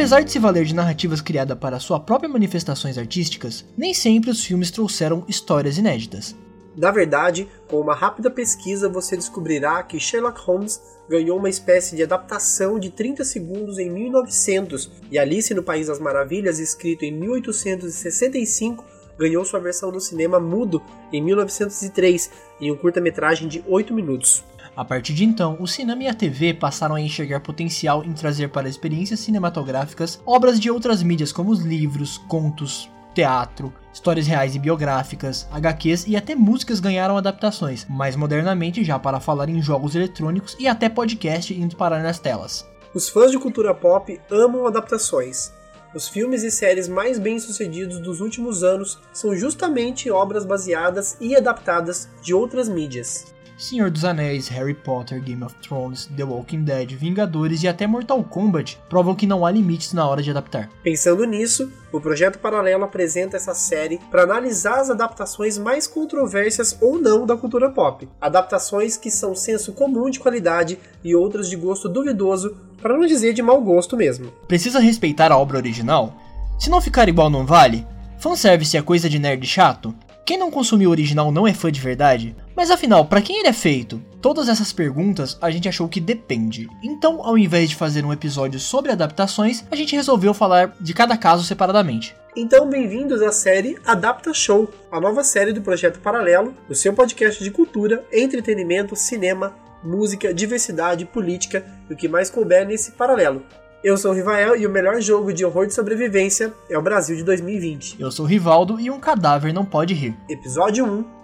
Apesar 0.00 0.22
de 0.22 0.32
se 0.32 0.38
valer 0.38 0.64
de 0.64 0.74
narrativas 0.74 1.20
criadas 1.20 1.58
para 1.58 1.78
sua 1.78 2.00
própria 2.00 2.26
manifestações 2.26 2.96
artísticas, 2.96 3.66
nem 3.76 3.92
sempre 3.92 4.30
os 4.30 4.42
filmes 4.42 4.70
trouxeram 4.70 5.26
histórias 5.28 5.76
inéditas. 5.76 6.34
Na 6.74 6.90
verdade, 6.90 7.46
com 7.68 7.78
uma 7.78 7.94
rápida 7.94 8.30
pesquisa 8.30 8.88
você 8.88 9.14
descobrirá 9.14 9.82
que 9.82 10.00
Sherlock 10.00 10.40
Holmes 10.40 10.80
ganhou 11.06 11.36
uma 11.36 11.50
espécie 11.50 11.94
de 11.96 12.02
adaptação 12.02 12.78
de 12.78 12.88
30 12.88 13.24
segundos 13.26 13.78
em 13.78 13.90
1900 13.90 14.90
e 15.10 15.18
Alice 15.18 15.52
no 15.52 15.62
País 15.62 15.88
das 15.88 16.00
Maravilhas, 16.00 16.58
escrito 16.58 17.04
em 17.04 17.12
1865, 17.12 18.82
ganhou 19.18 19.44
sua 19.44 19.60
versão 19.60 19.92
no 19.92 20.00
cinema 20.00 20.40
mudo 20.40 20.82
em 21.12 21.22
1903, 21.22 22.30
em 22.58 22.72
um 22.72 22.76
curta-metragem 22.76 23.46
de 23.46 23.62
8 23.68 23.92
minutos. 23.92 24.42
A 24.76 24.84
partir 24.84 25.12
de 25.12 25.24
então, 25.24 25.56
o 25.60 25.66
cinema 25.66 26.04
e 26.04 26.08
a 26.08 26.14
TV 26.14 26.54
passaram 26.54 26.94
a 26.94 27.00
enxergar 27.00 27.40
potencial 27.40 28.04
em 28.04 28.12
trazer 28.12 28.48
para 28.48 28.68
experiências 28.68 29.20
cinematográficas 29.20 30.20
obras 30.24 30.58
de 30.58 30.70
outras 30.70 31.02
mídias 31.02 31.32
como 31.32 31.50
os 31.50 31.60
livros, 31.60 32.18
contos, 32.28 32.88
teatro, 33.14 33.72
histórias 33.92 34.26
reais 34.26 34.54
e 34.54 34.58
biográficas, 34.58 35.48
HQs 35.50 36.06
e 36.06 36.16
até 36.16 36.34
músicas 36.34 36.80
ganharam 36.80 37.16
adaptações, 37.16 37.86
mais 37.88 38.14
modernamente 38.14 38.84
já 38.84 38.98
para 38.98 39.20
falar 39.20 39.48
em 39.48 39.60
jogos 39.60 39.94
eletrônicos 39.94 40.56
e 40.58 40.68
até 40.68 40.88
podcast 40.88 41.52
indo 41.52 41.76
parar 41.76 42.02
nas 42.02 42.18
telas. 42.18 42.68
Os 42.94 43.08
fãs 43.08 43.30
de 43.30 43.38
cultura 43.38 43.74
pop 43.74 44.20
amam 44.30 44.66
adaptações. 44.66 45.52
Os 45.92 46.08
filmes 46.08 46.44
e 46.44 46.50
séries 46.50 46.86
mais 46.86 47.18
bem-sucedidos 47.18 47.98
dos 47.98 48.20
últimos 48.20 48.62
anos 48.62 49.00
são 49.12 49.34
justamente 49.34 50.08
obras 50.08 50.44
baseadas 50.44 51.16
e 51.20 51.34
adaptadas 51.34 52.08
de 52.22 52.32
outras 52.32 52.68
mídias. 52.68 53.34
Senhor 53.60 53.90
dos 53.90 54.06
Anéis, 54.06 54.48
Harry 54.48 54.72
Potter, 54.72 55.20
Game 55.20 55.44
of 55.44 55.54
Thrones, 55.56 56.08
The 56.16 56.24
Walking 56.24 56.64
Dead, 56.64 56.92
Vingadores 56.94 57.62
e 57.62 57.68
até 57.68 57.86
Mortal 57.86 58.24
Kombat 58.24 58.78
provam 58.88 59.14
que 59.14 59.26
não 59.26 59.44
há 59.44 59.50
limites 59.50 59.92
na 59.92 60.08
hora 60.08 60.22
de 60.22 60.30
adaptar. 60.30 60.70
Pensando 60.82 61.26
nisso, 61.26 61.70
o 61.92 62.00
Projeto 62.00 62.38
Paralelo 62.38 62.84
apresenta 62.84 63.36
essa 63.36 63.54
série 63.54 64.00
para 64.10 64.22
analisar 64.22 64.80
as 64.80 64.88
adaptações 64.88 65.58
mais 65.58 65.86
controversas 65.86 66.74
ou 66.80 66.98
não 66.98 67.26
da 67.26 67.36
cultura 67.36 67.68
pop. 67.68 68.08
Adaptações 68.18 68.96
que 68.96 69.10
são 69.10 69.34
senso 69.34 69.74
comum 69.74 70.08
de 70.08 70.20
qualidade 70.20 70.78
e 71.04 71.14
outras 71.14 71.50
de 71.50 71.56
gosto 71.56 71.86
duvidoso, 71.86 72.56
para 72.80 72.96
não 72.96 73.04
dizer 73.04 73.34
de 73.34 73.42
mau 73.42 73.60
gosto 73.60 73.94
mesmo. 73.94 74.32
Precisa 74.48 74.80
respeitar 74.80 75.30
a 75.30 75.36
obra 75.36 75.58
original? 75.58 76.14
Se 76.58 76.70
não 76.70 76.80
ficar 76.80 77.10
igual 77.10 77.28
não 77.28 77.44
vale? 77.44 77.86
Fanservice 78.18 78.74
é 78.74 78.80
coisa 78.80 79.06
de 79.06 79.18
nerd 79.18 79.46
chato? 79.46 79.94
Quem 80.24 80.38
não 80.38 80.50
consumiu 80.50 80.90
o 80.90 80.92
original 80.92 81.32
não 81.32 81.46
é 81.46 81.52
fã 81.52 81.72
de 81.72 81.80
verdade? 81.80 82.36
Mas 82.60 82.70
afinal, 82.70 83.06
para 83.06 83.22
quem 83.22 83.38
ele 83.38 83.48
é 83.48 83.54
feito? 83.54 84.02
Todas 84.20 84.46
essas 84.46 84.70
perguntas 84.70 85.38
a 85.40 85.50
gente 85.50 85.66
achou 85.66 85.88
que 85.88 85.98
depende. 85.98 86.68
Então, 86.82 87.24
ao 87.24 87.38
invés 87.38 87.70
de 87.70 87.74
fazer 87.74 88.04
um 88.04 88.12
episódio 88.12 88.60
sobre 88.60 88.92
adaptações, 88.92 89.64
a 89.70 89.74
gente 89.74 89.96
resolveu 89.96 90.34
falar 90.34 90.76
de 90.78 90.92
cada 90.92 91.16
caso 91.16 91.42
separadamente. 91.42 92.14
Então, 92.36 92.68
bem-vindos 92.68 93.22
à 93.22 93.32
série 93.32 93.78
Adapta 93.86 94.34
Show, 94.34 94.68
a 94.92 95.00
nova 95.00 95.24
série 95.24 95.54
do 95.54 95.62
Projeto 95.62 96.00
Paralelo, 96.00 96.52
o 96.68 96.74
seu 96.74 96.92
podcast 96.92 97.42
de 97.42 97.50
cultura, 97.50 98.04
entretenimento, 98.12 98.94
cinema, 98.94 99.54
música, 99.82 100.34
diversidade, 100.34 101.06
política 101.06 101.64
e 101.88 101.94
o 101.94 101.96
que 101.96 102.08
mais 102.08 102.28
couber 102.28 102.66
nesse 102.66 102.90
paralelo. 102.90 103.42
Eu 103.82 103.96
sou 103.96 104.10
o 104.10 104.14
Rivael 104.14 104.54
e 104.54 104.66
o 104.66 104.70
melhor 104.70 105.00
jogo 105.00 105.32
de 105.32 105.46
horror 105.46 105.66
de 105.66 105.72
sobrevivência 105.72 106.52
é 106.68 106.76
o 106.76 106.82
Brasil 106.82 107.16
de 107.16 107.24
2020. 107.24 107.96
Eu 107.98 108.10
sou 108.10 108.26
o 108.26 108.28
Rivaldo 108.28 108.78
e 108.78 108.90
um 108.90 109.00
cadáver 109.00 109.50
não 109.50 109.64
pode 109.64 109.94
rir. 109.94 110.14
Episódio 110.28 110.84
1 110.84 111.19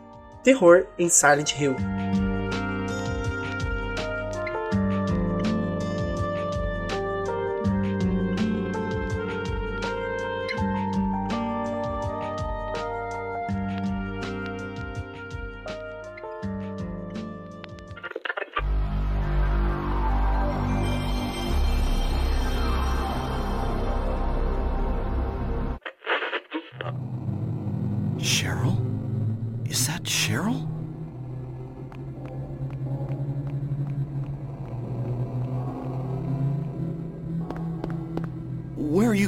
Terror 0.46 0.86
em 0.96 1.08
Silent 1.08 1.50
Hill. 1.58 1.74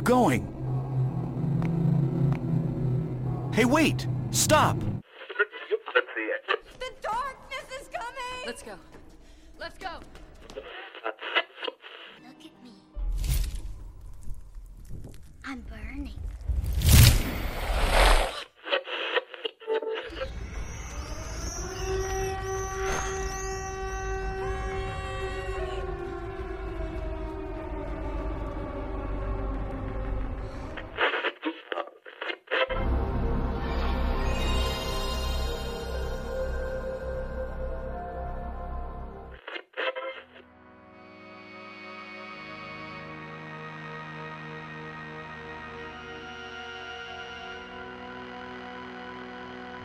Going? 0.09 0.43
Hey, 3.53 3.67
wait! 3.67 4.07
Stop! 4.31 4.98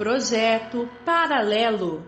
Projeto 0.03 0.89
Paralelo. 1.05 2.05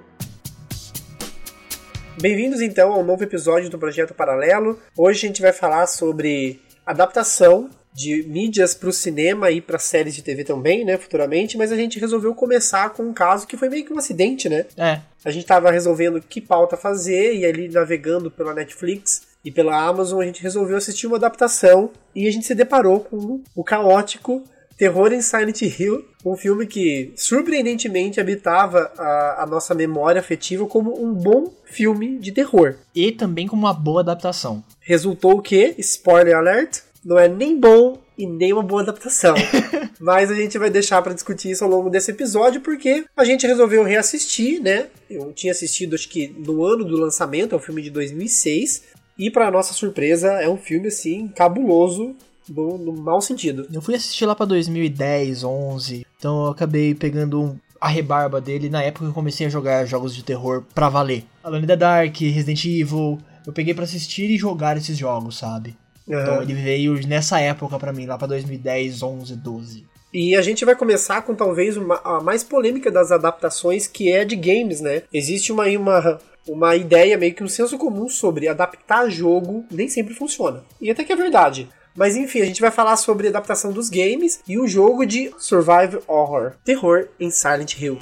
Bem-vindos 2.20 2.60
então 2.60 2.92
ao 2.92 3.02
novo 3.06 3.24
episódio 3.24 3.70
do 3.70 3.80
Projeto 3.80 4.14
Paralelo. 4.14 4.78
Hoje 4.98 5.20
a 5.20 5.28
gente 5.30 5.42
vai 5.42 5.54
falar 5.54 5.88
sobre 5.88 6.60
adaptação 6.86 7.70
de 7.94 8.24
mídias 8.24 8.76
para 8.76 8.90
o 8.90 8.92
cinema 8.92 9.50
e 9.50 9.62
para 9.62 9.80
séries 9.80 10.14
de 10.14 10.22
TV 10.22 10.44
também, 10.44 10.84
né, 10.84 10.98
futuramente, 10.98 11.58
mas 11.58 11.72
a 11.72 11.78
gente 11.78 11.98
resolveu 11.98 12.36
começar 12.36 12.90
com 12.90 13.04
um 13.04 13.14
caso 13.14 13.48
que 13.48 13.56
foi 13.56 13.70
meio 13.70 13.86
que 13.86 13.94
um 13.94 13.98
acidente, 13.98 14.50
né? 14.50 14.66
É, 14.76 15.00
A 15.24 15.32
gente 15.32 15.44
estava 15.44 15.72
resolvendo 15.72 16.20
que 16.20 16.42
pauta 16.42 16.76
fazer 16.76 17.34
e 17.34 17.46
ali 17.46 17.70
navegando 17.70 18.30
pela 18.30 18.54
Netflix 18.54 19.22
e 19.42 19.50
pela 19.50 19.82
Amazon 19.82 20.20
a 20.20 20.26
gente 20.26 20.44
resolveu 20.44 20.76
assistir 20.76 21.08
uma 21.08 21.16
adaptação 21.16 21.92
e 22.14 22.28
a 22.28 22.32
gente 22.32 22.46
se 22.46 22.56
deparou 22.56 23.00
com 23.00 23.42
o 23.56 23.64
caótico 23.64 24.44
Terror 24.78 25.14
em 25.14 25.22
Silent 25.22 25.62
Hill, 25.62 26.06
um 26.26 26.36
filme 26.36 26.68
que 26.68 27.14
surpreendentemente 27.16 28.20
habitava 28.20 28.92
a, 28.98 29.44
a 29.44 29.46
nossa 29.46 29.74
memória 29.74 30.20
afetiva 30.20 30.66
como 30.66 31.02
um 31.02 31.14
bom 31.14 31.54
filme 31.64 32.18
de 32.20 32.32
terror. 32.32 32.76
e 32.94 33.12
também 33.12 33.48
como 33.48 33.64
uma 33.64 33.74
boa 33.74 34.02
adaptação. 34.02 34.64
Resultou 34.80 35.42
que, 35.42 35.76
spoiler 35.78 36.36
alert, 36.36 36.80
não 37.04 37.18
é 37.18 37.28
nem 37.28 37.60
bom 37.60 38.02
e 38.18 38.26
nem 38.26 38.52
uma 38.52 38.64
boa 38.64 38.82
adaptação. 38.82 39.36
Mas 40.00 40.30
a 40.30 40.36
gente 40.36 40.58
vai 40.58 40.70
deixar 40.70 41.02
para 41.02 41.14
discutir 41.14 41.52
isso 41.52 41.64
ao 41.64 41.70
longo 41.70 41.90
desse 41.90 42.12
episódio 42.12 42.62
porque 42.62 43.06
a 43.16 43.24
gente 43.24 43.48
resolveu 43.48 43.84
reassistir, 43.84 44.62
né? 44.62 44.88
Eu 45.10 45.32
tinha 45.32 45.52
assistido 45.52 45.96
acho 45.96 46.10
que 46.10 46.28
no 46.38 46.66
ano 46.66 46.84
do 46.84 46.98
lançamento, 46.98 47.54
é 47.54 47.58
um 47.58 47.62
filme 47.62 47.82
de 47.82 47.90
2006, 47.92 48.84
e 49.18 49.30
para 49.30 49.52
nossa 49.52 49.74
surpresa 49.74 50.34
é 50.34 50.50
um 50.50 50.58
filme 50.58 50.88
assim 50.88 51.28
cabuloso 51.30 52.16
no, 52.50 52.78
no 52.78 52.94
mau 52.94 53.22
sentido. 53.22 53.68
Eu 53.72 53.82
fui 53.82 53.96
assistir 53.96 54.26
lá 54.26 54.36
pra 54.36 54.46
2010, 54.46 55.44
11, 55.44 56.06
então 56.18 56.46
eu 56.46 56.52
acabei 56.52 56.94
pegando 56.96 57.42
um- 57.42 57.56
a 57.80 57.88
rebarba 57.88 58.40
dele 58.42 58.70
na 58.70 58.82
época 58.82 59.06
que 59.06 59.12
eu 59.12 59.14
comecei 59.16 59.46
a 59.46 59.50
jogar 59.50 59.86
jogos 59.86 60.16
de 60.16 60.24
terror 60.24 60.64
pra 60.74 60.90
valer. 60.90 61.24
Alone 61.44 61.64
in 61.64 61.68
the 61.68 61.76
Dark, 61.76 62.16
Resident 62.20 62.64
Evil, 62.66 63.20
eu 63.46 63.54
peguei 63.54 63.74
pra 63.74 63.84
assistir 63.84 64.30
e 64.30 64.38
jogar 64.38 64.76
esses 64.78 64.98
jogos, 64.98 65.38
sabe? 65.38 65.76
Então 66.08 66.36
Aham. 66.36 66.42
ele 66.44 66.54
veio 66.54 67.08
nessa 67.08 67.40
época 67.40 67.78
pra 67.78 67.92
mim, 67.94 68.06
lá 68.06 68.18
pra 68.18 68.28
2010, 68.28 69.04
11, 69.04 69.36
12. 69.36 69.86
E 70.14 70.36
a 70.36 70.42
gente 70.42 70.64
vai 70.64 70.76
começar 70.76 71.22
com 71.24 71.36
talvez 71.36 71.76
uma, 71.76 72.00
a 72.04 72.22
mais 72.22 72.44
polêmica 72.44 72.90
das 72.90 73.12
adaptações, 73.12 73.86
que 73.86 74.10
é 74.12 74.24
de 74.24 74.36
games, 74.36 74.80
né? 74.80 75.02
Existe 75.14 75.52
uma, 75.52 75.66
uma, 75.68 76.20
uma 76.48 76.76
ideia, 76.76 77.18
meio 77.18 77.34
que 77.36 77.44
um 77.44 77.48
senso 77.50 77.78
comum 77.78 78.08
sobre 78.08 78.48
adaptar 78.48 79.10
jogo 79.10 79.66
nem 79.70 79.90
sempre 79.90 80.14
funciona. 80.14 80.64
E 80.80 80.90
até 80.90 81.04
que 81.04 81.12
é 81.12 81.16
verdade. 81.16 81.68
Mas 81.96 82.16
enfim, 82.16 82.42
a 82.42 82.46
gente 82.46 82.62
vai 82.62 82.72
falar 82.72 82.98
sobre 82.98 83.28
adaptação 83.28 83.72
dos 83.72 83.90
games 83.90 84.42
e 84.48 84.60
o 84.60 84.68
jogo 84.68 85.06
de 85.06 85.32
Survival 85.38 86.04
Horror, 86.08 86.54
terror 86.64 87.08
em 87.20 87.32
Silent 87.32 87.80
Hill. 87.80 87.98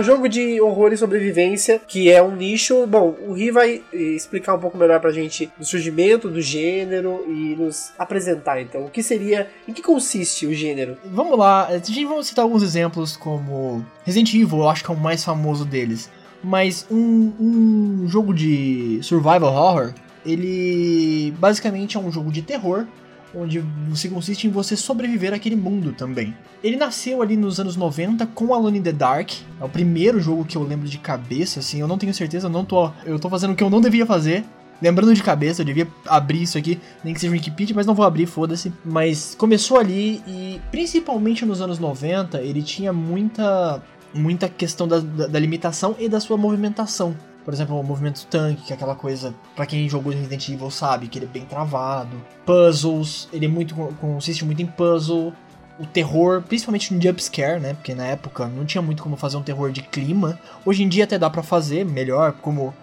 Um 0.00 0.02
jogo 0.02 0.28
de 0.28 0.58
horror 0.60 0.92
e 0.92 0.96
sobrevivência, 0.96 1.80
que 1.86 2.10
é 2.10 2.22
um 2.22 2.34
nicho. 2.34 2.86
Bom, 2.86 3.14
o 3.26 3.34
Ri 3.34 3.50
vai 3.50 3.82
eh, 3.92 3.96
explicar 3.96 4.54
um 4.54 4.58
pouco 4.58 4.78
melhor 4.78 4.98
pra 4.98 5.12
gente 5.12 5.50
o 5.60 5.64
surgimento 5.64 6.28
do 6.30 6.40
gênero 6.40 7.24
e 7.28 7.54
nos 7.54 7.92
apresentar, 7.98 8.60
então. 8.62 8.86
O 8.86 8.90
que 8.90 9.02
seria. 9.02 9.48
Em 9.68 9.72
que 9.74 9.82
consiste 9.82 10.46
o 10.46 10.54
gênero? 10.54 10.96
Vamos 11.04 11.38
lá, 11.38 11.66
a 11.66 11.78
gente 11.78 12.04
vai 12.06 12.22
citar 12.22 12.44
alguns 12.44 12.62
exemplos 12.62 13.14
como 13.14 13.84
Resident 14.04 14.32
Evil, 14.34 14.60
eu 14.60 14.68
acho 14.70 14.82
que 14.82 14.90
é 14.90 14.94
o 14.94 14.96
mais 14.96 15.22
famoso 15.22 15.66
deles. 15.66 16.10
Mas 16.42 16.86
um, 16.90 17.32
um 17.38 18.08
jogo 18.08 18.32
de 18.32 19.00
survival 19.02 19.52
horror, 19.52 19.92
ele 20.24 21.34
basicamente 21.38 21.98
é 21.98 22.00
um 22.00 22.10
jogo 22.10 22.32
de 22.32 22.40
terror, 22.40 22.86
onde 23.34 23.60
você 23.88 24.08
consiste 24.08 24.46
em 24.46 24.50
você 24.50 24.76
sobreviver 24.76 25.32
àquele 25.32 25.56
mundo 25.56 25.92
também. 25.92 26.34
Ele 26.62 26.76
nasceu 26.76 27.22
ali 27.22 27.36
nos 27.36 27.58
anos 27.60 27.76
90 27.76 28.26
com 28.26 28.52
Alone 28.52 28.78
in 28.78 28.82
the 28.82 28.92
Dark, 28.92 29.30
é 29.60 29.64
o 29.64 29.68
primeiro 29.68 30.20
jogo 30.20 30.44
que 30.44 30.56
eu 30.56 30.62
lembro 30.62 30.88
de 30.88 30.98
cabeça, 30.98 31.60
assim, 31.60 31.80
eu 31.80 31.88
não 31.88 31.98
tenho 31.98 32.12
certeza, 32.12 32.46
eu 32.46 32.50
não 32.50 32.64
tô, 32.64 32.90
eu 33.04 33.18
tô 33.18 33.28
fazendo 33.28 33.52
o 33.52 33.56
que 33.56 33.62
eu 33.62 33.70
não 33.70 33.80
devia 33.80 34.04
fazer, 34.04 34.44
Lembrando 34.82 35.12
de 35.12 35.22
cabeça, 35.22 35.60
eu 35.60 35.66
devia 35.66 35.86
abrir 36.06 36.42
isso 36.42 36.56
aqui, 36.56 36.80
nem 37.04 37.12
que 37.12 37.20
seja 37.20 37.30
um 37.30 37.34
Wikipedia, 37.34 37.76
mas 37.76 37.86
não 37.86 37.94
vou 37.94 38.04
abrir, 38.04 38.24
foda-se. 38.24 38.72
Mas 38.82 39.34
começou 39.34 39.78
ali 39.78 40.22
e, 40.26 40.58
principalmente 40.70 41.44
nos 41.44 41.60
anos 41.60 41.78
90, 41.78 42.40
ele 42.40 42.62
tinha 42.62 42.90
muita, 42.90 43.82
muita 44.14 44.48
questão 44.48 44.88
da, 44.88 45.00
da, 45.00 45.26
da 45.26 45.38
limitação 45.38 45.94
e 45.98 46.08
da 46.08 46.18
sua 46.18 46.38
movimentação. 46.38 47.14
Por 47.44 47.54
exemplo, 47.54 47.78
o 47.78 47.82
movimento 47.82 48.26
tanque, 48.26 48.62
que 48.62 48.72
é 48.72 48.76
aquela 48.76 48.94
coisa, 48.94 49.34
pra 49.56 49.66
quem 49.66 49.88
jogou 49.88 50.12
Resident 50.12 50.48
Evil 50.48 50.70
sabe, 50.70 51.08
que 51.08 51.18
ele 51.18 51.26
é 51.26 51.28
bem 51.28 51.44
travado. 51.44 52.20
Puzzles, 52.44 53.28
ele 53.32 53.46
é 53.46 53.48
muito 53.48 53.74
consiste 54.00 54.44
muito 54.44 54.62
em 54.62 54.66
puzzle. 54.66 55.32
O 55.78 55.86
terror, 55.86 56.42
principalmente 56.42 56.92
no 56.92 57.00
jumpscare, 57.00 57.58
né? 57.58 57.72
Porque 57.72 57.94
na 57.94 58.06
época 58.06 58.46
não 58.46 58.66
tinha 58.66 58.82
muito 58.82 59.02
como 59.02 59.16
fazer 59.16 59.38
um 59.38 59.42
terror 59.42 59.72
de 59.72 59.82
clima. 59.82 60.38
Hoje 60.64 60.82
em 60.82 60.88
dia 60.88 61.04
até 61.04 61.18
dá 61.18 61.30
para 61.30 61.42
fazer 61.42 61.86
melhor, 61.86 62.32
como 62.32 62.74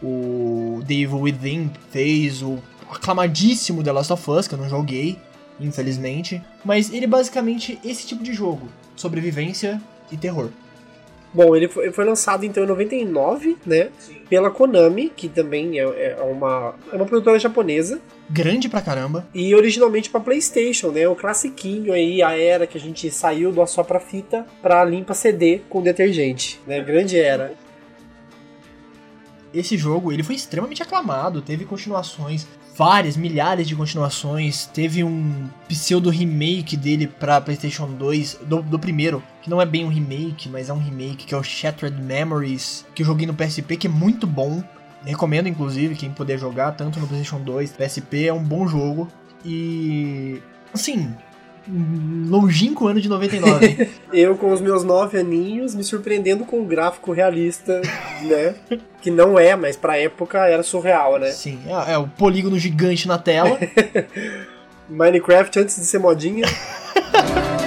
o 0.00 0.80
The 0.86 0.94
Evil 0.94 1.20
Within 1.20 1.70
fez, 1.90 2.42
o 2.42 2.58
aclamadíssimo 2.90 3.82
The 3.82 3.90
Last 3.90 4.12
of 4.12 4.30
Us, 4.30 4.46
que 4.46 4.54
eu 4.54 4.58
não 4.58 4.68
joguei, 4.68 5.18
infelizmente. 5.58 6.40
Mas 6.64 6.92
ele 6.92 7.06
é 7.06 7.08
basicamente 7.08 7.78
esse 7.84 8.06
tipo 8.06 8.22
de 8.22 8.32
jogo: 8.32 8.68
sobrevivência 8.94 9.82
e 10.12 10.16
terror. 10.16 10.50
Bom, 11.34 11.56
ele 11.56 11.66
foi, 11.66 11.90
foi 11.90 12.04
lançado 12.04 12.44
então 12.44 12.62
em 12.62 12.66
99, 12.66 13.56
né? 13.66 13.90
Pela 14.30 14.52
Konami, 14.52 15.12
que 15.14 15.28
também 15.28 15.80
é, 15.80 15.82
é 15.82 16.22
uma, 16.22 16.76
é 16.92 16.96
uma 16.96 17.04
produtora 17.04 17.38
japonesa. 17.40 18.00
Grande 18.30 18.68
pra 18.68 18.80
caramba. 18.80 19.26
E 19.34 19.52
originalmente 19.52 20.08
pra 20.08 20.20
PlayStation, 20.20 20.92
né? 20.92 21.08
O 21.08 21.16
classiquinho 21.16 21.92
aí, 21.92 22.22
a 22.22 22.38
era 22.38 22.68
que 22.68 22.78
a 22.78 22.80
gente 22.80 23.10
saiu 23.10 23.50
do 23.50 23.60
assopra 23.60 23.98
fita 23.98 24.46
pra 24.62 24.84
limpa 24.84 25.12
CD 25.12 25.62
com 25.68 25.82
detergente, 25.82 26.60
né? 26.66 26.80
Grande 26.80 27.18
era. 27.18 27.52
Esse 29.52 29.76
jogo, 29.76 30.12
ele 30.12 30.22
foi 30.22 30.36
extremamente 30.36 30.82
aclamado, 30.82 31.42
teve 31.42 31.64
continuações, 31.64 32.46
várias, 32.76 33.16
milhares 33.16 33.68
de 33.68 33.76
continuações, 33.76 34.66
teve 34.66 35.04
um 35.04 35.48
pseudo 35.68 36.10
remake 36.10 36.76
dele 36.76 37.06
pra 37.06 37.40
PlayStation 37.40 37.86
2, 37.86 38.40
do, 38.46 38.62
do 38.62 38.78
primeiro, 38.78 39.22
que 39.42 39.48
não 39.48 39.60
é 39.60 39.66
bem 39.66 39.84
um 39.84 39.88
remake, 39.88 40.48
mas 40.48 40.68
é 40.68 40.72
um 40.72 40.78
remake, 40.78 41.24
que 41.24 41.34
é 41.34 41.38
o 41.38 41.42
Shattered 41.42 42.00
Memories, 42.02 42.84
que 42.94 43.02
eu 43.02 43.06
joguei 43.06 43.26
no 43.26 43.34
PSP, 43.34 43.76
que 43.76 43.86
é 43.86 43.90
muito 43.90 44.26
bom. 44.26 44.62
Recomendo, 45.04 45.48
inclusive, 45.48 45.94
quem 45.94 46.10
puder 46.10 46.38
jogar, 46.38 46.72
tanto 46.72 46.98
no 46.98 47.06
PlayStation 47.06 47.42
2, 47.42 47.72
PSP, 47.72 48.26
é 48.26 48.32
um 48.32 48.42
bom 48.42 48.66
jogo. 48.66 49.08
E. 49.44 50.40
Assim, 50.72 51.14
longínquo 52.28 52.86
ano 52.86 53.00
de 53.00 53.08
99, 53.08 53.66
hein? 53.66 53.88
Eu, 54.12 54.36
com 54.36 54.52
os 54.52 54.60
meus 54.60 54.84
nove 54.84 55.18
aninhos, 55.18 55.74
me 55.74 55.82
surpreendendo 55.82 56.44
com 56.44 56.60
o 56.60 56.64
gráfico 56.64 57.12
realista, 57.12 57.80
né? 58.22 58.54
que 59.00 59.10
não 59.10 59.38
é, 59.38 59.54
mas 59.54 59.76
pra 59.76 59.98
época 59.98 60.46
era 60.46 60.62
surreal, 60.62 61.18
né? 61.18 61.30
Sim, 61.30 61.58
é, 61.66 61.92
é 61.92 61.98
o 61.98 62.08
polígono 62.08 62.58
gigante 62.58 63.06
na 63.06 63.18
tela. 63.18 63.58
Minecraft 64.88 65.58
antes 65.58 65.76
de 65.76 65.84
ser 65.84 65.98
modinha. 65.98 66.46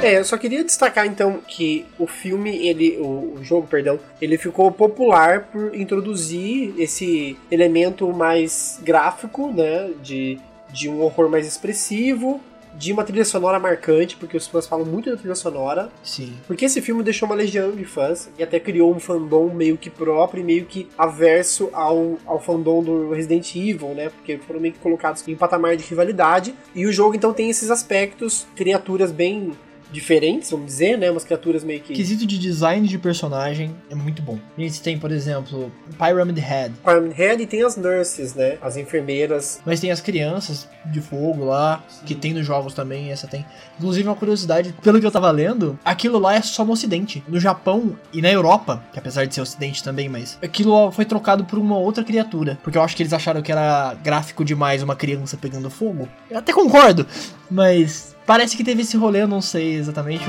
É, 0.00 0.16
eu 0.16 0.24
só 0.24 0.38
queria 0.38 0.62
destacar 0.62 1.06
então 1.06 1.40
que 1.46 1.84
o 1.98 2.06
filme, 2.06 2.68
ele, 2.68 2.96
o, 2.98 3.34
o, 3.34 3.38
jogo, 3.42 3.66
perdão, 3.66 3.98
ele 4.22 4.38
ficou 4.38 4.70
popular 4.70 5.48
por 5.52 5.74
introduzir 5.74 6.72
esse 6.78 7.36
elemento 7.50 8.12
mais 8.12 8.78
gráfico, 8.82 9.50
né, 9.50 9.90
de 10.00 10.38
de 10.70 10.88
um 10.88 11.00
horror 11.02 11.28
mais 11.28 11.46
expressivo, 11.46 12.40
de 12.74 12.92
uma 12.92 13.02
trilha 13.02 13.24
sonora 13.24 13.58
marcante, 13.58 14.16
porque 14.16 14.36
os 14.36 14.46
fãs 14.46 14.66
falam 14.66 14.86
muito 14.86 15.10
da 15.10 15.16
trilha 15.16 15.34
sonora. 15.34 15.90
Sim. 16.02 16.34
Porque 16.46 16.64
esse 16.64 16.80
filme 16.80 17.02
deixou 17.02 17.26
uma 17.28 17.34
legião 17.34 17.72
de 17.72 17.84
fãs 17.84 18.30
e 18.38 18.42
até 18.42 18.60
criou 18.60 18.94
um 18.94 19.00
fandom 19.00 19.52
meio 19.52 19.76
que 19.76 19.90
próprio 19.90 20.40
e 20.40 20.44
meio 20.44 20.64
que 20.64 20.88
averso 20.96 21.70
ao, 21.72 22.18
ao 22.24 22.40
fandom 22.40 22.82
do 22.82 23.10
Resident 23.10 23.54
Evil, 23.56 23.94
né? 23.94 24.10
Porque 24.10 24.38
foram 24.38 24.60
meio 24.60 24.74
que 24.74 24.80
colocados 24.80 25.26
em 25.26 25.34
um 25.34 25.36
patamar 25.36 25.76
de 25.76 25.84
rivalidade. 25.84 26.54
E 26.74 26.86
o 26.86 26.92
jogo 26.92 27.16
então 27.16 27.32
tem 27.32 27.50
esses 27.50 27.70
aspectos, 27.70 28.46
criaturas 28.54 29.10
bem 29.10 29.52
diferentes, 29.90 30.50
vamos 30.50 30.66
dizer, 30.66 30.98
né? 30.98 31.10
Umas 31.10 31.24
criaturas 31.24 31.64
meio 31.64 31.80
que. 31.80 31.94
Quesito 31.94 32.26
de 32.26 32.38
design 32.38 32.86
de 32.86 32.98
personagem 32.98 33.74
é 33.90 33.94
muito 33.94 34.22
bom. 34.22 34.38
A 34.56 34.60
gente 34.60 34.80
tem, 34.82 34.98
por 34.98 35.10
exemplo, 35.10 35.72
Pyramid 35.96 36.38
Head. 36.38 36.74
Pyramid 36.84 37.14
Head 37.14 37.42
e 37.42 37.46
tem 37.46 37.62
as 37.62 37.76
nurses, 37.76 38.34
né? 38.34 38.58
As 38.60 38.76
enfermeiras. 38.76 39.60
Mas 39.64 39.80
tem 39.80 39.90
as 39.90 40.00
crianças 40.00 40.68
de 40.86 41.00
fogo 41.00 41.44
lá, 41.44 41.84
Sim. 41.88 42.04
que 42.06 42.14
tem 42.14 42.32
nos 42.32 42.46
jogos 42.46 42.74
também, 42.74 43.10
essa 43.10 43.26
tem. 43.26 43.44
Inclusive, 43.78 44.08
uma 44.08 44.14
curiosidade, 44.14 44.74
pelo 44.82 45.00
que 45.00 45.06
eu 45.06 45.10
tava 45.10 45.30
lendo, 45.30 45.78
aquilo 45.84 46.18
lá 46.18 46.34
é 46.34 46.42
só 46.42 46.64
no 46.64 46.72
Ocidente. 46.72 47.22
No 47.28 47.38
Japão 47.38 47.96
e 48.12 48.20
na 48.20 48.30
Europa, 48.30 48.82
que 48.92 48.98
apesar 48.98 49.26
de 49.26 49.34
ser 49.34 49.40
Ocidente 49.40 49.82
também, 49.82 50.08
mas 50.08 50.38
aquilo 50.42 50.90
foi 50.90 51.04
trocado 51.04 51.44
por 51.44 51.58
uma 51.58 51.78
outra 51.78 52.02
criatura. 52.04 52.58
Porque 52.62 52.76
eu 52.76 52.82
acho 52.82 52.96
que 52.96 53.02
eles 53.02 53.12
acharam 53.12 53.40
que 53.40 53.52
era 53.52 53.94
gráfico 54.02 54.44
demais 54.44 54.82
uma 54.82 54.96
criança 54.96 55.36
pegando 55.36 55.70
fogo. 55.70 56.08
Eu 56.30 56.38
até 56.38 56.52
concordo, 56.52 57.06
mas 57.50 58.16
Parece 58.28 58.54
que 58.54 58.62
teve 58.62 58.82
esse 58.82 58.94
rolê, 58.94 59.22
eu 59.22 59.26
não 59.26 59.40
sei 59.40 59.76
exatamente. 59.76 60.22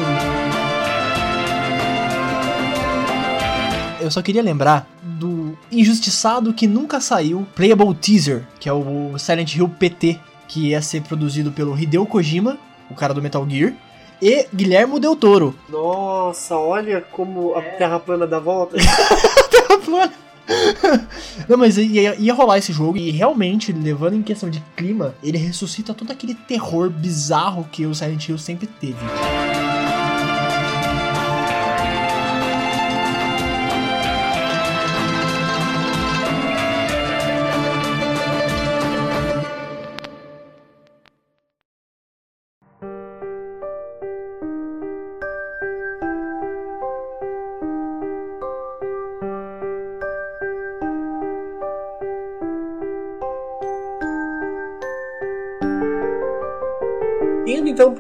Eu 4.00 4.10
só 4.10 4.22
queria 4.22 4.42
lembrar 4.42 4.88
do 5.04 5.58
injustiçado 5.70 6.54
que 6.54 6.66
nunca 6.66 7.02
saiu 7.02 7.46
Playable 7.54 7.94
Teaser, 7.94 8.48
que 8.58 8.70
é 8.70 8.72
o 8.72 9.18
Silent 9.18 9.54
Hill 9.54 9.68
PT, 9.68 10.18
que 10.48 10.70
ia 10.70 10.82
ser 10.82 11.02
produzido 11.02 11.52
pelo 11.52 11.78
Hideo 11.78 12.06
Kojima, 12.06 12.58
o 12.90 12.96
cara 12.96 13.14
do 13.14 13.22
Metal 13.22 13.46
Gear, 13.50 13.74
e 14.22 14.48
Guilherme 14.54 15.00
Del 15.00 15.16
Toro. 15.16 15.56
Nossa, 15.70 16.56
olha 16.58 17.02
como 17.02 17.56
a 17.56 17.62
Terra 17.62 18.00
plana 18.00 18.28
dá 18.28 18.40
volta. 18.40 18.76
terra 19.50 19.80
plana. 19.84 20.14
Não, 21.48 21.58
mas 21.58 21.78
ia, 21.78 22.16
ia 22.16 22.34
rolar 22.34 22.58
esse 22.58 22.74
jogo 22.74 22.98
e 22.98 23.12
realmente, 23.12 23.72
levando 23.72 24.16
em 24.16 24.24
questão 24.24 24.50
de 24.50 24.62
clima, 24.76 25.14
ele 25.24 25.38
ressuscita 25.38 25.94
todo 25.94 26.12
aquele 26.12 26.34
terror 26.34 26.90
bizarro 26.90 27.68
que 27.72 27.86
o 27.86 27.94
Silent 27.94 28.28
Hill 28.28 28.38
sempre 28.38 28.68
teve. 28.68 28.98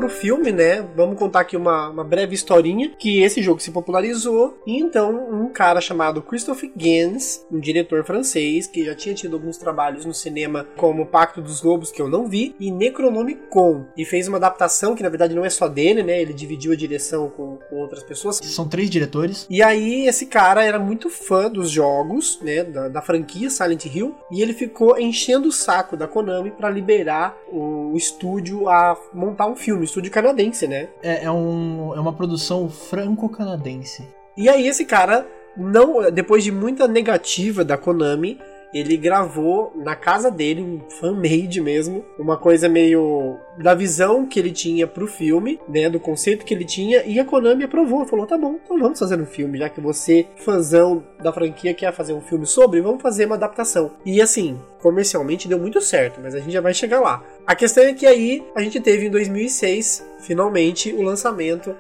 Filme, 0.10 0.52
né? 0.52 0.86
Vamos 0.96 1.18
contar 1.18 1.42
aqui 1.42 1.56
uma, 1.56 1.90
uma 1.90 2.04
breve 2.04 2.36
historinha 2.36 2.92
que 2.98 3.22
esse 3.22 3.42
jogo 3.42 3.60
se 3.60 3.72
popularizou 3.72 4.58
e 4.66 4.78
então 4.78 5.30
um 5.32 5.50
cara 5.50 5.82
chamado 5.82 6.22
Christophe 6.22 6.72
Gans, 6.76 7.46
um 7.52 7.60
diretor 7.60 8.04
francês 8.04 8.68
que 8.68 8.86
já 8.86 8.96
tinha 8.96 9.16
tido 9.16 9.36
alguns 9.36 9.58
trabalhos 9.58 10.06
no 10.06 10.14
cinema 10.14 10.68
como 10.76 11.06
Pacto 11.06 11.42
dos 11.42 11.62
Lobos 11.62 11.92
que 11.92 12.02
eu 12.02 12.10
não 12.10 12.28
vi 12.28 12.56
e 12.60 12.72
Necronomicon 12.72 13.86
e 13.96 14.06
fez 14.06 14.28
uma 14.28 14.38
adaptação 14.38 14.96
que 14.96 15.04
na 15.04 15.10
verdade 15.10 15.36
não 15.36 15.46
é 15.46 15.50
só 15.50 15.68
dele, 15.68 16.04
né? 16.04 16.22
Ele 16.22 16.34
dividiu 16.34 16.72
a 16.72 16.76
direção 16.76 17.30
com, 17.30 17.58
com 17.70 17.76
outras 17.78 18.04
pessoas. 18.04 18.38
São 18.38 18.68
três 18.68 18.90
diretores. 18.90 19.46
E 19.50 19.62
aí 19.62 20.08
esse 20.08 20.26
cara 20.26 20.64
era 20.64 20.80
muito 20.80 21.10
fã 21.10 21.50
dos 21.50 21.70
jogos, 21.70 22.40
né? 22.42 22.64
Da, 22.64 22.88
da 22.88 23.02
franquia 23.02 23.50
Silent 23.50 23.86
Hill 23.86 24.16
e 24.32 24.42
ele 24.42 24.54
ficou 24.54 25.00
enchendo 25.00 25.48
o 25.48 25.52
saco 25.52 25.96
da 25.96 26.08
Konami 26.08 26.52
para 26.52 26.70
liberar 26.70 27.38
o, 27.52 27.94
o 27.94 27.98
estúdio 27.98 28.70
a 28.70 28.98
montar 29.14 29.48
um 29.48 29.56
filme, 29.56 29.86
estúdio 30.00 30.12
canadense, 30.12 30.68
né? 30.68 30.88
É, 31.04 31.26
é, 31.26 31.32
um, 31.32 31.94
é 31.96 32.00
uma 32.00 32.14
produção 32.14 32.70
franco-canadense. 32.70 34.08
E 34.38 34.48
aí 34.48 34.68
esse 34.68 34.86
cara, 34.86 35.28
não, 35.56 36.10
depois 36.12 36.44
de 36.44 36.52
muita 36.52 36.88
negativa 36.88 37.64
da 37.64 37.78
Konami, 37.78 38.40
ele 38.74 38.96
gravou 38.98 39.74
na 39.76 39.96
casa 39.96 40.30
dele, 40.30 40.62
um 40.62 40.80
fan-made 40.90 41.60
mesmo, 41.60 42.06
uma 42.18 42.38
coisa 42.38 42.70
meio 42.70 43.38
da 43.58 43.74
visão 43.74 44.26
que 44.26 44.40
ele 44.40 44.52
tinha 44.52 44.86
pro 44.86 45.08
filme, 45.08 45.60
né, 45.68 45.90
do 45.90 46.00
conceito 46.00 46.46
que 46.46 46.54
ele 46.54 46.66
tinha, 46.66 47.04
e 47.04 47.20
a 47.20 47.26
Konami 47.26 47.64
aprovou, 47.64 48.06
falou, 48.06 48.28
tá 48.28 48.38
bom, 48.38 48.60
então 48.64 48.78
vamos 48.78 49.00
fazer 49.00 49.20
um 49.20 49.26
filme, 49.26 49.58
já 49.58 49.70
que 49.70 49.82
você, 49.82 50.28
fãzão 50.38 51.04
da 51.22 51.34
franquia, 51.34 51.74
quer 51.74 51.92
fazer 51.92 52.14
um 52.14 52.22
filme 52.22 52.46
sobre, 52.46 52.80
vamos 52.80 53.02
fazer 53.02 53.26
uma 53.26 53.36
adaptação. 53.36 53.92
E 54.06 54.22
assim, 54.22 54.60
comercialmente 54.82 55.48
deu 55.48 55.60
muito 55.60 55.82
certo, 55.82 56.20
mas 56.22 56.36
a 56.36 56.40
gente 56.40 56.52
já 56.52 56.62
vai 56.62 56.74
chegar 56.74 57.00
lá. 57.00 57.24
A 57.50 57.56
questão 57.56 57.84
é 57.84 57.96
que 57.96 58.06
aí 58.06 58.46
a 58.54 58.62
gente 58.62 58.80
teve 58.80 59.08
em 59.08 59.10
2006, 59.10 60.06
finalmente, 60.20 60.94
o 60.94 61.02
lançamento 61.02 61.76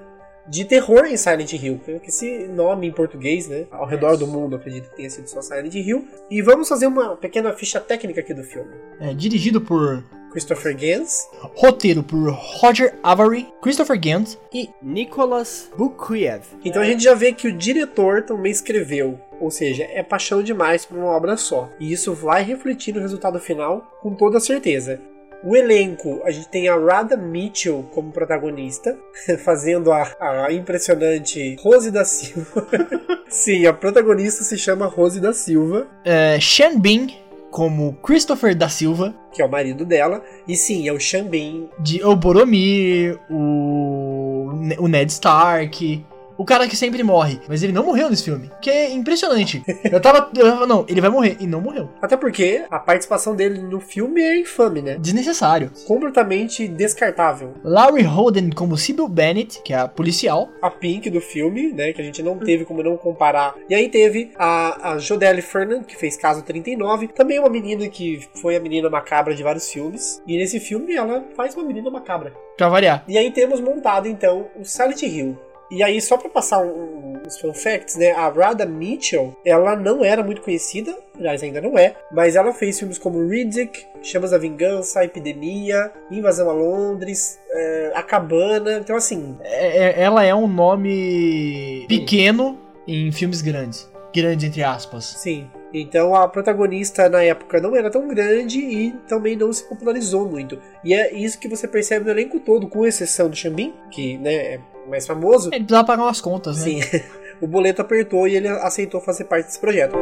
de 0.47 0.65
terror 0.65 1.05
em 1.05 1.15
Silent 1.15 1.53
Hill. 1.53 1.79
Esse 2.03 2.47
nome 2.47 2.87
em 2.87 2.91
português, 2.91 3.47
né? 3.47 3.67
Ao 3.69 3.85
redor 3.85 4.17
do 4.17 4.25
mundo, 4.25 4.55
acredito 4.55 4.89
que 4.89 4.95
tenha 4.95 5.11
sido 5.11 5.27
só 5.27 5.43
Silent 5.43 5.75
Hill. 5.75 6.07
E 6.27 6.41
vamos 6.41 6.67
fazer 6.67 6.87
uma 6.87 7.15
pequena 7.15 7.53
ficha 7.53 7.79
técnica 7.79 8.19
aqui 8.19 8.33
do 8.33 8.43
filme. 8.43 8.71
É 8.99 9.13
dirigido 9.13 9.61
por 9.61 10.03
Christopher 10.31 10.75
Gans, 10.75 11.29
roteiro 11.53 12.01
por 12.01 12.31
Roger 12.31 12.95
Avery, 13.03 13.47
Christopher 13.61 13.99
Gans 14.01 14.39
e 14.51 14.71
Nicholas 14.81 15.69
Bukiev. 15.77 16.47
Então 16.65 16.81
a 16.81 16.85
gente 16.85 17.03
já 17.03 17.13
vê 17.13 17.31
que 17.31 17.47
o 17.47 17.55
diretor 17.55 18.23
também 18.23 18.51
escreveu. 18.51 19.19
Ou 19.39 19.51
seja, 19.51 19.83
é 19.83 20.01
paixão 20.01 20.41
demais 20.41 20.83
para 20.83 20.97
uma 20.97 21.15
obra 21.15 21.37
só. 21.37 21.69
E 21.79 21.93
isso 21.93 22.11
vai 22.11 22.41
refletir 22.41 22.91
no 22.91 23.01
resultado 23.01 23.39
final 23.39 23.99
com 24.01 24.15
toda 24.15 24.39
certeza. 24.39 24.99
O 25.43 25.55
elenco, 25.55 26.21
a 26.25 26.31
gente 26.31 26.49
tem 26.49 26.67
a 26.67 26.77
Rada 26.77 27.15
Mitchell 27.15 27.85
como 27.93 28.11
protagonista, 28.11 28.97
fazendo 29.43 29.91
a, 29.91 30.05
a 30.19 30.51
impressionante 30.51 31.55
Rose 31.61 31.89
da 31.91 32.03
Silva. 32.03 32.67
Sim, 33.29 33.65
a 33.65 33.73
protagonista 33.73 34.43
se 34.43 34.57
chama 34.57 34.85
Rose 34.85 35.19
da 35.19 35.33
Silva, 35.33 35.87
é, 36.03 36.39
Sean 36.41 36.79
Bean 36.79 37.07
como 37.51 37.93
Christopher 38.03 38.55
da 38.55 38.69
Silva, 38.69 39.13
que 39.31 39.41
é 39.41 39.45
o 39.45 39.49
marido 39.49 39.85
dela. 39.85 40.23
E 40.47 40.55
sim, 40.55 40.87
é 40.87 40.93
o 40.93 40.97
Bean. 41.29 41.67
de 41.79 42.03
o 42.03 42.15
Boromir, 42.15 43.19
o, 43.29 44.49
o 44.77 44.87
Ned 44.87 45.11
Stark, 45.11 46.05
o 46.39 46.45
cara 46.45 46.69
que 46.69 46.77
sempre 46.77 47.03
morre. 47.03 47.41
Mas 47.49 47.61
ele 47.61 47.73
não 47.73 47.85
morreu 47.85 48.09
nesse 48.09 48.23
filme, 48.23 48.49
que 48.61 48.69
é 48.69 48.89
impressionante. 48.89 49.61
Eu 49.91 49.99
tava, 49.99 50.29
eu 50.35 50.51
tava, 50.51 50.67
não, 50.67 50.85
ele 50.87 51.01
vai 51.01 51.09
morrer, 51.09 51.35
e 51.39 51.47
não 51.47 51.59
morreu. 51.59 51.89
Até 52.01 52.15
porque 52.15 52.63
a 52.69 52.79
participação 52.79 53.35
dele 53.35 53.59
no 53.59 53.79
filme 53.79 54.21
é 54.21 54.39
infame, 54.39 54.81
né? 54.81 54.97
Desnecessário. 54.99 55.71
Completamente 55.87 56.67
descartável. 56.67 57.55
Laurie 57.63 58.03
Holden 58.03 58.51
como 58.51 58.77
Sybil 58.77 59.07
Bennett, 59.07 59.61
que 59.63 59.73
é 59.73 59.77
a 59.77 59.87
policial. 59.87 60.49
A 60.61 60.69
Pink 60.69 61.09
do 61.09 61.19
filme, 61.19 61.73
né? 61.73 61.91
Que 61.91 62.01
a 62.01 62.03
gente 62.03 62.21
não 62.21 62.37
teve 62.37 62.65
como 62.65 62.83
não 62.83 62.95
comparar. 62.97 63.55
E 63.67 63.73
aí 63.73 63.89
teve 63.89 64.31
a, 64.37 64.91
a 64.91 64.97
Jodelle 64.99 65.41
Fernand, 65.41 65.83
que 65.83 65.97
fez 65.97 66.15
Caso 66.15 66.43
39. 66.43 67.07
Também 67.07 67.39
uma 67.39 67.49
menina 67.49 67.87
que 67.87 68.19
foi 68.41 68.55
a 68.55 68.59
menina 68.59 68.89
macabra 68.89 69.33
de 69.33 69.41
vários 69.43 69.69
filmes. 69.71 70.21
E 70.27 70.37
nesse 70.37 70.59
filme 70.59 70.95
ela 70.95 71.25
faz 71.35 71.55
uma 71.55 71.65
menina 71.65 71.89
macabra. 71.89 72.33
Pra 72.57 72.69
variar. 72.69 73.03
E 73.07 73.17
aí 73.17 73.31
temos 73.31 73.59
montado 73.59 74.07
então 74.07 74.47
o 74.55 74.63
Silent 74.63 75.01
Hill. 75.01 75.48
E 75.71 75.83
aí, 75.83 76.01
só 76.01 76.17
pra 76.17 76.29
passar 76.29 76.59
um, 76.59 77.19
uns 77.25 77.37
fun 77.39 77.53
facts, 77.53 77.95
né? 77.95 78.11
A 78.11 78.27
Rada 78.29 78.65
Mitchell, 78.65 79.35
ela 79.45 79.75
não 79.75 80.03
era 80.03 80.23
muito 80.23 80.41
conhecida, 80.41 80.97
aliás, 81.17 81.43
ainda 81.43 81.61
não 81.61 81.77
é, 81.77 81.95
mas 82.11 82.35
ela 82.35 82.51
fez 82.53 82.79
filmes 82.79 82.97
como 82.97 83.27
Riddick, 83.27 83.85
Chamas 84.01 84.31
da 84.31 84.37
Vingança, 84.37 85.03
Epidemia, 85.03 85.91
Invasão 86.09 86.49
a 86.49 86.53
Londres, 86.53 87.39
é, 87.51 87.91
A 87.93 88.01
Cabana. 88.01 88.77
Então, 88.79 88.95
assim, 88.95 89.37
É- 89.43 89.77
é- 89.89 90.01
ela 90.01 90.23
é 90.23 90.33
um 90.33 90.47
nome 90.47 91.85
pequeno 91.87 92.57
em 92.87 93.11
filmes 93.11 93.41
grandes. 93.41 93.89
Grandes, 94.15 94.45
entre 94.47 94.63
aspas. 94.63 95.05
sim. 95.17 95.47
Então 95.71 96.15
a 96.15 96.27
protagonista 96.27 97.07
na 97.09 97.21
época 97.21 97.61
não 97.61 97.75
era 97.75 97.91
tão 97.91 98.07
grande 98.07 98.57
e 98.59 98.91
também 99.07 99.35
não 99.35 99.53
se 99.53 99.63
popularizou 99.69 100.27
muito. 100.27 100.59
E 100.83 100.95
é 100.95 101.13
isso 101.13 101.37
que 101.37 101.47
você 101.47 101.67
percebe 101.67 102.05
no 102.05 102.09
elenco 102.11 102.39
todo, 102.39 102.67
com 102.67 102.87
exceção 102.87 103.29
do 103.29 103.35
Xambin, 103.35 103.71
que 103.91 104.17
né, 104.17 104.33
é 104.33 104.59
mais 104.89 105.05
famoso. 105.05 105.49
Ele 105.49 105.63
precisava 105.63 105.85
pagar 105.87 106.03
umas 106.03 106.21
contas, 106.21 106.57
né? 106.57 106.63
Sim, 106.63 106.81
o 107.39 107.47
boleto 107.47 107.81
apertou 107.81 108.27
e 108.27 108.35
ele 108.35 108.47
aceitou 108.47 108.99
fazer 108.99 109.25
parte 109.25 109.45
desse 109.47 109.59
projeto. 109.59 109.95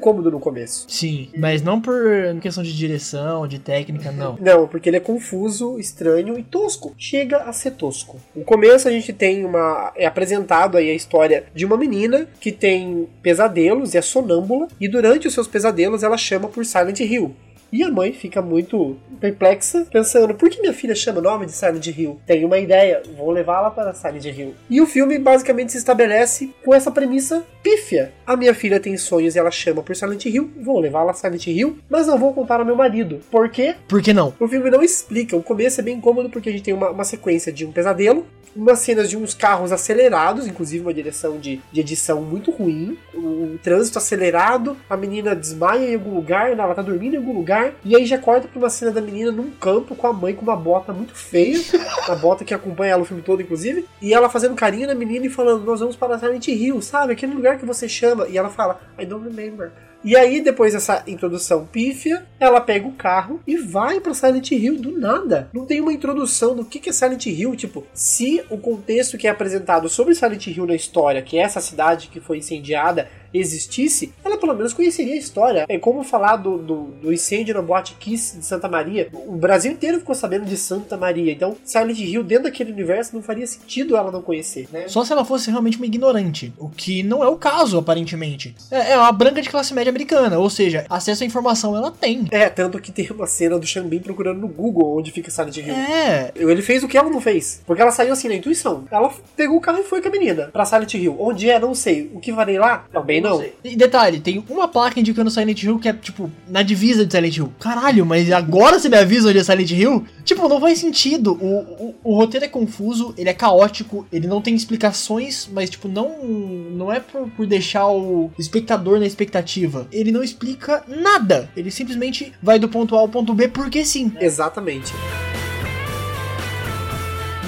Incômodo 0.00 0.30
no 0.30 0.40
começo. 0.40 0.86
Sim, 0.88 1.28
mas 1.36 1.62
não 1.62 1.80
por 1.80 1.94
questão 2.40 2.64
de 2.64 2.74
direção, 2.74 3.46
de 3.46 3.58
técnica, 3.58 4.10
não. 4.12 4.36
Não, 4.40 4.66
porque 4.66 4.88
ele 4.88 4.96
é 4.96 5.00
confuso, 5.00 5.78
estranho 5.78 6.38
e 6.38 6.42
tosco. 6.42 6.94
Chega 6.96 7.44
a 7.44 7.52
ser 7.52 7.72
tosco. 7.72 8.18
No 8.34 8.42
começo 8.42 8.88
a 8.88 8.90
gente 8.90 9.12
tem 9.12 9.44
uma. 9.44 9.92
É 9.94 10.06
apresentado 10.06 10.76
aí 10.76 10.90
a 10.90 10.94
história 10.94 11.44
de 11.54 11.64
uma 11.64 11.76
menina 11.76 12.26
que 12.40 12.50
tem 12.50 13.06
pesadelos 13.22 13.94
e 13.94 13.98
é 13.98 14.02
sonâmbula. 14.02 14.68
E 14.80 14.88
durante 14.88 15.28
os 15.28 15.34
seus 15.34 15.46
pesadelos 15.46 16.02
ela 16.02 16.16
chama 16.16 16.48
por 16.48 16.64
Silent 16.64 17.00
Hill. 17.00 17.34
E 17.72 17.82
a 17.82 17.90
mãe 17.90 18.12
fica 18.12 18.42
muito 18.42 18.96
perplexa, 19.20 19.86
pensando: 19.90 20.34
por 20.34 20.48
que 20.48 20.60
minha 20.60 20.72
filha 20.72 20.94
chama 20.94 21.18
o 21.18 21.22
nome 21.22 21.46
de 21.46 21.52
Silent 21.52 21.86
Hill? 21.86 22.20
Tenho 22.26 22.46
uma 22.46 22.58
ideia, 22.58 23.02
vou 23.16 23.30
levá-la 23.30 23.70
para 23.70 23.92
Silent 23.92 24.24
Hill. 24.24 24.54
E 24.68 24.80
o 24.80 24.86
filme 24.86 25.18
basicamente 25.18 25.72
se 25.72 25.78
estabelece 25.78 26.50
com 26.64 26.74
essa 26.74 26.90
premissa 26.90 27.44
pífia. 27.62 28.12
A 28.26 28.36
minha 28.36 28.54
filha 28.54 28.80
tem 28.80 28.96
sonhos 28.96 29.36
e 29.36 29.38
ela 29.38 29.50
chama 29.50 29.82
por 29.82 29.94
Silent 29.94 30.24
Hill, 30.24 30.50
vou 30.60 30.80
levá-la 30.80 31.12
a 31.12 31.14
Silent 31.14 31.46
Hill, 31.46 31.78
mas 31.88 32.06
não 32.06 32.18
vou 32.18 32.32
contar 32.32 32.60
ao 32.60 32.66
meu 32.66 32.76
marido. 32.76 33.20
Por 33.30 33.48
quê? 33.48 33.74
Por 33.86 34.02
que 34.02 34.12
não? 34.12 34.34
O 34.40 34.48
filme 34.48 34.70
não 34.70 34.82
explica. 34.82 35.36
O 35.36 35.42
começo 35.42 35.80
é 35.80 35.84
bem 35.84 36.00
cômodo 36.00 36.30
porque 36.30 36.48
a 36.48 36.52
gente 36.52 36.64
tem 36.64 36.74
uma, 36.74 36.90
uma 36.90 37.04
sequência 37.04 37.52
de 37.52 37.64
um 37.64 37.72
pesadelo, 37.72 38.26
umas 38.54 38.80
cenas 38.80 39.08
de 39.08 39.16
uns 39.16 39.34
carros 39.34 39.72
acelerados, 39.72 40.46
inclusive 40.46 40.82
uma 40.82 40.94
direção 40.94 41.38
de, 41.38 41.60
de 41.72 41.80
edição 41.80 42.22
muito 42.22 42.50
ruim, 42.50 42.98
um 43.14 43.56
trânsito 43.62 43.98
acelerado, 43.98 44.76
a 44.88 44.96
menina 44.96 45.34
desmaia 45.34 45.90
em 45.90 45.94
algum 45.94 46.14
lugar, 46.14 46.50
ela 46.50 46.74
tá 46.74 46.82
dormindo 46.82 47.14
em 47.14 47.18
algum 47.18 47.32
lugar, 47.32 47.59
e 47.84 47.96
aí 47.96 48.06
já 48.06 48.18
corta 48.18 48.48
pra 48.48 48.58
uma 48.58 48.70
cena 48.70 48.90
da 48.90 49.00
menina 49.00 49.30
num 49.30 49.50
campo 49.50 49.94
com 49.94 50.06
a 50.06 50.12
mãe 50.12 50.34
com 50.34 50.42
uma 50.42 50.56
bota 50.56 50.92
muito 50.92 51.14
feia, 51.14 51.58
a 52.08 52.14
bota 52.14 52.44
que 52.44 52.54
acompanha 52.54 52.92
ela 52.92 53.02
o 53.02 53.06
filme 53.06 53.22
todo, 53.22 53.42
inclusive, 53.42 53.86
e 54.00 54.14
ela 54.14 54.28
fazendo 54.28 54.54
carinho 54.54 54.86
na 54.86 54.94
menina 54.94 55.26
e 55.26 55.30
falando: 55.30 55.64
Nós 55.64 55.80
vamos 55.80 55.96
para 55.96 56.18
Silent 56.18 56.48
Hill, 56.48 56.80
sabe? 56.80 57.12
Aquele 57.12 57.34
lugar 57.34 57.58
que 57.58 57.66
você 57.66 57.88
chama. 57.88 58.26
E 58.28 58.38
ela 58.38 58.50
fala: 58.50 58.80
I 58.98 59.04
don't 59.04 59.26
remember. 59.26 59.70
E 60.02 60.16
aí, 60.16 60.40
depois 60.40 60.72
dessa 60.72 61.02
introdução 61.06 61.66
pífia, 61.66 62.24
ela 62.38 62.58
pega 62.58 62.88
o 62.88 62.92
carro 62.92 63.38
e 63.46 63.58
vai 63.58 64.00
pra 64.00 64.14
Silent 64.14 64.50
Hill 64.50 64.80
do 64.80 64.98
nada. 64.98 65.50
Não 65.52 65.66
tem 65.66 65.78
uma 65.78 65.92
introdução 65.92 66.56
do 66.56 66.64
que 66.64 66.78
que 66.78 66.88
é 66.88 66.92
Silent 66.92 67.26
Hill. 67.26 67.54
Tipo, 67.54 67.86
se 67.92 68.42
o 68.48 68.56
contexto 68.56 69.18
que 69.18 69.26
é 69.26 69.30
apresentado 69.30 69.90
sobre 69.90 70.14
Silent 70.14 70.46
Hill 70.46 70.64
na 70.64 70.74
história, 70.74 71.20
que 71.20 71.38
é 71.38 71.42
essa 71.42 71.60
cidade 71.60 72.08
que 72.08 72.18
foi 72.18 72.38
incendiada, 72.38 73.08
existisse, 73.32 74.12
ela 74.24 74.38
pelo 74.38 74.54
menos 74.54 74.72
conheceria 74.72 75.14
a 75.14 75.18
história. 75.18 75.66
É 75.68 75.78
como 75.78 76.02
falar 76.02 76.36
do, 76.36 76.58
do, 76.58 76.76
do 77.02 77.12
incêndio 77.12 77.54
na 77.54 77.62
Boate 77.62 77.94
Kiss 77.94 78.38
de 78.38 78.44
Santa 78.44 78.68
Maria. 78.68 79.08
O 79.12 79.36
Brasil 79.36 79.72
inteiro 79.72 79.98
ficou 79.98 80.14
sabendo 80.14 80.44
de 80.44 80.56
Santa 80.56 80.96
Maria. 80.96 81.32
Então, 81.32 81.56
Silent 81.64 81.98
Hill, 81.98 82.22
dentro 82.22 82.44
daquele 82.44 82.72
universo, 82.72 83.14
não 83.14 83.22
faria 83.22 83.46
sentido 83.46 83.96
ela 83.96 84.10
não 84.10 84.22
conhecer, 84.22 84.68
né? 84.72 84.88
Só 84.88 85.04
se 85.04 85.12
ela 85.12 85.24
fosse 85.24 85.50
realmente 85.50 85.76
uma 85.76 85.86
ignorante. 85.86 86.52
O 86.58 86.68
que 86.68 87.02
não 87.02 87.22
é 87.22 87.28
o 87.28 87.36
caso, 87.36 87.78
aparentemente. 87.78 88.54
É, 88.70 88.92
é 88.92 88.98
uma 88.98 89.12
branca 89.12 89.42
de 89.42 89.48
classe 89.48 89.72
média 89.74 89.90
americana, 89.90 90.38
ou 90.38 90.50
seja, 90.50 90.86
acesso 90.88 91.22
à 91.22 91.26
informação 91.26 91.76
ela 91.76 91.90
tem. 91.90 92.26
É, 92.30 92.48
tanto 92.48 92.80
que 92.80 92.92
tem 92.92 93.08
uma 93.10 93.26
cena 93.26 93.58
do 93.58 93.66
Xambin 93.66 94.00
procurando 94.00 94.40
no 94.40 94.48
Google 94.48 94.98
onde 94.98 95.10
fica 95.10 95.30
Silent 95.30 95.56
Hill. 95.56 95.74
É. 95.74 96.32
Ele 96.34 96.62
fez 96.62 96.82
o 96.82 96.88
que 96.88 96.96
ela 96.96 97.10
não 97.10 97.20
fez. 97.20 97.62
Porque 97.66 97.82
ela 97.82 97.90
saiu 97.90 98.12
assim 98.12 98.28
na 98.28 98.34
intuição. 98.34 98.84
Ela 98.90 99.12
pegou 99.36 99.56
o 99.56 99.60
carro 99.60 99.78
e 99.78 99.84
foi 99.84 100.00
com 100.00 100.08
a 100.08 100.10
menina 100.10 100.48
pra 100.52 100.64
Silent 100.64 100.94
Hill. 100.94 101.16
Onde 101.18 101.48
é, 101.48 101.58
não 101.58 101.74
sei. 101.74 102.10
O 102.14 102.20
que 102.20 102.32
farei 102.32 102.58
lá? 102.58 102.86
Também 102.92 103.19
não. 103.20 103.44
E 103.64 103.76
detalhe, 103.76 104.20
tem 104.20 104.42
uma 104.48 104.68
placa 104.68 104.98
indicando 104.98 105.30
Silent 105.30 105.62
Hill 105.62 105.78
que 105.78 105.88
é, 105.88 105.92
tipo, 105.92 106.30
na 106.48 106.62
divisa 106.62 107.04
de 107.04 107.12
Silent 107.12 107.36
Hill. 107.36 107.52
Caralho, 107.58 108.04
mas 108.04 108.30
agora 108.30 108.78
você 108.78 108.88
me 108.88 108.96
avisa 108.96 109.28
onde 109.28 109.38
é 109.38 109.44
Silent 109.44 109.70
Hill? 109.70 110.04
Tipo, 110.24 110.48
não 110.48 110.60
faz 110.60 110.78
sentido. 110.78 111.32
O, 111.40 111.58
o, 111.84 111.94
o 112.04 112.14
roteiro 112.16 112.46
é 112.46 112.48
confuso, 112.48 113.14
ele 113.16 113.28
é 113.28 113.34
caótico, 113.34 114.06
ele 114.12 114.26
não 114.26 114.40
tem 114.40 114.54
explicações, 114.54 115.48
mas, 115.52 115.70
tipo, 115.70 115.88
não, 115.88 116.22
não 116.24 116.92
é 116.92 117.00
por, 117.00 117.28
por 117.30 117.46
deixar 117.46 117.88
o 117.88 118.30
espectador 118.38 118.98
na 118.98 119.06
expectativa. 119.06 119.86
Ele 119.92 120.12
não 120.12 120.22
explica 120.22 120.82
nada. 120.86 121.50
Ele 121.56 121.70
simplesmente 121.70 122.32
vai 122.42 122.58
do 122.58 122.68
ponto 122.68 122.96
A 122.96 123.00
ao 123.00 123.08
ponto 123.08 123.34
B 123.34 123.48
porque 123.48 123.84
sim. 123.84 124.12
Exatamente. 124.20 124.92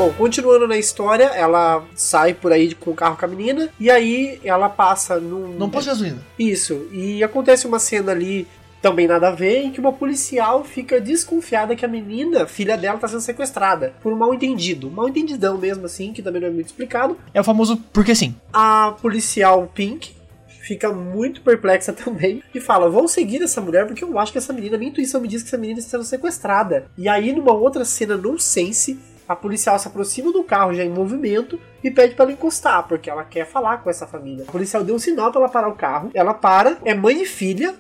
Bom, 0.03 0.13
continuando 0.15 0.67
na 0.67 0.77
história, 0.77 1.27
ela 1.27 1.85
sai 1.95 2.35
por 2.35 2.51
aí 2.51 2.75
com 2.75 2.91
o 2.91 2.95
carro 2.95 3.17
com 3.17 3.25
a 3.25 3.29
menina, 3.29 3.69
e 3.79 3.89
aí 3.89 4.41
ela 4.43 4.69
passa 4.69 5.21
num. 5.21 5.57
Não 5.57 5.71
posso 5.71 5.87
gasolina. 5.87 6.19
Isso, 6.37 6.89
e 6.91 7.23
acontece 7.23 7.69
uma 7.69 7.79
cena 7.79 8.11
ali 8.11 8.49
também 8.81 9.07
nada 9.07 9.29
a 9.29 9.31
ver, 9.31 9.63
em 9.63 9.71
que 9.71 9.79
uma 9.79 9.93
policial 9.93 10.65
fica 10.65 11.01
desconfiada 11.01 11.77
que 11.77 11.85
a 11.85 11.89
menina, 11.89 12.49
filha 12.49 12.77
dela, 12.77 12.99
tá 12.99 13.07
sendo 13.07 13.21
sequestrada. 13.21 13.95
Por 14.03 14.13
um 14.13 14.17
mal 14.17 14.35
entendido. 14.35 14.89
Um 14.89 14.91
mal 14.91 15.09
entendidão 15.09 15.57
mesmo, 15.57 15.87
assim, 15.87 16.13
que 16.13 16.21
também 16.21 16.41
não 16.41 16.49
é 16.49 16.51
muito 16.51 16.67
explicado. 16.67 17.17
É 17.33 17.41
o 17.41 17.45
famoso 17.45 17.77
porque 17.93 18.13
sim. 18.13 18.35
A 18.53 18.97
policial 19.01 19.71
Pink 19.73 20.17
fica 20.63 20.93
muito 20.93 21.43
perplexa 21.43 21.93
também 21.95 22.43
e 22.53 22.59
fala: 22.61 22.91
Vou 22.91 23.07
seguir 23.07 23.41
essa 23.41 23.61
mulher 23.61 23.87
porque 23.87 24.03
eu 24.03 24.19
acho 24.19 24.33
que 24.33 24.39
essa 24.39 24.53
menina, 24.53 24.77
minha 24.77 24.91
intuição 24.91 25.21
me 25.21 25.29
diz 25.29 25.43
que 25.43 25.49
essa 25.49 25.59
menina 25.59 25.79
está 25.79 25.93
sendo 25.93 26.03
sequestrada. 26.03 26.87
E 26.99 27.09
aí, 27.09 27.33
numa 27.33 27.53
outra 27.53 27.85
cena 27.85 28.17
nonsense, 28.17 28.99
a 29.29 29.37
policial 29.37 29.79
se 29.79 29.89
aproxima 29.89 30.33
do 30.33 30.45
carro 30.45 30.75
já 30.75 30.85
em 30.85 30.91
movimento 30.91 31.59
e 31.83 31.91
pede 31.91 32.15
para 32.15 32.25
ela 32.25 32.33
encostar, 32.33 32.87
porque 32.87 33.11
ela 33.11 33.25
quer 33.25 33.47
falar 33.47 33.79
com 33.79 33.91
essa 33.91 34.07
família. 34.07 34.45
O 34.45 34.53
policial 34.53 34.85
deu 34.85 34.95
um 34.95 34.99
sinal 34.99 35.31
para 35.31 35.41
ela 35.41 35.51
parar 35.51 35.69
o 35.69 35.75
carro, 35.75 36.11
ela 36.15 36.35
para, 36.35 36.79
é 36.85 36.95
mãe 36.95 37.23
e 37.23 37.27
filha. 37.27 37.75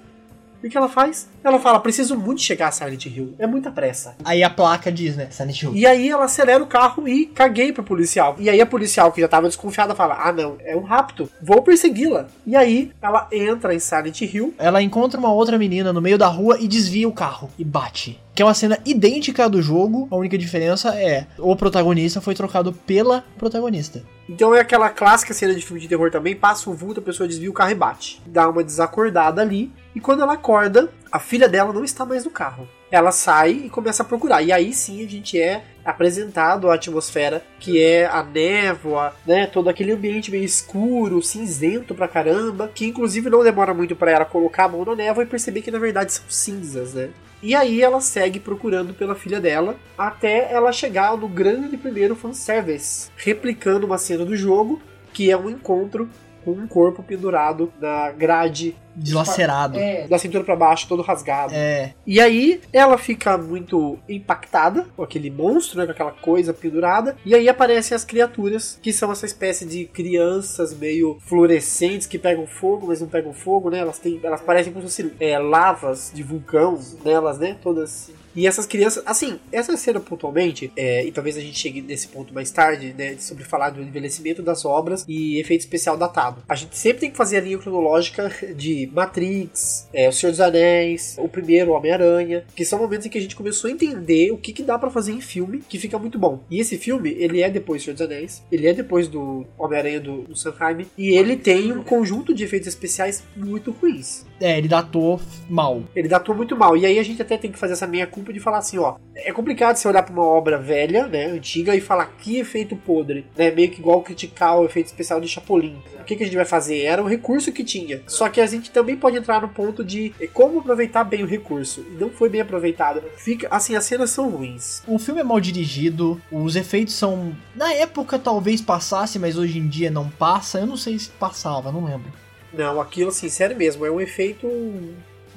E 0.62 0.68
o 0.68 0.70
que 0.70 0.76
ela 0.76 0.88
faz? 0.88 1.28
Ela 1.42 1.58
fala: 1.58 1.80
Preciso 1.80 2.16
muito 2.16 2.40
chegar 2.40 2.68
a 2.68 2.70
Silent 2.70 3.06
Hill, 3.06 3.34
é 3.36 3.46
muita 3.48 3.70
pressa. 3.70 4.14
Aí 4.24 4.44
a 4.44 4.50
placa 4.50 4.92
diz, 4.92 5.16
né? 5.16 5.26
Silent 5.30 5.60
Hill. 5.60 5.74
E 5.74 5.84
aí 5.84 6.08
ela 6.08 6.24
acelera 6.24 6.62
o 6.62 6.68
carro 6.68 7.08
e 7.08 7.26
caguei 7.26 7.72
pro 7.72 7.82
policial. 7.82 8.36
E 8.38 8.48
aí 8.48 8.60
a 8.60 8.66
policial, 8.66 9.10
que 9.10 9.20
já 9.20 9.26
tava 9.26 9.48
desconfiada, 9.48 9.94
fala: 9.94 10.20
Ah, 10.22 10.32
não, 10.32 10.56
é 10.60 10.76
um 10.76 10.82
rapto, 10.82 11.28
vou 11.42 11.62
persegui-la. 11.62 12.28
E 12.46 12.54
aí 12.54 12.92
ela 13.02 13.26
entra 13.32 13.74
em 13.74 13.80
Silent 13.80 14.20
Hill. 14.20 14.54
Ela 14.56 14.80
encontra 14.80 15.18
uma 15.18 15.32
outra 15.32 15.58
menina 15.58 15.92
no 15.92 16.00
meio 16.00 16.16
da 16.16 16.28
rua 16.28 16.56
e 16.60 16.68
desvia 16.68 17.08
o 17.08 17.12
carro 17.12 17.50
e 17.58 17.64
bate. 17.64 18.20
Que 18.34 18.42
é 18.42 18.44
uma 18.44 18.54
cena 18.54 18.78
idêntica 18.84 19.44
à 19.44 19.48
do 19.48 19.60
jogo, 19.60 20.08
a 20.10 20.16
única 20.16 20.38
diferença 20.38 20.94
é 20.98 21.26
o 21.38 21.54
protagonista 21.54 22.20
foi 22.20 22.34
trocado 22.34 22.72
pela 22.72 23.22
protagonista. 23.36 24.02
Então 24.26 24.54
é 24.54 24.60
aquela 24.60 24.88
clássica 24.88 25.34
cena 25.34 25.54
de 25.54 25.60
filme 25.60 25.80
de 25.80 25.88
terror 25.88 26.10
também: 26.10 26.34
passa 26.34 26.70
um 26.70 26.74
vulto, 26.74 27.00
a 27.00 27.02
pessoa 27.02 27.28
desvia 27.28 27.50
o 27.50 27.52
carro 27.52 27.72
e 27.72 27.74
bate. 27.74 28.22
Dá 28.24 28.48
uma 28.48 28.64
desacordada 28.64 29.42
ali. 29.42 29.70
E 29.94 30.00
quando 30.00 30.22
ela 30.22 30.32
acorda, 30.32 30.90
a 31.10 31.18
filha 31.18 31.46
dela 31.46 31.74
não 31.74 31.84
está 31.84 32.06
mais 32.06 32.24
no 32.24 32.30
carro. 32.30 32.66
Ela 32.90 33.12
sai 33.12 33.50
e 33.50 33.70
começa 33.70 34.02
a 34.02 34.06
procurar. 34.06 34.42
E 34.42 34.50
aí 34.50 34.72
sim 34.72 35.04
a 35.04 35.08
gente 35.08 35.38
é 35.38 35.62
apresentado 35.84 36.70
a 36.70 36.74
atmosfera 36.74 37.42
que 37.58 37.82
é 37.82 38.06
a 38.06 38.22
névoa, 38.22 39.14
né, 39.26 39.46
todo 39.46 39.68
aquele 39.68 39.92
ambiente 39.92 40.30
meio 40.30 40.44
escuro, 40.44 41.22
cinzento 41.22 41.94
pra 41.94 42.08
caramba, 42.08 42.70
que 42.74 42.86
inclusive 42.86 43.30
não 43.30 43.42
demora 43.42 43.74
muito 43.74 43.96
para 43.96 44.10
ela 44.10 44.24
colocar 44.24 44.64
a 44.64 44.68
mão 44.68 44.84
na 44.84 44.94
névoa 44.94 45.24
e 45.24 45.26
perceber 45.26 45.62
que 45.62 45.70
na 45.70 45.78
verdade 45.78 46.12
são 46.12 46.24
cinzas, 46.28 46.94
né? 46.94 47.10
E 47.42 47.56
aí 47.56 47.82
ela 47.82 48.00
segue 48.00 48.38
procurando 48.38 48.94
pela 48.94 49.16
filha 49.16 49.40
dela 49.40 49.76
até 49.98 50.52
ela 50.52 50.70
chegar 50.70 51.16
no 51.16 51.26
grande 51.26 51.76
primeiro 51.76 52.14
fanservice, 52.14 53.10
replicando 53.16 53.84
uma 53.84 53.98
cena 53.98 54.24
do 54.24 54.36
jogo 54.36 54.80
que 55.12 55.30
é 55.30 55.36
um 55.36 55.50
encontro 55.50 56.08
com 56.44 56.52
um 56.52 56.66
corpo 56.66 57.02
pendurado 57.02 57.72
na 57.80 58.10
grade 58.12 58.76
Dilacerado. 58.96 59.78
é, 59.78 60.06
da 60.06 60.18
cintura 60.18 60.44
pra 60.44 60.56
baixo, 60.56 60.88
todo 60.88 61.02
rasgado. 61.02 61.52
É. 61.54 61.94
E 62.06 62.20
aí 62.20 62.60
ela 62.72 62.98
fica 62.98 63.36
muito 63.38 63.98
impactada 64.08 64.86
com 64.96 65.02
aquele 65.02 65.30
monstro, 65.30 65.78
né, 65.78 65.86
com 65.86 65.92
aquela 65.92 66.12
coisa 66.12 66.52
pendurada. 66.52 67.16
E 67.24 67.34
aí 67.34 67.48
aparecem 67.48 67.94
as 67.94 68.04
criaturas, 68.04 68.78
que 68.82 68.92
são 68.92 69.10
essa 69.10 69.26
espécie 69.26 69.64
de 69.64 69.84
crianças 69.86 70.74
meio 70.74 71.18
fluorescentes 71.26 72.06
que 72.06 72.18
pegam 72.18 72.46
fogo, 72.46 72.86
mas 72.88 73.00
não 73.00 73.08
pegam 73.08 73.32
fogo, 73.32 73.70
né? 73.70 73.78
Elas 73.78 73.98
têm, 73.98 74.20
elas 74.22 74.40
parecem 74.40 74.72
como 74.72 74.88
se 74.88 75.02
fossem 75.02 75.16
é, 75.20 75.38
lavas 75.38 76.10
de 76.14 76.22
vulcão 76.22 76.78
nelas, 77.04 77.38
né? 77.38 77.56
Todas 77.62 78.10
e 78.34 78.46
essas 78.46 78.66
crianças, 78.66 79.02
assim, 79.06 79.38
essa 79.50 79.76
cena 79.76 80.00
pontualmente, 80.00 80.72
é, 80.76 81.04
e 81.04 81.12
talvez 81.12 81.36
a 81.36 81.40
gente 81.40 81.58
chegue 81.58 81.82
nesse 81.82 82.08
ponto 82.08 82.32
mais 82.32 82.50
tarde, 82.50 82.94
né, 82.96 83.16
sobre 83.18 83.44
falar 83.44 83.70
do 83.70 83.82
envelhecimento 83.82 84.42
das 84.42 84.64
obras 84.64 85.04
e 85.06 85.38
efeito 85.38 85.60
especial 85.60 85.96
datado. 85.96 86.42
A 86.48 86.54
gente 86.54 86.76
sempre 86.76 87.00
tem 87.00 87.10
que 87.10 87.16
fazer 87.16 87.38
a 87.38 87.40
linha 87.40 87.58
cronológica 87.58 88.32
de 88.56 88.81
Matrix, 88.86 89.88
é, 89.92 90.08
O 90.08 90.12
Senhor 90.12 90.30
dos 90.32 90.40
Anéis, 90.40 91.16
o 91.18 91.28
primeiro 91.28 91.72
Homem-Aranha, 91.72 92.44
que 92.54 92.64
são 92.64 92.78
momentos 92.78 93.06
em 93.06 93.10
que 93.10 93.18
a 93.18 93.20
gente 93.20 93.36
começou 93.36 93.68
a 93.68 93.72
entender 93.72 94.30
o 94.30 94.38
que, 94.38 94.52
que 94.52 94.62
dá 94.62 94.78
para 94.78 94.90
fazer 94.90 95.12
em 95.12 95.20
filme 95.20 95.62
que 95.68 95.78
fica 95.78 95.98
muito 95.98 96.18
bom. 96.18 96.44
E 96.50 96.60
esse 96.60 96.78
filme, 96.78 97.10
ele 97.18 97.42
é 97.42 97.50
depois 97.50 97.82
do 97.82 97.84
Senhor 97.84 97.94
dos 97.94 98.02
Anéis, 98.02 98.42
ele 98.50 98.66
é 98.66 98.72
depois 98.72 99.08
do 99.08 99.46
Homem-Aranha 99.58 100.00
do, 100.00 100.22
do 100.22 100.36
Sam 100.36 100.52
e 100.96 101.16
ele 101.16 101.36
tem 101.36 101.72
um 101.72 101.82
conjunto 101.82 102.34
de 102.34 102.44
efeitos 102.44 102.68
especiais 102.68 103.22
muito 103.36 103.70
ruins. 103.70 104.24
É, 104.42 104.58
ele 104.58 104.66
datou 104.66 105.20
mal. 105.48 105.84
Ele 105.94 106.08
datou 106.08 106.34
muito 106.34 106.56
mal. 106.56 106.76
E 106.76 106.84
aí 106.84 106.98
a 106.98 107.02
gente 107.04 107.22
até 107.22 107.38
tem 107.38 107.52
que 107.52 107.58
fazer 107.58 107.74
essa 107.74 107.86
meia 107.86 108.08
culpa 108.08 108.32
de 108.32 108.40
falar 108.40 108.58
assim, 108.58 108.76
ó. 108.76 108.96
É 109.14 109.32
complicado 109.32 109.76
você 109.76 109.86
olhar 109.86 110.02
pra 110.02 110.12
uma 110.12 110.24
obra 110.24 110.58
velha, 110.58 111.06
né, 111.06 111.26
antiga, 111.26 111.76
e 111.76 111.80
falar 111.80 112.06
que 112.18 112.38
efeito 112.38 112.74
podre, 112.74 113.24
né? 113.36 113.52
Meio 113.52 113.70
que 113.70 113.78
igual 113.78 114.02
criticar 114.02 114.58
o 114.58 114.64
efeito 114.64 114.86
especial 114.86 115.20
de 115.20 115.28
Chapolin. 115.28 115.76
O 116.00 116.04
que, 116.04 116.16
que 116.16 116.24
a 116.24 116.26
gente 116.26 116.34
vai 116.34 116.44
fazer? 116.44 116.80
Era 116.80 117.00
um 117.00 117.06
recurso 117.06 117.52
que 117.52 117.62
tinha. 117.62 118.02
Só 118.08 118.28
que 118.28 118.40
a 118.40 118.46
gente 118.46 118.72
também 118.72 118.96
pode 118.96 119.16
entrar 119.16 119.40
no 119.40 119.48
ponto 119.48 119.84
de 119.84 120.12
como 120.32 120.58
aproveitar 120.58 121.04
bem 121.04 121.22
o 121.22 121.26
recurso. 121.26 121.86
E 121.92 122.00
não 122.00 122.10
foi 122.10 122.28
bem 122.28 122.40
aproveitado. 122.40 123.00
Fica, 123.16 123.46
assim, 123.48 123.76
as 123.76 123.84
cenas 123.84 124.10
são 124.10 124.28
ruins. 124.28 124.82
O 124.88 124.98
filme 124.98 125.20
é 125.20 125.24
mal 125.24 125.38
dirigido, 125.38 126.20
os 126.32 126.56
efeitos 126.56 126.94
são. 126.94 127.32
Na 127.54 127.72
época 127.72 128.18
talvez 128.18 128.60
passasse, 128.60 129.20
mas 129.20 129.38
hoje 129.38 129.58
em 129.60 129.68
dia 129.68 129.90
não 129.90 130.08
passa. 130.08 130.58
Eu 130.58 130.66
não 130.66 130.76
sei 130.76 130.98
se 130.98 131.10
passava, 131.10 131.70
não 131.70 131.84
lembro. 131.84 132.21
Não, 132.52 132.80
aquilo, 132.80 133.10
assim, 133.10 133.28
sério 133.28 133.56
mesmo, 133.56 133.84
é 133.86 133.90
um 133.90 134.00
efeito 134.00 134.46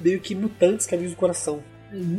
meio 0.00 0.20
que 0.20 0.34
mutantes 0.34 0.86
que 0.86 0.94
avisa 0.94 1.14
o 1.14 1.16
coração. 1.16 1.62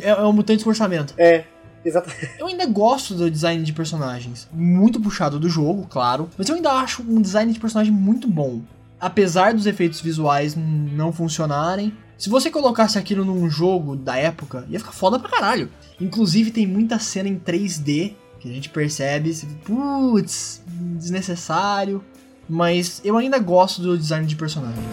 É, 0.01 0.09
é 0.09 0.23
um 0.23 0.33
mutante 0.33 0.63
com 0.63 0.69
orçamento. 0.69 1.13
É, 1.17 1.43
exatamente. 1.83 2.31
Eu 2.39 2.47
ainda 2.47 2.65
gosto 2.65 3.13
do 3.13 3.29
design 3.29 3.63
de 3.63 3.73
personagens. 3.73 4.47
Muito 4.51 4.99
puxado 4.99 5.39
do 5.39 5.49
jogo, 5.49 5.87
claro. 5.87 6.29
Mas 6.37 6.49
eu 6.49 6.55
ainda 6.55 6.71
acho 6.71 7.03
um 7.03 7.21
design 7.21 7.51
de 7.51 7.59
personagem 7.59 7.93
muito 7.93 8.27
bom. 8.27 8.61
Apesar 8.99 9.53
dos 9.53 9.67
efeitos 9.67 10.01
visuais 10.01 10.55
não 10.55 11.11
funcionarem. 11.13 11.93
Se 12.17 12.29
você 12.29 12.49
colocasse 12.49 12.97
aquilo 12.97 13.23
num 13.23 13.47
jogo 13.47 13.95
da 13.95 14.17
época, 14.17 14.65
ia 14.69 14.79
ficar 14.79 14.91
foda 14.91 15.19
pra 15.19 15.29
caralho. 15.29 15.69
Inclusive 16.01 16.49
tem 16.49 16.65
muita 16.65 16.97
cena 16.97 17.29
em 17.29 17.37
3D 17.37 18.15
que 18.39 18.49
a 18.49 18.53
gente 18.53 18.69
percebe, 18.69 19.35
putz, 19.63 20.63
desnecessário. 20.67 22.03
Mas 22.49 23.01
eu 23.03 23.17
ainda 23.17 23.39
gosto 23.39 23.81
do 23.81 23.97
design 23.97 24.25
de 24.25 24.35
personagens. 24.35 24.85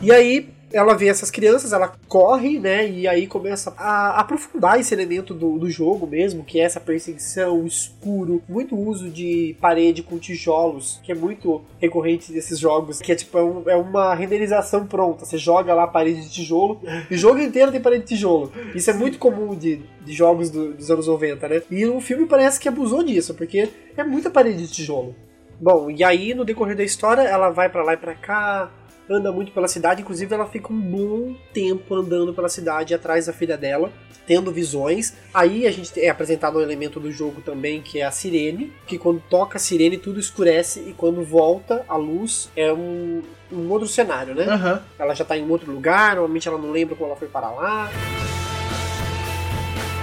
E 0.00 0.12
aí, 0.12 0.48
ela 0.72 0.94
vê 0.94 1.08
essas 1.08 1.30
crianças, 1.30 1.72
ela 1.72 1.92
corre, 2.08 2.58
né? 2.58 2.88
E 2.88 3.08
aí 3.08 3.26
começa 3.26 3.72
a 3.78 4.20
aprofundar 4.20 4.78
esse 4.78 4.92
elemento 4.94 5.32
do, 5.32 5.58
do 5.58 5.70
jogo 5.70 6.06
mesmo, 6.06 6.44
que 6.44 6.60
é 6.60 6.64
essa 6.64 6.78
perseguição, 6.78 7.64
escuro, 7.66 8.42
muito 8.48 8.76
uso 8.76 9.08
de 9.08 9.56
parede 9.60 10.02
com 10.02 10.18
tijolos, 10.18 11.00
que 11.02 11.10
é 11.12 11.14
muito 11.14 11.62
recorrente 11.80 12.32
desses 12.32 12.58
jogos, 12.58 13.00
que 13.00 13.10
é 13.12 13.14
tipo 13.14 13.38
é, 13.38 13.42
um- 13.42 13.62
é 13.70 13.76
uma 13.76 14.14
renderização 14.14 14.86
pronta. 14.86 15.24
Você 15.24 15.38
joga 15.38 15.72
lá 15.74 15.84
a 15.84 15.88
parede 15.88 16.22
de 16.22 16.30
tijolo, 16.30 16.80
e 17.10 17.14
o 17.16 17.18
jogo 17.18 17.38
inteiro 17.40 17.72
tem 17.72 17.80
parede 17.80 18.02
de 18.02 18.08
tijolo. 18.10 18.52
Isso 18.74 18.90
é 18.90 18.94
muito 18.94 19.18
comum 19.18 19.54
de, 19.54 19.80
de 20.04 20.12
jogos 20.12 20.50
do- 20.50 20.74
dos 20.74 20.90
anos 20.90 21.06
90, 21.06 21.48
né? 21.48 21.62
E 21.70 21.86
o 21.86 22.00
filme 22.00 22.26
parece 22.26 22.60
que 22.60 22.68
abusou 22.68 23.02
disso, 23.02 23.34
porque 23.34 23.68
é 23.96 24.04
muita 24.04 24.28
parede 24.30 24.66
de 24.66 24.72
tijolo. 24.72 25.14
Bom, 25.60 25.90
e 25.90 26.04
aí 26.04 26.34
no 26.34 26.44
decorrer 26.44 26.76
da 26.76 26.84
história 26.84 27.22
ela 27.22 27.50
vai 27.50 27.68
pra 27.68 27.82
lá 27.82 27.94
e 27.94 27.96
pra 27.96 28.14
cá, 28.14 28.70
anda 29.10 29.32
muito 29.32 29.52
pela 29.52 29.68
cidade, 29.68 30.02
inclusive 30.02 30.32
ela 30.34 30.46
fica 30.46 30.72
um 30.72 30.80
bom 30.80 31.34
tempo 31.52 31.94
andando 31.94 32.34
pela 32.34 32.48
cidade 32.48 32.94
atrás 32.94 33.26
da 33.26 33.32
filha 33.32 33.56
dela, 33.56 33.90
tendo 34.26 34.52
visões. 34.52 35.14
Aí 35.32 35.66
a 35.66 35.70
gente 35.70 35.98
é 35.98 36.08
apresentado 36.08 36.58
um 36.58 36.60
elemento 36.60 37.00
do 37.00 37.10
jogo 37.10 37.40
também 37.40 37.80
que 37.80 38.00
é 38.00 38.04
a 38.04 38.10
sirene, 38.10 38.72
que 38.86 38.98
quando 38.98 39.22
toca 39.28 39.56
a 39.56 39.60
sirene 39.60 39.96
tudo 39.96 40.20
escurece 40.20 40.80
e 40.80 40.92
quando 40.92 41.22
volta 41.24 41.84
a 41.88 41.96
luz 41.96 42.50
é 42.54 42.72
um, 42.72 43.22
um 43.50 43.70
outro 43.70 43.88
cenário, 43.88 44.34
né? 44.34 44.44
Aham. 44.44 44.82
Ela 44.98 45.14
já 45.14 45.24
tá 45.24 45.36
em 45.36 45.48
outro 45.48 45.72
lugar, 45.72 46.16
normalmente 46.16 46.46
ela 46.46 46.58
não 46.58 46.70
lembra 46.70 46.94
como 46.94 47.08
ela 47.08 47.18
foi 47.18 47.28
para 47.28 47.50
lá. 47.50 47.90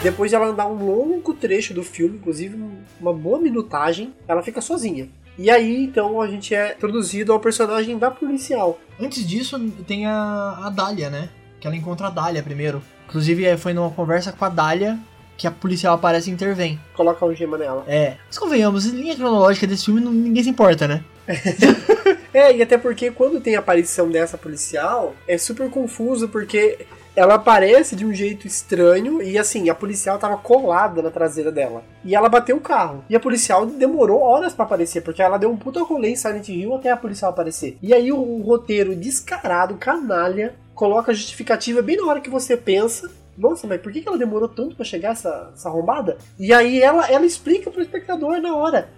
Depois 0.02 0.30
de 0.30 0.36
ela 0.36 0.48
andar 0.48 0.68
um 0.68 0.86
longo 0.86 1.34
trecho 1.34 1.74
do 1.74 1.84
filme, 1.84 2.18
inclusive 2.18 2.56
uma 3.00 3.12
boa 3.12 3.39
minutagem, 3.39 4.13
ela 4.28 4.44
fica 4.44 4.62
sozinha. 4.62 5.10
E 5.38 5.50
aí, 5.50 5.84
então, 5.84 6.21
a 6.21 6.28
gente 6.28 6.56
é 6.56 6.74
introduzido 6.74 7.34
ao 7.34 7.39
personagem 7.39 7.98
da 7.98 8.10
policial. 8.10 8.80
Antes 9.00 9.28
disso, 9.28 9.60
tem 9.88 10.06
a, 10.06 10.60
a 10.63 10.69
Dália, 10.69 11.10
né? 11.10 11.30
Que 11.60 11.67
ela 11.67 11.76
encontra 11.76 12.08
a 12.08 12.10
Dália 12.10 12.41
primeiro. 12.41 12.82
Inclusive, 13.08 13.45
é, 13.45 13.58
foi 13.58 13.74
numa 13.74 13.89
conversa 13.89 14.32
com 14.32 14.45
a 14.45 14.50
Dália 14.50 14.98
que 15.38 15.45
a 15.45 15.52
policial 15.52 15.95
aparece 15.95 16.30
e 16.30 16.34
intervém. 16.34 16.80
Coloca 16.93 17.26
um 17.26 17.36
gema 17.36 17.58
nela. 17.58 17.84
É. 17.88 18.15
Mas 18.28 18.38
convenhamos, 18.38 18.86
em 18.86 18.91
linha 18.91 19.15
cronológica 19.15 19.67
desse 19.67 19.86
filme, 19.86 20.00
não- 20.00 20.13
ninguém 20.13 20.43
se 20.43 20.50
importa, 20.50 20.88
né? 20.88 21.04
É, 22.34 22.54
e 22.54 22.62
até 22.62 22.78
porque 22.78 23.12
quando 23.12 23.39
tem 23.39 23.56
a 23.56 23.60
aparição 23.60 24.10
dessa 24.10 24.38
policial, 24.38 25.15
é 25.26 25.38
super 25.38 25.69
confuso 25.69 26.28
porque 26.28 26.86
ela 27.15 27.36
aparece 27.36 27.95
de 27.95 28.06
um 28.06 28.13
jeito 28.13 28.45
estranho 28.45 29.21
e 29.21 29.38
assim, 29.38 29.69
a 29.69 29.75
policial 29.75 30.19
tava 30.19 30.38
colada 30.38 31.01
na 31.01 31.10
traseira 31.10 31.51
dela. 31.51 31.84
E 32.04 32.13
ela 32.13 32.28
bateu 32.28 32.58
o 32.58 32.62
carro. 32.62 33.04
E 33.10 33.15
a 33.15 33.19
policial 33.19 33.65
demorou 33.65 34.19
horas 34.21 34.54
pra 34.54 34.65
aparecer, 34.65 35.01
porque 35.01 35.21
ela 35.21 35.38
deu 35.38 35.49
um 35.49 35.58
puta 35.58 35.82
rolê 35.82 36.10
em 36.10 36.15
Silent 36.15 36.49
Hill 36.49 36.75
até 36.75 36.91
a 36.91 36.97
policial 36.97 37.32
aparecer. 37.32 37.78
E 37.82 37.93
aí 37.93 38.12
o, 38.12 38.17
o 38.17 38.41
roteiro 38.41 38.95
descarado, 38.95 39.75
canalha, 39.75 40.56
coloca 40.73 41.12
a 41.12 41.15
justificativa 41.15 41.82
bem 41.82 41.97
na 41.97 42.06
hora 42.06 42.21
que 42.21 42.30
você 42.30 42.58
pensa. 42.58 43.10
Nossa, 43.38 43.65
mas 43.67 43.82
por 43.82 43.91
que 43.91 44.04
ela 44.06 44.17
demorou 44.17 44.47
tanto 44.47 44.75
pra 44.75 44.86
chegar 44.86 45.12
essa, 45.12 45.51
essa 45.54 45.69
arrombada? 45.69 46.17
E 46.38 46.54
aí 46.54 46.82
ela, 46.82 47.10
ela 47.10 47.25
explica 47.25 47.71
pro 47.71 47.82
espectador 47.82 48.41
na 48.41 48.56
hora. 48.56 48.89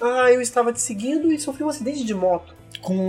Ah, 0.00 0.30
eu 0.30 0.40
estava 0.40 0.72
te 0.72 0.80
seguindo 0.80 1.32
e 1.32 1.38
sofri 1.38 1.64
um 1.64 1.68
acidente 1.68 2.04
de 2.04 2.14
moto. 2.14 2.54
Com, 2.80 3.08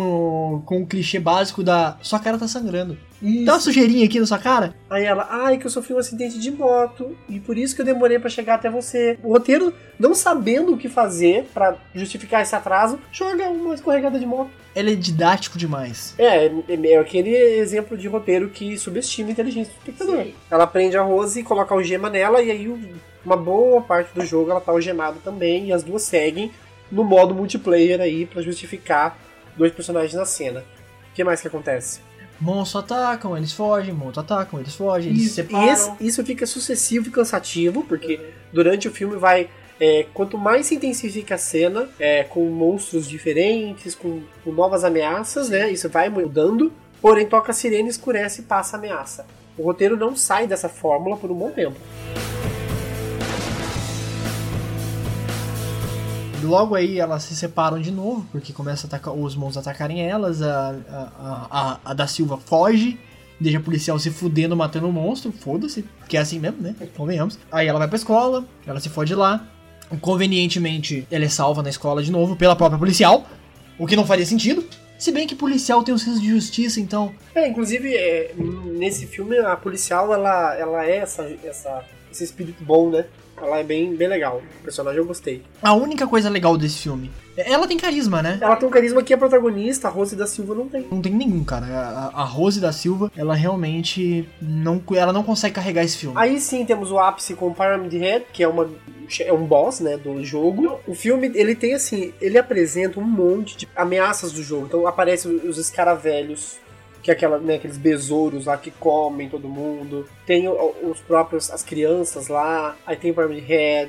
o- 0.56 0.62
com 0.66 0.82
o 0.82 0.86
clichê 0.86 1.20
básico 1.20 1.64
da 1.64 1.98
sua 2.02 2.20
cara 2.20 2.38
tá 2.38 2.48
sangrando. 2.48 2.98
Dá 3.44 3.54
uma 3.54 3.60
sujeirinha 3.60 4.06
aqui 4.06 4.20
na 4.20 4.28
sua 4.28 4.38
cara? 4.38 4.76
Aí 4.88 5.04
ela, 5.04 5.28
ai, 5.32 5.58
que 5.58 5.66
eu 5.66 5.72
sofri 5.72 5.92
um 5.92 5.98
acidente 5.98 6.38
de 6.38 6.52
moto 6.52 7.18
e 7.28 7.40
por 7.40 7.58
isso 7.58 7.76
que 7.76 7.82
eu 7.82 7.86
demorei 7.86 8.20
pra 8.20 8.30
chegar 8.30 8.54
até 8.56 8.70
você. 8.70 9.18
O 9.24 9.30
roteiro, 9.34 9.74
não 10.00 10.14
sabendo 10.14 10.74
o 10.74 10.78
que 10.78 10.88
fazer 10.88 11.48
pra 11.52 11.76
justificar 11.96 12.44
esse 12.44 12.56
atraso, 12.56 13.00
joga 13.12 13.50
uma 13.50 13.74
escorregada 13.74 14.20
de 14.20 14.26
moto. 14.26 14.52
Ele 14.76 14.92
é 14.92 14.96
didático 14.96 15.58
demais. 15.58 16.14
É, 16.20 16.46
é, 16.46 16.92
é 16.92 16.98
aquele 17.00 17.36
exemplo 17.36 17.98
de 17.98 18.08
roteiro 18.08 18.50
que 18.52 18.78
subestima 18.78 19.30
a 19.30 19.32
inteligência 19.32 19.74
do 19.74 19.78
espectador. 19.80 20.24
Sim. 20.24 20.34
Ela 20.52 20.68
prende 20.68 20.96
a 20.96 21.02
Rose 21.02 21.40
e 21.40 21.44
coloca 21.44 21.74
a 21.74 21.78
algema 21.78 22.12
nela, 22.12 22.40
e 22.44 22.52
aí 22.52 22.68
o- 22.68 22.80
uma 23.26 23.36
boa 23.36 23.82
parte 23.82 24.14
do 24.14 24.24
jogo 24.24 24.52
ela 24.52 24.62
tá 24.62 24.72
algemada 24.72 25.18
também, 25.24 25.70
e 25.70 25.74
as 25.74 25.82
duas 25.82 26.04
seguem 26.04 26.52
no 26.92 27.04
modo 27.04 27.34
multiplayer 27.34 28.00
aí 28.00 28.28
pra 28.28 28.44
justificar 28.44 29.18
dois 29.58 29.72
personagens 29.72 30.14
na 30.14 30.26
cena. 30.26 30.62
O 31.12 31.14
que 31.16 31.24
mais 31.24 31.42
que 31.42 31.48
acontece? 31.48 32.00
Monstros 32.40 32.84
atacam, 32.84 33.36
eles 33.36 33.52
fogem, 33.52 33.94
monstros 33.94 34.20
atacam, 34.20 34.60
eles 34.60 34.76
fogem, 34.76 35.10
eles 35.10 35.22
se 35.24 35.26
Isso, 35.28 35.36
separam. 35.36 35.66
e 35.66 35.70
esse- 35.72 35.92
isso 36.02 36.24
fica 36.24 36.46
sucessivo 36.46 37.08
e 37.08 37.12
cansativo, 37.12 37.84
porque 37.84 38.20
durante 38.54 38.88
o 38.88 38.92
filme 38.92 39.18
vai. 39.18 39.50
é, 39.80 40.08
quanto 40.12 40.40
mais 40.40 40.66
se 40.66 40.74
intensifica 40.74 41.36
a 41.36 41.38
cena, 41.38 41.88
é, 42.00 42.24
com 42.24 42.44
monstros 42.50 43.08
diferentes, 43.08 43.94
com, 43.94 44.24
com 44.44 44.52
novas 44.52 44.84
ameaças, 44.84 45.50
né? 45.50 45.70
Isso 45.70 45.88
vai 45.88 46.10
mudando. 46.10 46.74
Porém, 47.00 47.28
toca 47.28 47.52
a 47.52 47.54
sirene, 47.54 47.88
escurece 47.88 48.42
e 48.42 48.44
passa 48.46 48.76
a 48.76 48.80
ameaça. 48.80 49.28
O 49.56 49.62
roteiro 49.62 49.96
não 49.96 50.16
sai 50.16 50.48
dessa 50.48 50.68
fórmula 50.68 51.16
por 51.16 51.30
um 51.30 51.36
bom 51.36 51.52
tempo. 51.52 51.76
Logo 56.44 56.76
aí 56.76 57.00
elas 57.00 57.24
se 57.24 57.36
separam 57.36 57.80
de 57.80 57.92
novo, 57.92 58.26
porque 58.32 58.54
começa 58.54 58.86
a 58.86 58.88
atacar, 58.88 59.14
os 59.14 59.36
monstros 59.36 59.66
a 59.66 59.72
atacarem 59.72 60.02
elas, 60.08 60.42
a, 60.42 60.76
a, 60.90 61.48
a, 61.50 61.80
a 61.84 61.94
da 61.94 62.08
Silva 62.08 62.38
foge, 62.38 63.00
deixa 63.40 63.60
o 63.60 63.64
policial 63.64 63.98
se 63.98 64.12
fudendo, 64.12 64.56
matando 64.56 64.88
o 64.88 64.94
monstro, 64.94 65.32
foda-se, 65.32 65.84
que 66.08 66.16
é 66.16 66.20
assim 66.20 66.40
mesmo, 66.40 66.62
né? 66.62 66.76
Convenhamos. 66.96 67.40
Aí 67.52 67.68
ela 67.68 67.80
vai 67.80 67.88
pra 67.88 67.98
escola, 67.98 68.46
ela 68.66 68.80
se 68.80 68.90
fode 68.90 69.16
lá, 69.16 69.48
convenientemente 70.00 71.08
ela 71.10 71.26
é 71.26 71.30
salva 71.30 71.64
na 71.64 71.70
escola 71.70 72.04
de 72.04 72.12
novo 72.12 72.36
pela 72.36 72.56
própria 72.56 72.80
policial, 72.80 73.26
o 73.80 73.88
que 73.88 73.96
não 73.96 74.06
faria 74.06 74.26
sentido. 74.26 74.64
Se 74.98 75.12
bem 75.12 75.28
que 75.28 75.36
policial 75.36 75.84
tem 75.84 75.94
um 75.94 75.98
senso 75.98 76.20
de 76.20 76.28
justiça, 76.28 76.80
então 76.80 77.14
É, 77.36 77.48
inclusive, 77.48 77.96
é, 77.96 78.34
nesse 78.78 79.06
filme, 79.06 79.38
a 79.38 79.56
policial, 79.56 80.12
ela, 80.14 80.56
ela 80.56 80.86
é 80.86 80.98
essa, 80.98 81.24
essa, 81.44 81.84
esse 82.12 82.24
espírito 82.24 82.64
bom, 82.64 82.90
né? 82.90 83.06
Ela 83.40 83.60
é 83.60 83.64
bem, 83.64 83.96
bem 83.96 84.08
legal. 84.08 84.42
O 84.60 84.64
personagem 84.64 85.00
eu 85.00 85.06
gostei. 85.06 85.44
a 85.62 85.74
única 85.74 86.08
coisa 86.08 86.30
legal 86.30 86.58
desse 86.58 86.80
filme, 86.80 87.12
ela 87.38 87.68
tem 87.68 87.78
carisma, 87.78 88.22
né? 88.22 88.40
Ela 88.42 88.56
tem 88.56 88.68
um 88.68 88.72
carisma 88.72 89.04
que 89.04 89.14
a 89.14 89.18
protagonista, 89.18 89.88
a 89.88 89.92
Rose 89.92 90.16
da 90.16 90.26
Silva, 90.26 90.56
não 90.56 90.68
tem. 90.68 90.88
Não 90.90 91.02
tem 91.02 91.14
nenhum, 91.14 91.44
cara. 91.44 91.66
A, 91.68 92.22
a 92.22 92.24
Rose 92.24 92.60
da 92.60 92.72
Silva, 92.72 93.12
ela 93.16 93.36
realmente 93.36 94.28
não, 94.42 94.82
ela 94.96 95.14
não 95.14 95.24
consegue 95.24 95.56
carregar 95.56 95.84
esse 95.84 95.98
filme. 95.98 96.16
Aí 96.18 96.40
sim 96.40 96.66
temos 96.66 96.92
o 96.92 96.98
ápice 96.98 97.36
com 97.36 97.54
Pyramid 97.54 97.96
Head, 97.96 98.26
que 98.34 98.42
é, 98.44 98.48
uma, 98.48 98.68
é 99.20 99.32
um 99.32 99.46
boss, 99.46 99.80
né, 99.82 99.98
do 99.98 100.24
jogo. 100.24 100.80
O 100.88 100.96
filme, 100.96 101.32
ele 101.36 101.54
tem 101.54 101.76
assim, 101.76 102.12
ele 102.20 102.40
apresenta 102.40 103.00
um 103.00 103.04
monte 103.04 103.56
de 103.56 103.68
ameaças 103.76 104.32
do 104.32 104.42
jogo. 104.42 104.66
Então 104.66 104.88
aparecem 104.88 105.32
os 105.48 105.60
escaravelhos, 105.60 106.58
que 107.08 107.12
é 107.12 107.14
aquela, 107.14 107.38
né, 107.38 107.56
aqueles 107.56 107.78
besouros 107.78 108.48
lá 108.48 108.58
que 108.58 108.70
comem 108.70 109.30
todo 109.30 109.48
mundo. 109.48 110.06
Tem 110.26 110.46
os 110.50 111.00
próprios, 111.00 111.50
as 111.50 111.64
crianças 111.64 112.28
lá. 112.28 112.76
Aí 112.86 112.98
tem 112.98 113.12
o 113.12 113.14
Pyramid. 113.14 113.46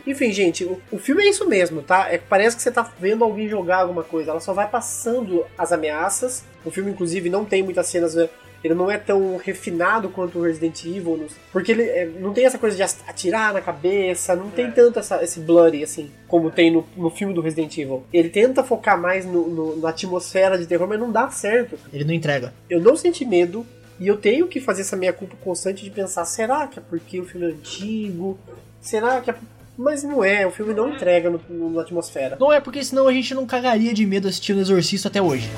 Enfim, 0.06 0.30
gente, 0.30 0.64
o, 0.64 0.80
o 0.92 0.98
filme 0.98 1.24
é 1.24 1.28
isso 1.28 1.48
mesmo, 1.48 1.82
tá? 1.82 2.08
É, 2.12 2.16
parece 2.16 2.54
que 2.54 2.62
você 2.62 2.70
tá 2.70 2.88
vendo 3.00 3.24
alguém 3.24 3.48
jogar 3.48 3.78
alguma 3.78 4.04
coisa. 4.04 4.30
Ela 4.30 4.38
só 4.38 4.52
vai 4.52 4.68
passando 4.68 5.44
as 5.58 5.72
ameaças. 5.72 6.44
O 6.64 6.70
filme, 6.70 6.92
inclusive, 6.92 7.28
não 7.28 7.44
tem 7.44 7.60
muitas 7.60 7.88
cenas 7.88 8.14
né, 8.14 8.28
ele 8.64 8.74
não 8.74 8.90
é 8.90 8.98
tão 8.98 9.36
refinado 9.36 10.08
quanto 10.08 10.38
o 10.38 10.42
Resident 10.42 10.84
Evil, 10.84 11.16
no- 11.16 11.26
porque 11.52 11.72
ele 11.72 11.82
é, 11.82 12.06
não 12.20 12.32
tem 12.32 12.44
essa 12.44 12.58
coisa 12.58 12.76
de 12.76 12.82
atirar 12.82 13.52
na 13.52 13.60
cabeça, 13.60 14.34
não 14.34 14.50
tem 14.50 14.70
tanto 14.70 14.98
essa- 14.98 15.22
esse 15.22 15.40
blurry 15.40 15.82
assim, 15.84 16.10
como 16.26 16.50
tem 16.50 16.70
no, 16.70 16.84
no 16.96 17.10
filme 17.10 17.32
do 17.32 17.40
Resident 17.40 17.76
Evil. 17.78 18.04
Ele 18.12 18.28
tenta 18.28 18.64
focar 18.64 19.00
mais 19.00 19.24
no- 19.24 19.48
no- 19.48 19.76
na 19.76 19.90
atmosfera 19.90 20.58
de 20.58 20.66
terror, 20.66 20.88
mas 20.88 20.98
não 20.98 21.10
dá 21.12 21.30
certo. 21.30 21.78
Ele 21.92 22.04
não 22.04 22.12
entrega. 22.14 22.52
Eu 22.68 22.80
não 22.80 22.96
senti 22.96 23.24
medo, 23.24 23.64
e 24.00 24.06
eu 24.06 24.16
tenho 24.16 24.46
que 24.46 24.60
fazer 24.60 24.82
essa 24.82 24.96
minha 24.96 25.12
culpa 25.12 25.36
constante 25.42 25.82
de 25.84 25.90
pensar, 25.90 26.24
será 26.24 26.66
que 26.66 26.78
é 26.78 26.82
porque 26.88 27.18
o 27.20 27.24
filme 27.24 27.46
é 27.46 27.50
antigo? 27.50 28.38
Será 28.80 29.20
que 29.20 29.30
é... 29.30 29.34
Mas 29.76 30.02
não 30.02 30.24
é, 30.24 30.44
o 30.44 30.50
filme 30.50 30.74
não 30.74 30.92
entrega 30.92 31.30
no, 31.30 31.40
no- 31.48 31.70
na 31.70 31.82
atmosfera. 31.82 32.36
Não 32.40 32.52
é 32.52 32.60
porque 32.60 32.82
senão 32.82 33.06
a 33.06 33.12
gente 33.12 33.32
não 33.32 33.46
cagaria 33.46 33.94
de 33.94 34.04
medo 34.04 34.26
assistindo 34.26 34.58
Exorcista 34.60 35.06
até 35.08 35.22
hoje. 35.22 35.48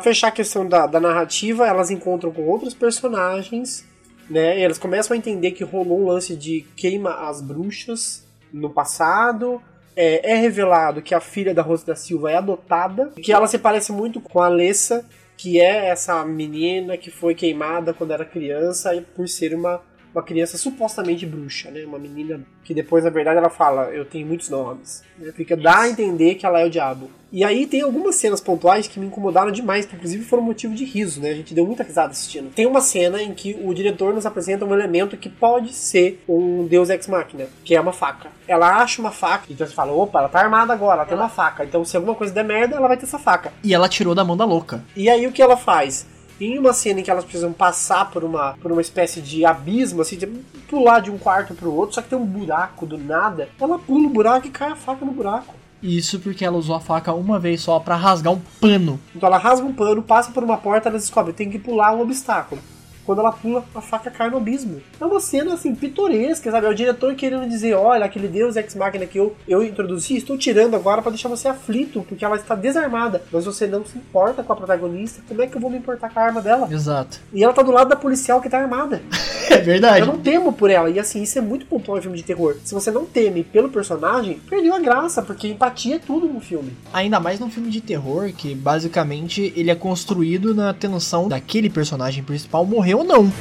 Pra 0.00 0.04
fechar 0.12 0.28
a 0.28 0.32
questão 0.32 0.66
da, 0.66 0.86
da 0.86 0.98
narrativa, 0.98 1.66
elas 1.66 1.90
encontram 1.90 2.32
com 2.32 2.48
outros 2.48 2.72
personagens, 2.72 3.84
né? 4.30 4.58
E 4.58 4.62
elas 4.62 4.78
começam 4.78 5.14
a 5.14 5.18
entender 5.18 5.50
que 5.50 5.62
rolou 5.62 6.00
um 6.00 6.06
lance 6.06 6.34
de 6.34 6.62
queima 6.74 7.28
as 7.28 7.42
bruxas 7.42 8.26
no 8.50 8.70
passado. 8.70 9.60
É, 9.94 10.32
é 10.32 10.34
revelado 10.36 11.02
que 11.02 11.14
a 11.14 11.20
filha 11.20 11.52
da 11.52 11.60
Rosa 11.60 11.84
da 11.84 11.94
Silva 11.94 12.30
é 12.30 12.36
adotada, 12.36 13.12
que 13.22 13.30
ela 13.30 13.46
se 13.46 13.58
parece 13.58 13.92
muito 13.92 14.22
com 14.22 14.40
a 14.40 14.46
Alessa, 14.46 15.04
que 15.36 15.60
é 15.60 15.88
essa 15.88 16.24
menina 16.24 16.96
que 16.96 17.10
foi 17.10 17.34
queimada 17.34 17.92
quando 17.92 18.12
era 18.12 18.24
criança 18.24 18.94
e 18.94 19.02
por 19.02 19.28
ser 19.28 19.54
uma, 19.54 19.82
uma 20.14 20.22
criança 20.22 20.58
supostamente 20.58 21.24
bruxa, 21.24 21.70
né? 21.70 21.84
Uma 21.84 21.98
menina 21.98 22.40
que 22.64 22.74
depois, 22.74 23.04
na 23.04 23.10
verdade, 23.10 23.38
ela 23.38 23.50
fala, 23.50 23.84
eu 23.90 24.04
tenho 24.04 24.26
muitos 24.26 24.48
nomes. 24.48 25.02
Né? 25.18 25.32
Fica, 25.32 25.56
dá 25.56 25.80
a 25.80 25.88
entender 25.88 26.34
que 26.34 26.46
ela 26.46 26.60
é 26.60 26.66
o 26.66 26.70
diabo. 26.70 27.10
E 27.32 27.44
aí 27.44 27.64
tem 27.66 27.82
algumas 27.82 28.16
cenas 28.16 28.40
pontuais 28.40 28.88
que 28.88 28.98
me 28.98 29.06
incomodaram 29.06 29.52
demais, 29.52 29.86
que 29.86 29.94
inclusive 29.94 30.24
foram 30.24 30.42
motivo 30.42 30.74
de 30.74 30.84
riso, 30.84 31.20
né? 31.20 31.30
A 31.30 31.34
gente 31.34 31.54
deu 31.54 31.64
muita 31.64 31.84
risada 31.84 32.10
assistindo. 32.10 32.50
Tem 32.52 32.66
uma 32.66 32.80
cena 32.80 33.22
em 33.22 33.32
que 33.32 33.56
o 33.62 33.72
diretor 33.72 34.12
nos 34.12 34.26
apresenta 34.26 34.64
um 34.64 34.74
elemento 34.74 35.16
que 35.16 35.28
pode 35.28 35.72
ser 35.72 36.22
um 36.28 36.66
deus 36.66 36.90
ex 36.90 37.06
machina, 37.06 37.46
que 37.64 37.76
é 37.76 37.80
uma 37.80 37.92
faca. 37.92 38.30
Ela 38.48 38.82
acha 38.82 39.00
uma 39.00 39.12
faca, 39.12 39.46
então 39.48 39.64
você 39.64 39.72
fala, 39.72 39.92
opa, 39.92 40.18
ela 40.18 40.28
tá 40.28 40.40
armada 40.40 40.72
agora, 40.72 40.96
ela 40.96 41.06
tem 41.06 41.16
uma 41.16 41.28
faca. 41.28 41.64
Então 41.64 41.84
se 41.84 41.96
alguma 41.96 42.16
coisa 42.16 42.34
der 42.34 42.44
merda, 42.44 42.76
ela 42.76 42.88
vai 42.88 42.96
ter 42.96 43.04
essa 43.04 43.18
faca. 43.18 43.52
E 43.62 43.72
ela 43.72 43.88
tirou 43.88 44.14
da 44.14 44.24
mão 44.24 44.36
da 44.36 44.44
louca. 44.44 44.82
E 44.96 45.08
aí 45.08 45.24
o 45.26 45.32
que 45.32 45.40
ela 45.40 45.56
faz? 45.56 46.06
Em 46.40 46.58
uma 46.58 46.72
cena 46.72 47.00
em 47.00 47.02
que 47.02 47.10
elas 47.10 47.24
precisam 47.24 47.52
passar 47.52 48.10
por 48.10 48.24
uma, 48.24 48.54
por 48.62 48.72
uma 48.72 48.80
espécie 48.80 49.20
de 49.20 49.44
abismo, 49.44 50.00
assim, 50.00 50.16
de 50.16 50.26
pular 50.68 51.00
de 51.00 51.10
um 51.10 51.18
quarto 51.18 51.54
pro 51.54 51.70
outro, 51.70 51.96
só 51.96 52.00
que 52.00 52.08
tem 52.08 52.18
um 52.18 52.24
buraco 52.24 52.86
do 52.86 52.96
nada, 52.96 53.50
ela 53.60 53.78
pula 53.78 54.06
o 54.06 54.10
buraco 54.10 54.46
e 54.46 54.50
cai 54.50 54.70
a 54.70 54.76
faca 54.76 55.04
no 55.04 55.12
buraco. 55.12 55.54
Isso 55.82 56.18
porque 56.18 56.44
ela 56.44 56.56
usou 56.56 56.74
a 56.74 56.80
faca 56.80 57.12
uma 57.12 57.38
vez 57.38 57.60
só 57.60 57.78
pra 57.78 57.94
rasgar 57.94 58.32
um 58.32 58.40
pano. 58.58 58.98
Então 59.14 59.26
ela 59.26 59.36
rasga 59.36 59.66
um 59.66 59.72
pano, 59.72 60.02
passa 60.02 60.30
por 60.30 60.42
uma 60.42 60.56
porta, 60.56 60.88
ela 60.88 60.98
descobre, 60.98 61.34
tem 61.34 61.50
que 61.50 61.58
pular 61.58 61.92
um 61.92 62.00
obstáculo. 62.00 62.60
Quando 63.04 63.20
ela 63.20 63.32
pula, 63.32 63.64
a 63.74 63.80
faca 63.80 64.10
cai 64.10 64.30
no 64.30 64.36
abismo. 64.36 64.80
É 65.00 65.04
uma 65.04 65.20
cena 65.20 65.54
assim, 65.54 65.74
pitoresca, 65.74 66.50
sabe? 66.50 66.66
É 66.66 66.70
o 66.70 66.74
diretor 66.74 67.14
querendo 67.14 67.48
dizer: 67.48 67.74
olha, 67.74 68.04
aquele 68.04 68.28
deus 68.28 68.56
ex-máquina 68.56 69.06
que 69.06 69.18
eu, 69.18 69.34
eu 69.48 69.62
introduzi, 69.62 70.16
estou 70.16 70.36
tirando 70.36 70.74
agora 70.74 71.02
para 71.02 71.10
deixar 71.10 71.28
você 71.28 71.48
aflito, 71.48 72.04
porque 72.08 72.24
ela 72.24 72.36
está 72.36 72.54
desarmada. 72.54 73.22
Mas 73.32 73.44
você 73.44 73.66
não 73.66 73.84
se 73.84 73.96
importa 73.98 74.42
com 74.42 74.52
a 74.52 74.56
protagonista, 74.56 75.22
como 75.26 75.42
é 75.42 75.46
que 75.46 75.56
eu 75.56 75.60
vou 75.60 75.70
me 75.70 75.78
importar 75.78 76.10
com 76.10 76.20
a 76.20 76.22
arma 76.22 76.40
dela? 76.40 76.68
Exato. 76.70 77.20
E 77.32 77.42
ela 77.42 77.52
tá 77.52 77.62
do 77.62 77.72
lado 77.72 77.88
da 77.88 77.96
policial 77.96 78.40
que 78.40 78.48
tá 78.48 78.58
armada. 78.58 79.02
É 79.50 79.58
verdade. 79.58 80.00
Eu 80.00 80.06
não 80.06 80.18
temo 80.18 80.52
por 80.52 80.70
ela. 80.70 80.88
E 80.88 81.00
assim, 81.00 81.22
isso 81.22 81.36
é 81.36 81.42
muito 81.42 81.66
pontual 81.66 81.98
em 81.98 82.00
filme 82.00 82.16
de 82.16 82.22
terror. 82.22 82.56
Se 82.62 82.72
você 82.72 82.88
não 82.88 83.04
teme 83.04 83.42
pelo 83.42 83.68
personagem, 83.68 84.40
perdeu 84.48 84.72
a 84.72 84.78
graça, 84.78 85.22
porque 85.22 85.48
empatia 85.48 85.96
é 85.96 85.98
tudo 85.98 86.28
no 86.28 86.40
filme. 86.40 86.76
Ainda 86.92 87.18
mais 87.18 87.40
num 87.40 87.50
filme 87.50 87.68
de 87.68 87.80
terror 87.80 88.30
que 88.32 88.54
basicamente 88.54 89.52
ele 89.56 89.68
é 89.68 89.74
construído 89.74 90.54
na 90.54 90.72
tensão 90.72 91.26
daquele 91.26 91.68
personagem 91.68 92.22
principal 92.22 92.64
morrer 92.64 92.89
ou 92.94 93.04
não. 93.04 93.32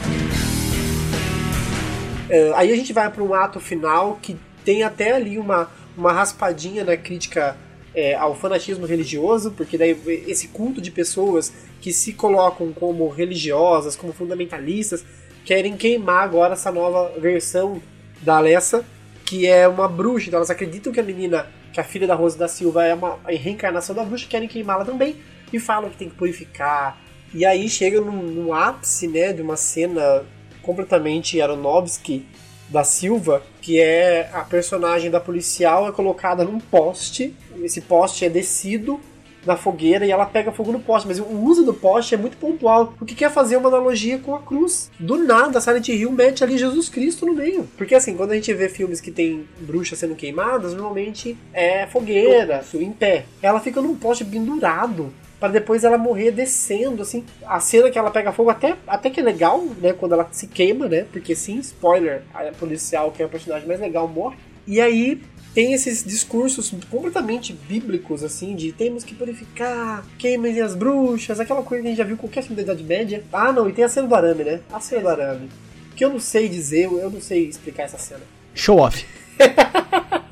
É, 2.30 2.52
aí 2.56 2.72
a 2.72 2.76
gente 2.76 2.94
vai 2.94 3.10
para 3.10 3.24
um 3.24 3.34
ato 3.34 3.60
final 3.60 4.20
que 4.22 4.38
tem 4.64 4.84
até 4.84 5.14
ali 5.14 5.38
uma, 5.38 5.70
uma 5.98 6.12
raspadinha 6.12 6.84
na 6.84 6.96
crítica 6.96 7.58
é, 7.94 8.14
ao 8.16 8.36
fanatismo 8.36 8.86
religioso, 8.86 9.52
porque 9.52 9.78
daí 9.78 9.98
esse 10.28 10.50
culto 10.50 10.80
de 10.80 10.92
pessoas 10.92 11.52
que 11.82 11.92
se 11.92 12.14
colocam 12.14 12.72
como 12.72 13.08
religiosas, 13.10 13.96
como 13.96 14.14
fundamentalistas, 14.14 15.04
querem 15.44 15.76
queimar 15.76 16.24
agora 16.24 16.54
essa 16.54 16.72
nova 16.72 17.12
versão 17.20 17.82
da 18.22 18.38
Alessa, 18.38 18.86
que 19.26 19.48
é 19.48 19.68
uma 19.68 19.88
bruxa. 19.88 20.28
Então 20.28 20.38
elas 20.38 20.50
acreditam 20.50 20.94
que 20.94 21.00
a 21.00 21.04
menina, 21.04 21.48
que 21.74 21.80
a 21.80 21.84
filha 21.84 22.06
da 22.06 22.16
Rosa 22.16 22.38
da 22.38 22.48
Silva 22.48 22.86
é 22.86 22.94
uma 22.94 23.18
reencarnação 23.26 23.96
da 23.96 24.04
bruxa, 24.04 24.28
querem 24.30 24.48
queimá-la 24.48 24.86
também 24.86 25.16
e 25.52 25.60
falam 25.60 25.90
que 25.90 25.98
tem 25.98 26.10
que 26.10 26.16
purificar. 26.16 27.00
E 27.34 27.46
aí 27.46 27.70
chega 27.70 28.02
no, 28.02 28.12
no 28.12 28.54
ápice, 28.54 29.08
né, 29.08 29.34
de 29.34 29.42
uma 29.42 29.56
cena 29.56 30.24
completamente 30.62 31.42
Aronofsky 31.42 32.26
da 32.70 32.84
Silva, 32.84 33.42
que 33.62 33.80
é 33.80 34.30
a 34.32 34.42
personagem 34.42 35.10
da 35.10 35.20
policial 35.20 35.88
é 35.88 35.92
colocada 35.92 36.44
num 36.44 36.60
poste, 36.60 37.36
esse 37.64 37.82
poste 37.82 38.26
é 38.26 38.30
descido 38.30 39.00
na 39.46 39.56
fogueira 39.56 40.06
e 40.06 40.12
ela 40.12 40.26
pega 40.26 40.52
fogo 40.52 40.72
no 40.72 40.80
poste, 40.80 41.08
mas 41.08 41.20
o 41.20 41.24
uso 41.24 41.64
do 41.64 41.74
poste 41.74 42.14
é 42.14 42.18
muito 42.18 42.38
pontual, 42.38 42.94
porque 42.98 43.16
quer 43.16 43.32
fazer 43.32 43.58
uma 43.58 43.70
analogia 43.70 44.20
com 44.20 44.36
a 44.36 44.40
cruz. 44.40 44.92
Do 45.00 45.18
nada, 45.18 45.62
Silent 45.62 45.88
Hill 45.88 46.12
mete 46.12 46.44
ali 46.44 46.58
Jesus 46.58 46.90
Cristo 46.90 47.26
no 47.26 47.34
meio. 47.34 47.68
Porque 47.78 47.96
assim, 47.96 48.16
quando 48.16 48.32
a 48.32 48.36
gente 48.36 48.54
vê 48.54 48.70
filmes 48.70 49.02
que 49.02 49.12
tem 49.12 49.48
bruxas 49.62 49.98
sendo 49.98 50.16
queimadas, 50.16 50.74
normalmente 50.74 51.38
é 51.54 51.88
fogueira, 51.88 52.64
em 52.74 52.92
pé. 52.92 53.26
Ela 53.42 53.60
fica 53.60 53.82
num 53.82 53.96
poste 53.96 54.26
pendurado 54.26 55.12
para 55.40 55.54
depois 55.54 55.84
ela 55.84 55.98
morrer 55.98 56.32
descendo, 56.32 57.02
assim. 57.02 57.24
A 57.46 57.60
cena 57.60 57.90
que 57.90 57.98
ela 57.98 58.12
pega 58.12 58.32
fogo 58.32 58.50
até, 58.50 58.76
até 58.88 59.10
que 59.10 59.20
é 59.20 59.24
legal, 59.24 59.64
né? 59.82 59.94
Quando 59.94 60.14
ela 60.14 60.28
se 60.32 60.48
queima, 60.48 60.88
né? 60.88 61.06
Porque 61.12 61.36
sim, 61.36 61.58
spoiler, 61.60 62.24
a 62.34 62.44
policial, 62.52 63.12
que 63.12 63.24
é 63.24 63.26
o 63.26 63.30
personagem 63.30 63.68
mais 63.68 63.80
legal, 63.80 64.08
morre. 64.08 64.38
E 64.68 64.82
aí 64.82 65.22
tem 65.54 65.74
esses 65.74 66.04
discursos 66.04 66.74
completamente 66.90 67.54
bíblicos, 67.54 68.24
assim, 68.24 68.56
de 68.56 68.72
temos 68.72 69.04
que 69.04 69.16
purificar, 69.16 70.06
queimem 70.18 70.60
as 70.62 70.76
bruxas, 70.76 71.40
aquela 71.40 71.64
coisa 71.64 71.82
que 71.82 71.88
a 71.88 71.92
gente 71.92 71.98
já 71.98 72.04
viu 72.04 72.18
com 72.18 72.28
qualquer 72.28 72.44
filme 72.44 72.58
da 72.58 72.62
Idade 72.62 72.84
Média. 72.84 73.24
Ah, 73.32 73.52
não, 73.52 73.68
e 73.70 73.74
tem 73.74 73.84
a 73.84 73.90
cena 73.90 74.08
do 74.08 74.16
arame, 74.16 74.44
né? 74.44 74.60
A 74.72 74.80
cena 74.80 75.02
do 75.02 75.10
arame. 75.10 75.50
Que 75.96 76.06
eu 76.06 76.10
não 76.10 76.20
sei 76.20 76.48
dizer, 76.48 76.84
eu 76.84 77.10
não 77.10 77.22
sei 77.22 77.48
explicar 77.48 77.84
essa 77.84 77.98
cena. 77.98 78.22
Show 78.54 78.80
off. 78.80 79.06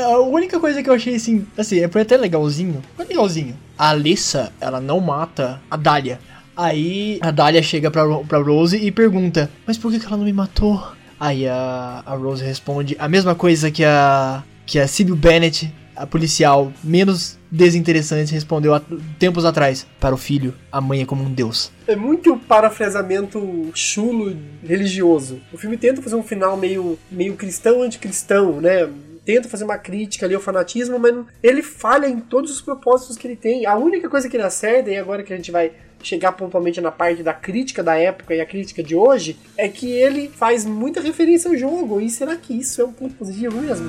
a 0.00 0.18
única 0.18 0.58
coisa 0.58 0.82
que 0.82 0.88
eu 0.88 0.94
achei 0.94 1.16
assim, 1.16 1.46
assim, 1.56 1.80
é 1.80 1.84
até 1.84 2.16
legalzinho. 2.16 2.82
Foi 2.96 3.06
legalzinho. 3.06 3.56
A 3.76 3.90
Alissa, 3.90 4.52
ela 4.60 4.80
não 4.80 5.00
mata 5.00 5.60
a 5.70 5.76
Dália. 5.76 6.18
Aí 6.56 7.18
a 7.22 7.30
Dália 7.30 7.62
chega 7.62 7.90
pra, 7.90 8.06
pra 8.20 8.38
Rose 8.38 8.76
e 8.76 8.90
pergunta: 8.90 9.50
Mas 9.66 9.78
por 9.78 9.90
que, 9.90 9.98
que 9.98 10.06
ela 10.06 10.16
não 10.16 10.24
me 10.24 10.32
matou? 10.32 10.82
Aí 11.18 11.48
a, 11.48 12.02
a 12.04 12.14
Rose 12.14 12.44
responde 12.44 12.96
a 12.98 13.08
mesma 13.08 13.34
coisa 13.34 13.70
que 13.70 13.84
a, 13.84 14.42
que 14.66 14.78
a 14.78 14.86
Sibyl 14.86 15.16
Bennett, 15.16 15.72
a 15.96 16.06
policial 16.06 16.72
menos 16.82 17.38
desinteressante, 17.50 18.34
respondeu 18.34 18.74
há 18.74 18.82
tempos 19.18 19.44
atrás: 19.44 19.86
Para 19.98 20.14
o 20.14 20.18
filho, 20.18 20.54
a 20.70 20.80
mãe 20.80 21.02
é 21.02 21.06
como 21.06 21.24
um 21.24 21.32
deus. 21.32 21.72
É 21.86 21.96
muito 21.96 22.36
parafrasamento 22.36 23.70
chulo 23.74 24.36
religioso. 24.62 25.40
O 25.52 25.56
filme 25.56 25.76
tenta 25.78 26.02
fazer 26.02 26.16
um 26.16 26.22
final 26.22 26.56
meio, 26.56 26.98
meio 27.10 27.34
cristão 27.34 27.82
anticristão, 27.82 28.60
né? 28.60 28.88
Tenta 29.24 29.48
fazer 29.48 29.64
uma 29.64 29.78
crítica 29.78 30.26
ali 30.26 30.34
ao 30.34 30.40
fanatismo, 30.40 30.98
mas 30.98 31.14
ele 31.42 31.62
falha 31.62 32.06
em 32.06 32.20
todos 32.20 32.50
os 32.50 32.60
propósitos 32.60 33.16
que 33.16 33.26
ele 33.26 33.36
tem. 33.36 33.66
A 33.66 33.76
única 33.76 34.08
coisa 34.08 34.28
que 34.28 34.36
ele 34.36 34.44
acerta, 34.44 34.90
e 34.90 34.96
agora 34.96 35.22
que 35.22 35.32
a 35.32 35.36
gente 35.36 35.50
vai 35.50 35.72
chegar 36.02 36.32
pontualmente 36.32 36.80
na 36.80 36.90
parte 36.90 37.22
da 37.22 37.32
crítica 37.32 37.82
da 37.82 37.96
época 37.96 38.34
e 38.34 38.40
a 38.40 38.46
crítica 38.46 38.82
de 38.82 38.96
hoje, 38.96 39.38
é 39.56 39.68
que 39.68 39.90
ele 39.90 40.28
faz 40.28 40.64
muita 40.64 41.00
referência 41.00 41.48
ao 41.48 41.56
jogo. 41.56 42.00
E 42.00 42.10
será 42.10 42.36
que 42.36 42.52
isso 42.52 42.80
é 42.80 42.84
um 42.84 42.92
ponto 42.92 43.14
positivo 43.14 43.60
mesmo? 43.60 43.88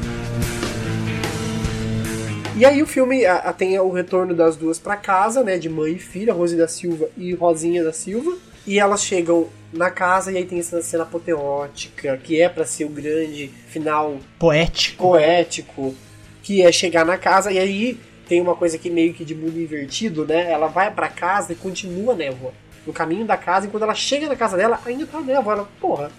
E 2.56 2.66
aí 2.66 2.84
o 2.84 2.86
filme 2.86 3.26
a, 3.26 3.38
a, 3.38 3.54
tem 3.54 3.78
o 3.80 3.90
retorno 3.90 4.36
das 4.36 4.56
duas 4.56 4.78
para 4.78 4.96
casa, 4.96 5.44
né, 5.44 5.58
de 5.58 5.68
mãe 5.68 5.94
e 5.94 6.00
filha, 6.00 6.32
Rose 6.32 6.56
da 6.56 6.68
Silva 6.68 7.10
e 7.18 7.34
Rosinha 7.34 7.84
da 7.84 7.92
Silva. 7.92 8.38
E 8.68 8.80
elas 8.80 9.04
chegam 9.04 9.50
na 9.74 9.90
casa 9.90 10.32
e 10.32 10.38
aí 10.38 10.46
tem 10.46 10.60
essa 10.60 10.82
cena 10.82 11.04
apoteótica, 11.04 12.18
que 12.18 12.42
é 12.42 12.48
para 12.48 12.66
ser 12.66 12.86
o 12.86 12.90
grande 12.90 13.48
final 13.68 14.18
poético. 14.38 15.04
poético, 15.04 15.96
que 16.42 16.62
é 16.62 16.72
chegar 16.72 17.06
na 17.06 17.18
casa 17.18 17.52
e 17.52 17.58
aí 17.58 18.00
tem 18.28 18.40
uma 18.40 18.56
coisa 18.56 18.78
que 18.78 18.90
meio 18.90 19.14
que 19.14 19.26
de 19.26 19.36
mundo 19.36 19.60
invertido, 19.60 20.26
né? 20.26 20.52
Ela 20.52 20.68
vai 20.68 20.90
para 20.92 21.10
casa 21.10 21.54
e 21.54 21.56
continua 21.56 22.14
a 22.14 22.16
névoa. 22.16 22.54
No 22.86 22.94
caminho 22.94 23.26
da 23.26 23.38
casa, 23.38 23.66
e 23.66 23.70
quando 23.70 23.84
ela 23.84 23.96
chega 23.96 24.28
na 24.28 24.36
casa 24.36 24.58
dela, 24.58 24.80
ainda 24.86 25.06
tá 25.06 25.18
a 25.18 25.22
névoa. 25.22 25.54
Ela, 25.54 25.70
porra, 25.80 26.12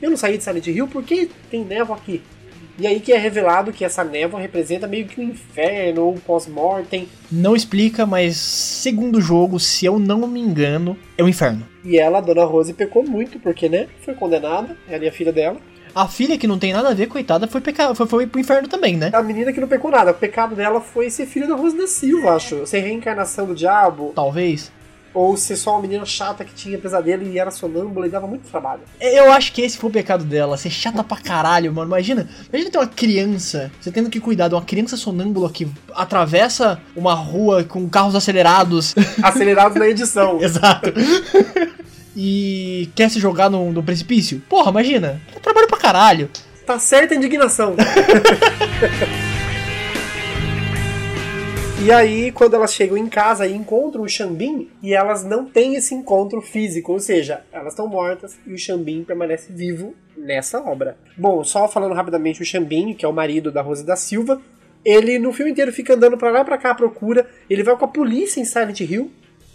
eu 0.00 0.10
não 0.10 0.16
saí 0.16 0.38
de 0.38 0.44
Silent 0.44 0.66
Hill, 0.66 0.88
por 0.88 1.02
que 1.02 1.30
tem 1.50 1.64
névoa 1.64 1.96
aqui? 1.96 2.22
E 2.78 2.86
aí 2.86 2.98
que 2.98 3.12
é 3.12 3.18
revelado 3.18 3.72
que 3.72 3.84
essa 3.84 4.02
névoa 4.02 4.40
representa 4.40 4.86
meio 4.86 5.06
que 5.06 5.20
um 5.20 5.24
inferno 5.24 6.02
ou 6.02 6.14
um 6.14 6.18
pós-mortem. 6.18 7.08
Não 7.30 7.54
explica, 7.54 8.04
mas 8.04 8.36
segundo 8.36 9.18
o 9.18 9.20
jogo, 9.20 9.60
se 9.60 9.86
eu 9.86 9.98
não 9.98 10.26
me 10.26 10.40
engano, 10.40 10.96
é 11.16 11.22
o 11.22 11.26
um 11.26 11.28
inferno. 11.28 11.66
E 11.84 11.98
ela, 11.98 12.18
a 12.18 12.20
Dona 12.20 12.44
Rose, 12.44 12.72
pecou 12.72 13.04
muito, 13.04 13.38
porque, 13.38 13.68
né, 13.68 13.86
foi 14.04 14.14
condenada, 14.14 14.76
ela 14.88 15.04
e 15.04 15.08
a 15.08 15.12
filha 15.12 15.32
dela. 15.32 15.58
A 15.94 16.08
filha 16.08 16.36
que 16.36 16.48
não 16.48 16.58
tem 16.58 16.72
nada 16.72 16.88
a 16.88 16.94
ver, 16.94 17.06
coitada, 17.06 17.46
foi, 17.46 17.60
peca... 17.60 17.94
foi, 17.94 18.06
foi 18.06 18.26
pro 18.26 18.40
inferno 18.40 18.66
também, 18.66 18.96
né? 18.96 19.10
A 19.12 19.22
menina 19.22 19.52
que 19.52 19.60
não 19.60 19.68
pecou 19.68 19.92
nada. 19.92 20.10
O 20.10 20.14
pecado 20.14 20.56
dela 20.56 20.80
foi 20.80 21.08
ser 21.08 21.26
filha 21.26 21.46
da 21.46 21.54
Rose 21.54 21.76
da 21.76 21.86
Silva, 21.86 22.34
acho. 22.34 22.66
Ser 22.66 22.80
reencarnação 22.80 23.46
do 23.46 23.54
diabo. 23.54 24.12
Talvez 24.12 24.72
ou 25.14 25.36
ser 25.36 25.56
só 25.56 25.70
uma 25.70 25.82
menina 25.82 26.04
chata 26.04 26.44
que 26.44 26.52
tinha 26.52 26.76
pesadelo 26.76 27.22
e 27.22 27.38
era 27.38 27.50
sonâmbula 27.52 28.06
e 28.06 28.10
dava 28.10 28.26
muito 28.26 28.50
trabalho. 28.50 28.82
Eu 29.00 29.32
acho 29.32 29.52
que 29.52 29.62
esse 29.62 29.78
foi 29.78 29.88
o 29.88 29.92
pecado 29.92 30.24
dela, 30.24 30.56
ser 30.56 30.70
chata 30.70 31.04
pra 31.04 31.16
caralho, 31.16 31.72
mano. 31.72 31.88
Imagina, 31.88 32.28
imagina 32.48 32.70
ter 32.70 32.78
uma 32.78 32.86
criança, 32.86 33.70
você 33.80 33.92
tendo 33.92 34.10
que 34.10 34.18
cuidar 34.18 34.48
de 34.48 34.54
uma 34.54 34.62
criança 34.62 34.96
sonâmbula 34.96 35.50
que 35.50 35.68
atravessa 35.94 36.80
uma 36.96 37.14
rua 37.14 37.62
com 37.62 37.88
carros 37.88 38.16
acelerados. 38.16 38.94
Acelerados 39.22 39.78
na 39.78 39.88
edição. 39.88 40.40
Exato. 40.42 40.92
e 42.16 42.88
quer 42.94 43.08
se 43.08 43.20
jogar 43.20 43.48
no, 43.48 43.72
no 43.72 43.82
precipício? 43.82 44.42
Porra, 44.48 44.70
imagina. 44.70 45.20
É 45.34 45.38
trabalho 45.38 45.68
pra 45.68 45.78
caralho. 45.78 46.28
Tá 46.66 46.78
certa 46.78 47.14
a 47.14 47.16
indignação. 47.16 47.76
E 51.82 51.92
aí, 51.92 52.32
quando 52.32 52.54
elas 52.54 52.72
chegam 52.72 52.96
em 52.96 53.08
casa 53.08 53.46
e 53.46 53.52
encontram 53.52 54.04
o 54.04 54.08
Xambin, 54.08 54.70
e 54.82 54.94
elas 54.94 55.24
não 55.24 55.44
têm 55.44 55.74
esse 55.74 55.94
encontro 55.94 56.40
físico, 56.40 56.92
ou 56.92 57.00
seja, 57.00 57.44
elas 57.52 57.72
estão 57.72 57.86
mortas 57.86 58.38
e 58.46 58.54
o 58.54 58.58
Xambin 58.58 59.04
permanece 59.04 59.52
vivo 59.52 59.94
nessa 60.16 60.60
obra. 60.62 60.96
Bom, 61.16 61.44
só 61.44 61.68
falando 61.68 61.92
rapidamente, 61.92 62.40
o 62.40 62.44
Xambin, 62.44 62.94
que 62.94 63.04
é 63.04 63.08
o 63.08 63.12
marido 63.12 63.50
da 63.50 63.60
Rose 63.60 63.84
da 63.84 63.96
Silva, 63.96 64.40
ele 64.84 65.18
no 65.18 65.32
filme 65.32 65.50
inteiro 65.50 65.72
fica 65.72 65.94
andando 65.94 66.16
pra 66.16 66.30
lá 66.30 66.40
e 66.40 66.44
pra 66.44 66.56
cá 66.56 66.70
à 66.70 66.74
procura, 66.74 67.28
ele 67.50 67.62
vai 67.62 67.76
com 67.76 67.84
a 67.84 67.88
polícia 67.88 68.40
em 68.40 68.44
Silent 68.44 68.80
Hill 68.80 69.10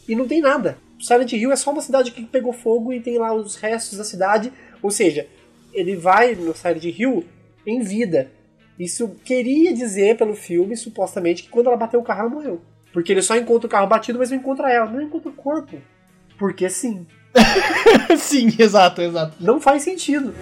e 0.08 0.16
não 0.16 0.28
tem 0.28 0.42
nada. 0.42 0.78
Silent 1.00 1.32
Hill 1.32 1.52
é 1.52 1.56
só 1.56 1.72
uma 1.72 1.82
cidade 1.82 2.12
que 2.12 2.24
pegou 2.26 2.52
fogo 2.52 2.92
e 2.92 3.00
tem 3.00 3.18
lá 3.18 3.34
os 3.34 3.56
restos 3.56 3.98
da 3.98 4.04
cidade, 4.04 4.52
ou 4.84 4.92
seja, 4.92 5.26
ele 5.74 5.96
vai 5.96 6.36
no 6.36 6.56
Silent 6.56 6.84
Hill 6.84 7.26
em 7.66 7.82
vida. 7.82 8.30
Isso 8.80 9.10
queria 9.26 9.74
dizer 9.74 10.16
pelo 10.16 10.34
filme, 10.34 10.78
supostamente, 10.78 11.44
que 11.44 11.50
quando 11.50 11.68
ela 11.68 11.76
bateu 11.76 12.00
o 12.00 12.04
carro, 12.04 12.22
ela 12.22 12.30
morreu. 12.30 12.62
Porque 12.94 13.12
ele 13.12 13.22
só 13.22 13.36
encontra 13.36 13.68
o 13.68 13.70
carro 13.70 13.88
batido, 13.88 14.18
mas 14.18 14.32
não 14.32 14.38
encontra 14.38 14.72
ela. 14.72 14.90
Não 14.90 15.02
encontra 15.02 15.30
o 15.30 15.34
corpo. 15.34 15.78
Porque 16.38 16.70
sim. 16.70 17.06
sim, 18.18 18.56
exato, 18.58 19.02
exato. 19.02 19.36
Não 19.40 19.60
faz 19.60 19.84
sentido. 19.84 20.34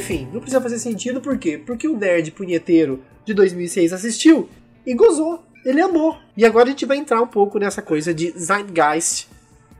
Enfim, 0.00 0.26
não 0.32 0.40
precisa 0.40 0.60
fazer 0.60 0.78
sentido 0.78 1.20
por 1.20 1.36
quê? 1.36 1.58
Porque 1.58 1.86
o 1.86 1.96
nerd 1.96 2.30
punheteiro 2.32 3.02
de 3.24 3.34
2006 3.34 3.92
assistiu 3.92 4.48
e 4.86 4.94
gozou. 4.94 5.44
Ele 5.64 5.80
amou. 5.80 6.16
E 6.34 6.46
agora 6.46 6.64
a 6.64 6.70
gente 6.70 6.86
vai 6.86 6.96
entrar 6.96 7.20
um 7.20 7.26
pouco 7.26 7.58
nessa 7.58 7.82
coisa 7.82 8.14
de 8.14 8.30
Zeitgeist 8.30 9.28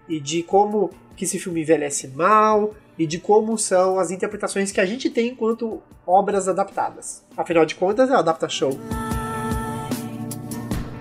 e 0.06 0.20
de 0.20 0.42
como 0.42 0.90
que 1.16 1.24
esse 1.24 1.38
filme 1.38 1.62
envelhece 1.62 2.09
mal 2.09 2.74
e 2.98 3.06
de 3.06 3.18
como 3.18 3.56
são 3.56 3.98
as 3.98 4.11
interpretações 4.11 4.70
que 4.70 4.80
a 4.80 4.85
gente 4.85 5.09
tem 5.09 5.28
enquanto 5.28 5.83
obras 6.06 6.48
adaptadas. 6.48 7.22
Afinal 7.35 7.64
de 7.64 7.74
contas, 7.74 8.11
é 8.11 8.12
o 8.12 8.16
Adapta 8.16 8.48
Show. 8.48 8.78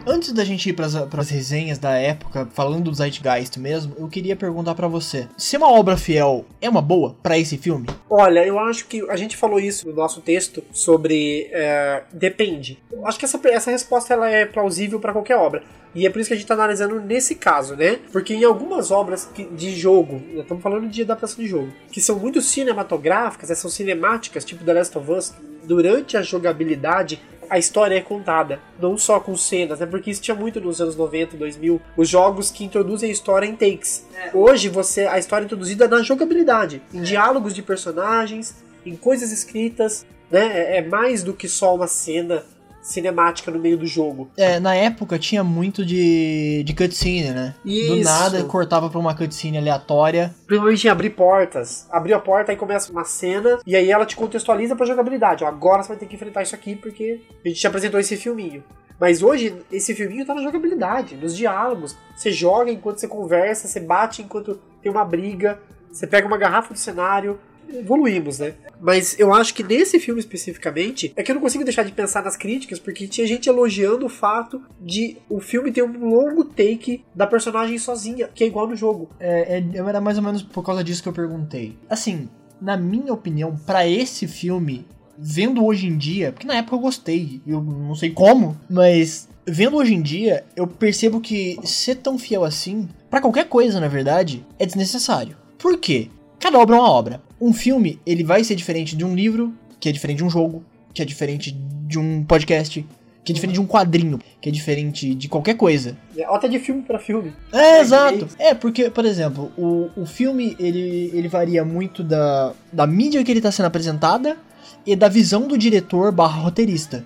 Antes 0.05 0.31
da 0.31 0.43
gente 0.43 0.69
ir 0.69 0.73
pras, 0.73 0.95
pras 1.07 1.29
resenhas 1.29 1.77
da 1.77 1.91
época, 1.91 2.47
falando 2.53 2.85
do 2.85 2.93
Zeitgeist 2.93 3.59
mesmo, 3.59 3.95
eu 3.97 4.07
queria 4.07 4.35
perguntar 4.35 4.75
pra 4.75 4.87
você: 4.87 5.27
se 5.37 5.57
uma 5.57 5.71
obra 5.71 5.97
fiel 5.97 6.45
é 6.61 6.69
uma 6.69 6.81
boa 6.81 7.15
pra 7.21 7.37
esse 7.37 7.57
filme? 7.57 7.87
Olha, 8.09 8.45
eu 8.45 8.57
acho 8.59 8.87
que 8.87 9.07
a 9.09 9.15
gente 9.15 9.37
falou 9.37 9.59
isso 9.59 9.87
no 9.87 9.95
nosso 9.95 10.21
texto 10.21 10.63
sobre 10.71 11.49
é, 11.51 12.03
depende. 12.11 12.81
Eu 12.91 13.05
acho 13.05 13.19
que 13.19 13.25
essa, 13.25 13.39
essa 13.45 13.71
resposta 13.71 14.13
ela 14.13 14.29
é 14.29 14.45
plausível 14.45 14.99
pra 14.99 15.13
qualquer 15.13 15.35
obra. 15.35 15.63
E 15.93 16.05
é 16.05 16.09
por 16.09 16.19
isso 16.19 16.27
que 16.27 16.33
a 16.35 16.37
gente 16.37 16.47
tá 16.47 16.53
analisando 16.53 16.99
nesse 17.01 17.33
caso, 17.35 17.75
né? 17.75 17.97
Porque 18.11 18.33
em 18.33 18.43
algumas 18.43 18.91
obras 18.91 19.27
de 19.51 19.75
jogo, 19.75 20.21
estamos 20.35 20.61
falando 20.61 20.87
de 20.87 21.01
adaptação 21.01 21.43
de 21.43 21.49
jogo, 21.49 21.71
que 21.91 21.99
são 21.99 22.19
muito 22.19 22.41
cinematográficas, 22.41 23.49
né, 23.49 23.55
são 23.55 23.69
cinemáticas, 23.69 24.45
tipo 24.45 24.63
The 24.63 24.73
Last 24.73 24.97
of 24.97 25.11
Us, 25.11 25.33
durante 25.63 26.15
a 26.15 26.21
jogabilidade 26.21 27.19
a 27.49 27.57
história 27.57 27.95
é 27.95 28.01
contada, 28.01 28.59
não 28.79 28.97
só 28.97 29.19
com 29.19 29.35
cenas, 29.35 29.79
né? 29.79 29.85
Porque 29.85 30.11
isso 30.11 30.21
tinha 30.21 30.35
muito 30.35 30.61
nos 30.61 30.79
anos 30.79 30.95
90, 30.95 31.35
2000, 31.35 31.81
os 31.97 32.07
jogos 32.07 32.51
que 32.51 32.63
introduzem 32.63 33.09
a 33.09 33.11
história 33.11 33.45
em 33.45 33.55
takes. 33.55 34.05
Hoje 34.33 34.69
você 34.69 35.05
a 35.07 35.17
história 35.17 35.43
é 35.43 35.45
introduzida 35.45 35.87
na 35.87 36.01
jogabilidade, 36.01 36.81
em 36.93 37.01
diálogos 37.01 37.55
de 37.55 37.61
personagens, 37.61 38.55
em 38.85 38.95
coisas 38.95 39.31
escritas, 39.31 40.05
né? 40.29 40.51
É, 40.53 40.77
é 40.77 40.81
mais 40.81 41.23
do 41.23 41.33
que 41.33 41.47
só 41.47 41.75
uma 41.75 41.87
cena 41.87 42.43
cinemática 42.81 43.51
no 43.51 43.59
meio 43.59 43.77
do 43.77 43.85
jogo. 43.85 44.29
É, 44.37 44.59
na 44.59 44.75
época 44.75 45.19
tinha 45.19 45.43
muito 45.43 45.85
de, 45.85 46.63
de 46.65 46.73
cutscene, 46.73 47.31
né? 47.31 47.55
Do 47.63 47.71
Isso. 47.71 48.03
nada 48.03 48.43
cortava 48.43 48.89
pra 48.89 48.99
uma 48.99 49.15
cutscene 49.15 49.57
aleatória. 49.57 50.33
Principalmente 50.45 50.87
em 50.87 50.89
abrir 50.89 51.09
portas. 51.11 51.87
Abrir 51.91 52.13
a 52.13 52.19
porta, 52.19 52.51
aí 52.51 52.57
começa 52.57 52.91
uma 52.91 53.03
cena, 53.03 53.59
e 53.65 53.75
aí 53.75 53.91
ela 53.91 54.05
te 54.05 54.15
contextualiza 54.15 54.75
pra 54.75 54.85
jogabilidade. 54.85 55.43
Ó, 55.43 55.47
agora 55.47 55.83
você 55.83 55.89
vai 55.89 55.97
ter 55.97 56.05
que 56.05 56.15
enfrentar 56.15 56.43
isso 56.43 56.55
aqui 56.55 56.75
porque 56.75 57.21
a 57.43 57.47
gente 57.47 57.59
te 57.59 57.67
apresentou 57.67 57.99
esse 57.99 58.15
filminho. 58.17 58.63
Mas 58.99 59.23
hoje, 59.23 59.55
esse 59.71 59.95
filminho 59.95 60.25
tá 60.25 60.35
na 60.35 60.41
jogabilidade, 60.41 61.15
nos 61.15 61.35
diálogos. 61.35 61.95
Você 62.15 62.31
joga 62.31 62.69
enquanto 62.69 62.99
você 62.99 63.07
conversa, 63.07 63.67
você 63.67 63.79
bate 63.79 64.21
enquanto 64.21 64.59
tem 64.81 64.91
uma 64.91 65.05
briga, 65.05 65.59
você 65.89 66.05
pega 66.05 66.27
uma 66.27 66.37
garrafa 66.37 66.73
do 66.73 66.79
cenário. 66.79 67.39
Evoluímos, 67.73 68.39
né? 68.39 68.53
Mas 68.81 69.19
eu 69.19 69.33
acho 69.33 69.53
que 69.53 69.63
nesse 69.63 69.99
filme 69.99 70.19
especificamente, 70.19 71.11
é 71.15 71.23
que 71.23 71.31
eu 71.31 71.35
não 71.35 71.41
consigo 71.41 71.63
deixar 71.63 71.83
de 71.83 71.91
pensar 71.91 72.23
nas 72.23 72.35
críticas, 72.35 72.79
porque 72.79 73.07
tinha 73.07 73.27
gente 73.27 73.47
elogiando 73.49 74.05
o 74.05 74.09
fato 74.09 74.61
de 74.81 75.17
o 75.29 75.39
filme 75.39 75.71
ter 75.71 75.83
um 75.83 76.09
longo 76.09 76.43
take 76.45 77.03
da 77.13 77.27
personagem 77.27 77.77
sozinha, 77.77 78.29
que 78.33 78.43
é 78.43 78.47
igual 78.47 78.67
no 78.67 78.75
jogo. 78.75 79.09
É, 79.19 79.57
é- 79.59 79.77
era 79.77 80.01
mais 80.01 80.17
ou 80.17 80.23
menos 80.23 80.41
por 80.43 80.63
causa 80.63 80.83
disso 80.83 81.03
que 81.03 81.09
eu 81.09 81.13
perguntei. 81.13 81.77
Assim, 81.89 82.29
na 82.61 82.75
minha 82.77 83.13
opinião, 83.13 83.55
pra 83.65 83.87
esse 83.87 84.27
filme, 84.27 84.85
vendo 85.17 85.65
hoje 85.65 85.87
em 85.87 85.97
dia, 85.97 86.31
porque 86.31 86.47
na 86.47 86.55
época 86.55 86.75
eu 86.75 86.79
gostei, 86.79 87.41
eu 87.45 87.61
não 87.61 87.95
sei 87.95 88.09
como, 88.11 88.57
mas 88.69 89.27
vendo 89.45 89.77
hoje 89.77 89.93
em 89.93 90.01
dia, 90.01 90.45
eu 90.55 90.65
percebo 90.67 91.19
que 91.19 91.57
ser 91.63 91.95
tão 91.95 92.17
fiel 92.17 92.43
assim, 92.43 92.87
pra 93.09 93.21
qualquer 93.21 93.47
coisa, 93.47 93.79
na 93.79 93.87
verdade, 93.87 94.45
é 94.57 94.65
desnecessário. 94.65 95.35
Por 95.57 95.77
quê? 95.77 96.09
Cada 96.39 96.57
obra 96.57 96.77
é 96.77 96.79
uma 96.79 96.89
obra. 96.89 97.21
Um 97.39 97.53
filme, 97.53 97.99
ele 98.05 98.23
vai 98.23 98.43
ser 98.43 98.55
diferente 98.55 98.95
de 98.95 99.05
um 99.05 99.15
livro, 99.15 99.53
que 99.79 99.87
é 99.87 99.91
diferente 99.91 100.17
de 100.17 100.23
um 100.23 100.29
jogo, 100.29 100.63
que 100.93 101.01
é 101.01 101.05
diferente 101.05 101.51
de 101.51 101.97
um 101.97 102.23
podcast, 102.23 102.85
que 103.23 103.31
é 103.31 103.35
diferente 103.35 103.55
de 103.55 103.61
um 103.61 103.67
quadrinho, 103.67 104.19
que 104.41 104.49
é 104.49 104.51
diferente 104.51 105.13
de 105.13 105.27
qualquer 105.27 105.55
coisa. 105.55 105.97
É, 106.17 106.23
Até 106.25 106.47
de 106.47 106.59
filme 106.59 106.81
pra 106.81 106.99
filme. 106.99 107.33
É, 107.51 107.79
exato. 107.79 108.27
É, 108.37 108.53
porque, 108.53 108.89
por 108.89 109.05
exemplo, 109.05 109.51
o, 109.57 109.89
o 109.95 110.05
filme, 110.05 110.55
ele, 110.59 111.11
ele 111.13 111.27
varia 111.27 111.63
muito 111.63 112.03
da, 112.03 112.53
da 112.71 112.87
mídia 112.87 113.23
que 113.23 113.31
ele 113.31 113.41
tá 113.41 113.51
sendo 113.51 113.67
apresentada 113.67 114.37
e 114.85 114.95
da 114.95 115.07
visão 115.07 115.47
do 115.47 115.57
diretor 115.57 116.11
barra 116.11 116.41
roteirista. 116.41 117.05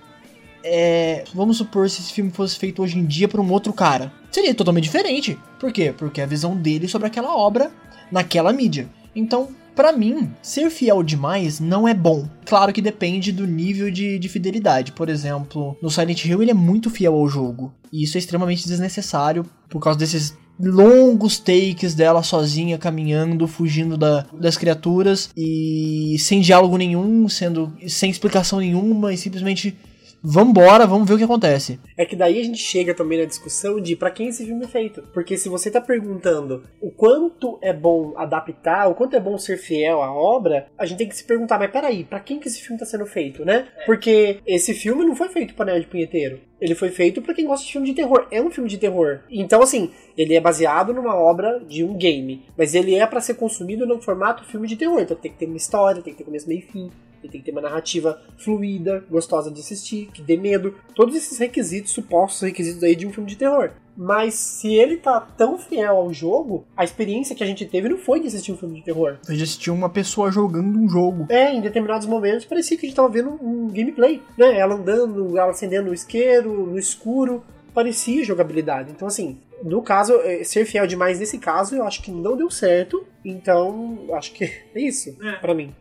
É, 0.64 1.26
vamos 1.34 1.58
supor 1.58 1.90
se 1.90 2.02
esse 2.02 2.14
filme 2.14 2.32
fosse 2.32 2.58
feito 2.58 2.82
hoje 2.82 2.98
em 2.98 3.06
dia 3.06 3.28
por 3.28 3.40
um 3.40 3.52
outro 3.52 3.74
cara. 3.74 4.12
Seria 4.32 4.56
totalmente 4.56 4.86
diferente. 4.86 5.38
Por 5.60 5.72
quê? 5.74 5.94
Porque 5.96 6.22
é 6.22 6.24
a 6.24 6.28
visão 6.28 6.56
dele 6.56 6.88
sobre 6.88 7.08
aquela 7.08 7.36
obra 7.36 7.70
naquela 8.10 8.54
mídia. 8.54 8.88
Então, 9.16 9.50
pra 9.76 9.92
mim, 9.92 10.30
ser 10.42 10.70
fiel 10.70 11.02
demais 11.04 11.60
não 11.60 11.88
é 11.88 11.94
bom. 11.94 12.28
Claro 12.46 12.72
que 12.74 12.82
depende 12.82 13.32
do 13.32 13.46
nível 13.48 13.90
de, 13.92 14.18
de 14.20 14.30
fidelidade. 14.30 14.92
Por 14.92 15.10
exemplo, 15.10 15.78
no 15.82 15.90
Silent 15.90 16.26
Hill 16.26 16.42
ele 16.42 16.52
é 16.52 16.56
muito 16.56 16.90
fiel 16.90 17.16
ao 17.16 17.28
jogo. 17.28 17.74
E 17.92 18.04
isso 18.04 18.18
é 18.18 18.20
extremamente 18.20 18.68
desnecessário 18.68 19.46
por 19.70 19.80
causa 19.82 19.98
desses 20.00 20.36
longos 20.60 21.40
takes 21.40 21.96
dela 21.96 22.22
sozinha 22.24 22.78
caminhando, 22.78 23.48
fugindo 23.48 23.98
da- 23.98 24.26
das 24.40 24.56
criaturas 24.58 25.30
e 25.36 26.16
sem 26.20 26.42
diálogo 26.42 26.78
nenhum, 26.78 27.28
sendo 27.28 27.74
sem 27.88 28.10
explicação 28.12 28.60
nenhuma 28.60 29.12
e 29.14 29.18
simplesmente 29.18 29.76
vambora, 30.24 30.88
vamos 30.88 31.08
ver 31.08 31.16
o 31.16 31.18
que 31.18 31.24
acontece. 31.26 31.80
É 31.98 32.06
que 32.06 32.16
daí 32.16 32.40
a 32.40 32.44
gente 32.44 32.60
chega 32.60 32.94
também 32.94 33.20
na 33.20 33.26
discussão 33.26 33.82
de 33.82 33.96
pra 33.96 34.10
quem 34.10 34.30
esse 34.30 34.46
filme 34.46 34.64
é 34.64 34.68
feito. 34.68 35.04
Porque 35.14 35.38
se 35.38 35.50
você 35.50 35.70
tá 35.70 35.82
perguntando 35.82 36.64
o 36.80 36.90
quanto 36.90 37.60
é 37.62 37.74
bom 37.74 38.14
adaptar, 38.16 38.88
o 38.88 38.96
quanto 38.96 39.16
é 39.16 39.20
bom 39.20 39.38
ser 39.38 39.58
fiel 39.58 40.02
à 40.02 40.14
obra, 40.14 40.68
a 40.78 40.86
gente 40.86 41.00
tem 41.00 41.10
que 41.10 41.18
se 41.18 41.26
perguntar, 41.26 41.60
mas 41.60 41.72
peraí, 41.72 42.06
pra 42.06 42.22
quem 42.22 42.40
que 42.40 42.48
esse 42.48 42.62
filme 42.62 42.80
tá 42.80 42.86
sendo 42.86 43.06
feito, 43.06 43.44
né? 43.44 43.68
Porque 43.86 44.40
esse 44.48 44.74
filme 44.74 45.04
não 45.04 45.16
foi 45.16 45.28
feito 45.28 45.54
pra 45.54 45.66
nerd 45.66 45.88
punheteiro. 45.88 46.40
Ele 46.62 46.76
foi 46.76 46.90
feito 46.90 47.22
pra 47.22 47.34
quem 47.34 47.46
gosta 47.46 47.66
de 47.66 47.74
filme 47.74 47.88
de 47.88 47.94
terror. 47.94 48.26
É 48.32 48.42
um 48.42 48.50
filme 48.50 48.70
de 48.70 48.78
terror. 48.78 49.20
Então, 49.30 49.62
assim, 49.62 49.92
ele 50.18 50.34
é 50.34 50.40
baseado 50.40 50.94
numa 50.94 51.14
obra 51.14 51.60
de 51.60 51.84
um 51.84 51.98
game. 51.98 52.46
Mas 52.58 52.74
ele 52.74 52.96
é 52.96 53.06
pra 53.06 53.20
ser 53.20 53.34
consumido 53.34 53.86
no 53.86 54.02
formato 54.02 54.46
filme 54.46 54.66
de 54.66 54.78
terror. 54.78 55.02
Então 55.02 55.18
tem 55.18 55.30
que 55.30 55.38
ter 55.38 55.46
uma 55.46 55.58
história, 55.58 56.02
tem 56.02 56.14
que 56.14 56.20
ter 56.20 56.24
começo, 56.24 56.48
meio 56.48 56.60
e 56.60 56.62
fim. 56.62 56.90
Ele 57.24 57.32
tem 57.32 57.42
que 57.42 57.46
ter 57.46 57.52
uma 57.52 57.62
narrativa 57.62 58.22
fluida, 58.38 59.04
gostosa 59.10 59.50
de 59.50 59.62
assistir, 59.62 60.10
que 60.14 60.22
dê 60.22 60.36
medo. 60.38 60.76
Todos 60.94 61.16
esses 61.16 61.38
requisitos, 61.38 61.92
supostos 61.92 62.42
requisitos 62.42 62.84
aí 62.84 62.96
de 62.96 63.08
um 63.08 63.14
filme 63.14 63.30
de 63.30 63.38
terror. 63.38 63.72
Mas 63.96 64.34
se 64.34 64.74
ele 64.74 64.98
tá 64.98 65.20
tão 65.20 65.58
fiel 65.58 65.96
ao 65.96 66.14
jogo, 66.14 66.66
a 66.76 66.84
experiência 66.84 67.36
que 67.36 67.44
a 67.44 67.48
gente 67.48 67.66
teve 67.66 67.90
não 67.90 67.98
foi 67.98 68.20
de 68.20 68.28
assistir 68.28 68.52
um 68.52 68.58
filme 68.58 68.80
de 68.80 68.86
terror. 68.86 69.18
Eu 69.28 69.36
já 69.36 69.44
assisti 69.44 69.70
uma 69.70 69.90
pessoa 69.90 70.32
jogando 70.32 70.78
um 70.78 70.90
jogo. 70.90 71.28
É, 71.30 71.54
em 71.54 71.62
determinados 71.62 72.08
momentos 72.08 72.46
parecia 72.46 72.78
que 72.78 72.86
a 72.86 72.90
gente 72.90 72.96
tava 72.96 73.10
vendo 73.10 73.30
um 73.42 73.68
gameplay, 73.68 74.22
né? 74.38 74.58
Ela 74.58 74.76
andando, 74.76 75.38
ela 75.38 75.52
acendendo 75.52 75.92
o 75.92 75.94
isqueiro, 75.94 76.66
no 76.66 76.78
escuro, 76.78 77.44
parecia 77.74 78.24
jogabilidade. 78.24 78.92
Então, 78.92 79.08
assim, 79.08 79.38
no 79.64 79.82
caso, 79.82 80.14
eh, 80.24 80.44
ser 80.44 80.66
fiel 80.66 80.86
demais 80.86 81.20
nesse 81.20 81.38
caso, 81.38 81.76
eu 81.76 81.86
acho 81.86 82.02
que 82.02 82.12
não 82.12 82.36
deu 82.36 82.50
certo. 82.50 83.06
Então, 83.24 84.08
acho 84.14 84.34
que 84.34 84.44
é 84.76 84.82
isso 84.82 85.16
pra 85.40 85.54
mim. 85.54 85.74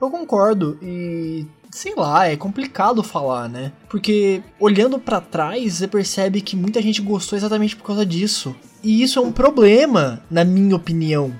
Eu 0.00 0.10
concordo 0.10 0.78
e 0.82 1.46
sei 1.70 1.94
lá, 1.94 2.26
é 2.26 2.36
complicado 2.36 3.02
falar, 3.02 3.48
né? 3.48 3.72
Porque 3.88 4.42
olhando 4.58 4.98
pra 4.98 5.20
trás, 5.20 5.74
você 5.74 5.88
percebe 5.88 6.40
que 6.40 6.56
muita 6.56 6.80
gente 6.80 7.02
gostou 7.02 7.36
exatamente 7.36 7.76
por 7.76 7.84
causa 7.84 8.04
disso. 8.04 8.54
E 8.82 9.02
isso 9.02 9.18
é 9.18 9.22
um 9.22 9.32
problema, 9.32 10.22
na 10.30 10.44
minha 10.44 10.76
opinião. 10.76 11.32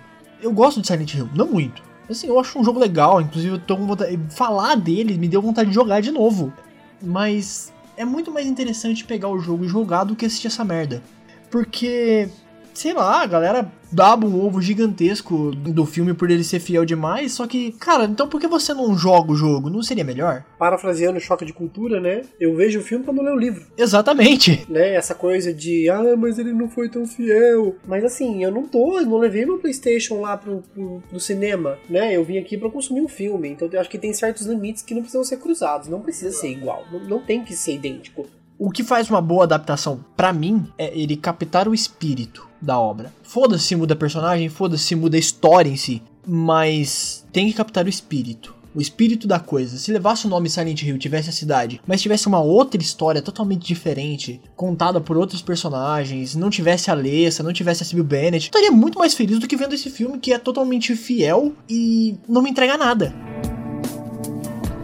Eu 0.43 0.53
gosto 0.53 0.81
de 0.81 0.87
Silent 0.87 1.15
Hill, 1.15 1.29
não 1.35 1.47
muito. 1.47 1.83
Assim, 2.09 2.27
eu 2.27 2.39
acho 2.41 2.59
um 2.59 2.65
jogo 2.65 2.79
legal, 2.79 3.21
inclusive 3.21 3.55
eu 3.55 3.59
tô 3.59 3.77
com 3.77 3.87
vontade, 3.87 4.19
falar 4.31 4.77
dele 4.77 5.19
me 5.19 5.29
deu 5.29 5.43
vontade 5.43 5.69
de 5.69 5.75
jogar 5.75 6.01
de 6.01 6.11
novo. 6.11 6.53
Mas 7.03 7.73
é 7.97 8.05
muito 8.05 8.33
mais 8.33 8.47
interessante 8.47 9.05
pegar 9.05 9.29
o 9.29 9.39
jogo 9.39 9.65
e 9.65 9.69
jogar 9.69 10.05
do 10.05 10.17
que 10.17 10.25
assistir 10.25 10.47
essa 10.47 10.65
merda. 10.65 11.03
Porque 11.51 12.29
sei 12.79 12.93
lá, 12.93 13.23
a 13.23 13.27
galera 13.27 13.71
dava 13.91 14.27
um 14.27 14.45
ovo 14.45 14.61
gigantesco 14.61 15.51
do 15.55 15.85
filme 15.87 16.15
por 16.15 16.31
ele 16.31 16.45
ser 16.45 16.61
fiel 16.61 16.85
demais, 16.85 17.33
só 17.33 17.47
que, 17.47 17.73
cara, 17.73 18.05
então 18.05 18.29
por 18.29 18.41
que 18.41 18.47
você 18.47 18.73
não 18.75 18.97
joga 18.97 19.33
o 19.33 19.37
jogo? 19.37 19.71
Não 19.71 19.83
seria 19.83 20.05
melhor? 20.05 20.45
Parafraseando 20.59 21.19
o 21.19 21.21
choque 21.21 21.45
de 21.45 21.53
cultura, 21.53 22.01
né? 22.01 22.23
Eu 22.39 22.55
vejo 22.55 22.81
o 22.81 22.83
filme 22.83 23.05
quando 23.05 23.23
leio 23.23 23.37
o 23.37 23.39
livro. 23.39 23.67
Exatamente. 23.77 24.67
né? 24.71 24.95
Essa 24.95 25.15
coisa 25.15 25.53
de, 25.53 25.89
ah, 25.89 26.17
mas 26.17 26.39
ele 26.39 26.53
não 26.53 26.69
foi 26.69 26.89
tão 26.89 27.07
fiel. 27.07 27.77
Mas 27.87 28.05
assim, 28.05 28.45
eu 28.45 28.51
não 28.53 28.67
tô, 28.67 28.99
eu 28.99 29.07
não 29.07 29.19
levei 29.19 29.45
meu 29.45 29.59
PlayStation 29.59 30.21
lá 30.21 30.37
pro, 30.37 30.63
pro, 30.75 31.03
pro 31.09 31.21
cinema, 31.21 31.79
né? 31.89 32.15
Eu 32.15 32.25
vim 32.25 32.39
aqui 32.39 32.57
pra 32.57 32.71
consumir 32.71 33.01
um 33.01 33.09
filme. 33.09 33.49
Então 33.49 33.69
eu 33.73 33.81
acho 33.81 33.91
que 33.91 33.99
tem 33.99 34.13
certos 34.13 34.47
limites 34.47 34.83
que 34.83 34.95
não 34.95 35.03
precisam 35.03 35.25
ser 35.25 35.39
cruzados. 35.39 35.89
Não 35.89 36.01
precisa 36.01 36.31
ser 36.37 36.51
igual. 36.51 36.85
Não, 36.93 37.01
não 37.01 37.21
tem 37.21 37.43
que 37.43 37.55
ser 37.55 37.75
idêntico. 37.75 38.27
O 38.61 38.73
que 38.73 38.83
faz 38.83 39.09
uma 39.09 39.21
boa 39.21 39.45
adaptação, 39.45 40.05
pra 40.17 40.33
mim, 40.33 40.67
é 40.77 40.91
ele 40.93 41.17
captar 41.17 41.69
o 41.69 41.75
espírito 41.75 42.49
da 42.61 42.77
obra. 42.77 43.13
Foda-se 43.23 43.63
se 43.63 43.77
muda 43.77 43.95
personagem, 43.95 44.49
foda-se 44.49 44.83
se 44.83 44.97
muda 44.97 45.17
a 45.17 45.21
história 45.21 45.71
em 45.71 45.77
si, 45.77 46.03
mas 46.27 47.25
tem 47.33 47.47
que 47.47 47.53
captar 47.53 47.87
o 47.87 47.89
espírito. 47.89 48.57
O 48.75 48.81
espírito 48.81 49.29
da 49.29 49.39
coisa. 49.39 49.79
Se 49.79 49.93
levasse 49.93 50.27
o 50.27 50.29
nome 50.29 50.51
Silent 50.51 50.83
Hill, 50.83 50.99
tivesse 50.99 51.31
a 51.31 51.33
cidade, 51.33 51.81
mas 51.87 52.03
tivesse 52.03 52.27
uma 52.27 52.41
outra 52.41 52.83
história 52.83 53.23
totalmente 53.23 53.65
diferente, 53.65 54.41
contada 54.57 55.01
por 55.01 55.17
outros 55.17 55.41
personagens, 55.41 56.35
não 56.35 56.51
tivesse 56.51 56.91
a 56.91 56.95
Alessa, 56.95 57.45
não 57.45 57.53
tivesse 57.53 57.85
a 57.85 57.87
Sibyl 57.87 58.03
Bennett, 58.03 58.47
estaria 58.47 58.73
muito 58.73 58.99
mais 58.99 59.15
feliz 59.15 59.39
do 59.39 59.47
que 59.47 59.57
vendo 59.57 59.77
esse 59.77 59.89
filme 59.89 60.19
que 60.19 60.33
é 60.33 60.39
totalmente 60.39 60.97
fiel 60.97 61.53
e 61.69 62.17
não 62.29 62.43
me 62.43 62.51
entrega 62.51 62.77
nada. 62.77 63.15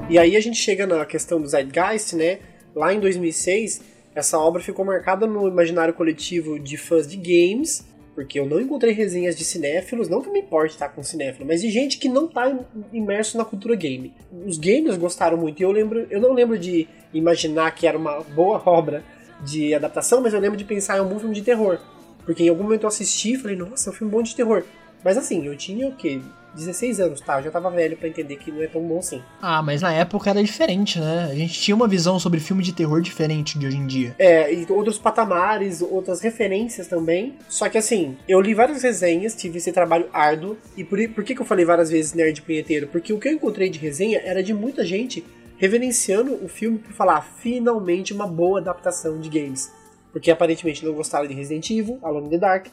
E 0.08 0.16
aí 0.16 0.36
a 0.36 0.40
gente 0.40 0.58
chega 0.58 0.86
na 0.86 1.04
questão 1.04 1.40
do 1.40 1.48
Zeitgeist, 1.48 2.14
né? 2.14 2.38
Lá 2.74 2.92
em 2.92 3.00
2006, 3.00 3.80
essa 4.14 4.38
obra 4.38 4.62
ficou 4.62 4.84
marcada 4.84 5.26
no 5.26 5.48
imaginário 5.48 5.94
coletivo 5.94 6.58
de 6.58 6.76
fãs 6.76 7.06
de 7.06 7.16
games, 7.16 7.84
porque 8.14 8.38
eu 8.38 8.46
não 8.46 8.60
encontrei 8.60 8.92
resenhas 8.92 9.36
de 9.36 9.44
cinéfilos, 9.44 10.08
não 10.08 10.22
que 10.22 10.30
me 10.30 10.40
importe 10.40 10.72
estar 10.72 10.88
com 10.88 11.02
cinéfilo, 11.02 11.46
mas 11.46 11.60
de 11.60 11.68
gente 11.68 11.98
que 11.98 12.08
não 12.08 12.26
está 12.26 12.56
imerso 12.92 13.36
na 13.36 13.44
cultura 13.44 13.74
game. 13.74 14.12
Os 14.46 14.56
gamers 14.56 14.96
gostaram 14.96 15.36
muito, 15.36 15.60
e 15.60 15.64
eu 15.64 15.72
lembro, 15.72 16.06
eu 16.10 16.20
não 16.20 16.32
lembro 16.32 16.58
de 16.58 16.86
imaginar 17.12 17.74
que 17.74 17.86
era 17.86 17.98
uma 17.98 18.20
boa 18.20 18.62
obra 18.64 19.04
de 19.44 19.74
adaptação, 19.74 20.20
mas 20.20 20.32
eu 20.32 20.40
lembro 20.40 20.56
de 20.56 20.64
pensar 20.64 20.96
em 20.96 21.00
algum 21.00 21.18
filme 21.18 21.34
de 21.34 21.42
terror. 21.42 21.78
Porque 22.24 22.44
em 22.44 22.48
algum 22.48 22.62
momento 22.62 22.84
eu 22.84 22.88
assisti 22.88 23.32
e 23.32 23.38
falei, 23.38 23.56
nossa, 23.56 23.90
é 23.90 23.92
um 23.92 23.94
filme 23.94 24.12
bom 24.12 24.22
de 24.22 24.34
terror. 24.34 24.64
Mas 25.04 25.18
assim, 25.18 25.44
eu 25.46 25.56
tinha 25.56 25.88
o 25.88 25.94
quê? 25.94 26.20
16 26.54 27.00
anos, 27.00 27.20
tá? 27.20 27.38
Eu 27.38 27.44
já 27.44 27.50
tava 27.50 27.70
velho 27.70 27.96
pra 27.96 28.08
entender 28.08 28.36
que 28.36 28.50
não 28.50 28.62
é 28.62 28.66
tão 28.66 28.82
bom 28.82 28.98
assim. 28.98 29.22
Ah, 29.40 29.62
mas 29.62 29.82
na 29.82 29.92
época 29.92 30.30
era 30.30 30.42
diferente, 30.42 30.98
né? 30.98 31.28
A 31.30 31.34
gente 31.34 31.60
tinha 31.60 31.74
uma 31.74 31.88
visão 31.88 32.18
sobre 32.18 32.40
filme 32.40 32.62
de 32.62 32.72
terror 32.72 33.00
diferente 33.00 33.58
de 33.58 33.66
hoje 33.66 33.76
em 33.76 33.86
dia. 33.86 34.14
É, 34.18 34.52
e 34.52 34.66
outros 34.70 34.98
patamares, 34.98 35.82
outras 35.82 36.20
referências 36.20 36.86
também. 36.86 37.34
Só 37.48 37.68
que 37.68 37.78
assim, 37.78 38.16
eu 38.28 38.40
li 38.40 38.54
várias 38.54 38.82
resenhas, 38.82 39.34
tive 39.34 39.58
esse 39.58 39.72
trabalho 39.72 40.06
árduo. 40.12 40.56
E 40.76 40.84
por, 40.84 40.98
por 41.08 41.24
que, 41.24 41.34
que 41.34 41.42
eu 41.42 41.46
falei 41.46 41.64
várias 41.64 41.90
vezes 41.90 42.14
nerd 42.14 42.42
punheteiro? 42.42 42.88
Porque 42.88 43.12
o 43.12 43.18
que 43.18 43.28
eu 43.28 43.32
encontrei 43.32 43.68
de 43.68 43.78
resenha 43.78 44.20
era 44.24 44.42
de 44.42 44.54
muita 44.54 44.84
gente 44.84 45.24
reverenciando 45.56 46.34
o 46.44 46.48
filme 46.48 46.78
por 46.78 46.92
falar 46.92 47.22
finalmente 47.22 48.12
uma 48.12 48.26
boa 48.26 48.60
adaptação 48.60 49.20
de 49.20 49.28
games. 49.28 49.72
Porque 50.12 50.30
aparentemente 50.30 50.84
não 50.84 50.92
gostaram 50.92 51.26
de 51.26 51.34
Resident 51.34 51.68
Evil, 51.70 51.98
Alone 52.02 52.26
in 52.26 52.30
the 52.30 52.38
Dark, 52.38 52.66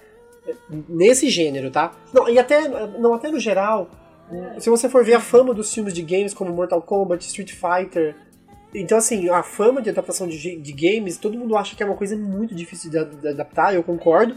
nesse 0.69 1.29
gênero, 1.29 1.69
tá? 1.69 1.91
Não, 2.13 2.27
e 2.29 2.39
até, 2.39 2.67
não, 2.97 3.13
até 3.13 3.29
no 3.29 3.39
geral, 3.39 3.89
se 4.59 4.69
você 4.69 4.89
for 4.89 5.03
ver 5.03 5.15
a 5.15 5.19
fama 5.19 5.53
dos 5.53 5.73
filmes 5.73 5.93
de 5.93 6.01
games 6.01 6.33
como 6.33 6.51
Mortal 6.51 6.81
Kombat, 6.81 7.25
Street 7.25 7.53
Fighter, 7.53 8.15
então 8.73 8.97
assim, 8.97 9.29
a 9.29 9.43
fama 9.43 9.81
de 9.81 9.89
adaptação 9.89 10.27
de, 10.27 10.55
de 10.55 10.71
games, 10.73 11.17
todo 11.17 11.37
mundo 11.37 11.57
acha 11.57 11.75
que 11.75 11.83
é 11.83 11.85
uma 11.85 11.95
coisa 11.95 12.15
muito 12.15 12.55
difícil 12.55 12.89
de, 12.89 13.03
de 13.17 13.27
adaptar, 13.27 13.73
eu 13.73 13.83
concordo, 13.83 14.35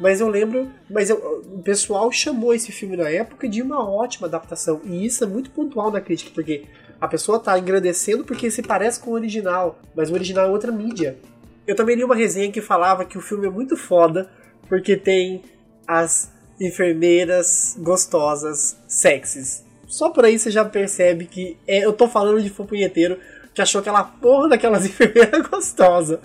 mas 0.00 0.20
eu 0.20 0.28
lembro, 0.28 0.70
mas 0.88 1.10
eu, 1.10 1.16
o 1.52 1.62
pessoal 1.62 2.10
chamou 2.10 2.54
esse 2.54 2.72
filme 2.72 2.96
na 2.96 3.08
época 3.08 3.48
de 3.48 3.60
uma 3.60 3.88
ótima 3.88 4.26
adaptação, 4.26 4.80
e 4.84 5.04
isso 5.04 5.24
é 5.24 5.26
muito 5.26 5.50
pontual 5.50 5.90
na 5.90 6.00
crítica, 6.00 6.30
porque 6.34 6.64
a 7.00 7.08
pessoa 7.08 7.40
tá 7.40 7.58
engrandecendo 7.58 8.24
porque 8.24 8.48
se 8.50 8.62
parece 8.62 9.00
com 9.00 9.10
o 9.10 9.14
original, 9.14 9.80
mas 9.94 10.08
o 10.08 10.14
original 10.14 10.46
é 10.46 10.48
outra 10.48 10.70
mídia. 10.70 11.18
Eu 11.66 11.74
também 11.74 11.96
li 11.96 12.04
uma 12.04 12.14
resenha 12.14 12.50
que 12.50 12.60
falava 12.60 13.04
que 13.04 13.18
o 13.18 13.20
filme 13.20 13.46
é 13.46 13.50
muito 13.50 13.76
foda, 13.76 14.30
porque 14.72 14.96
tem 14.96 15.42
as 15.86 16.32
enfermeiras 16.58 17.76
gostosas, 17.78 18.74
sexys. 18.88 19.62
Só 19.86 20.08
por 20.08 20.24
aí 20.24 20.38
você 20.38 20.50
já 20.50 20.64
percebe 20.64 21.26
que 21.26 21.58
é, 21.68 21.84
eu 21.84 21.92
tô 21.92 22.08
falando 22.08 22.40
de 22.40 22.48
fã 22.48 22.64
punheteiro 22.64 23.18
que 23.52 23.60
achou 23.60 23.82
aquela 23.82 24.02
porra 24.02 24.48
daquelas 24.48 24.86
enfermeiras 24.88 25.46
gostosas. 25.46 26.20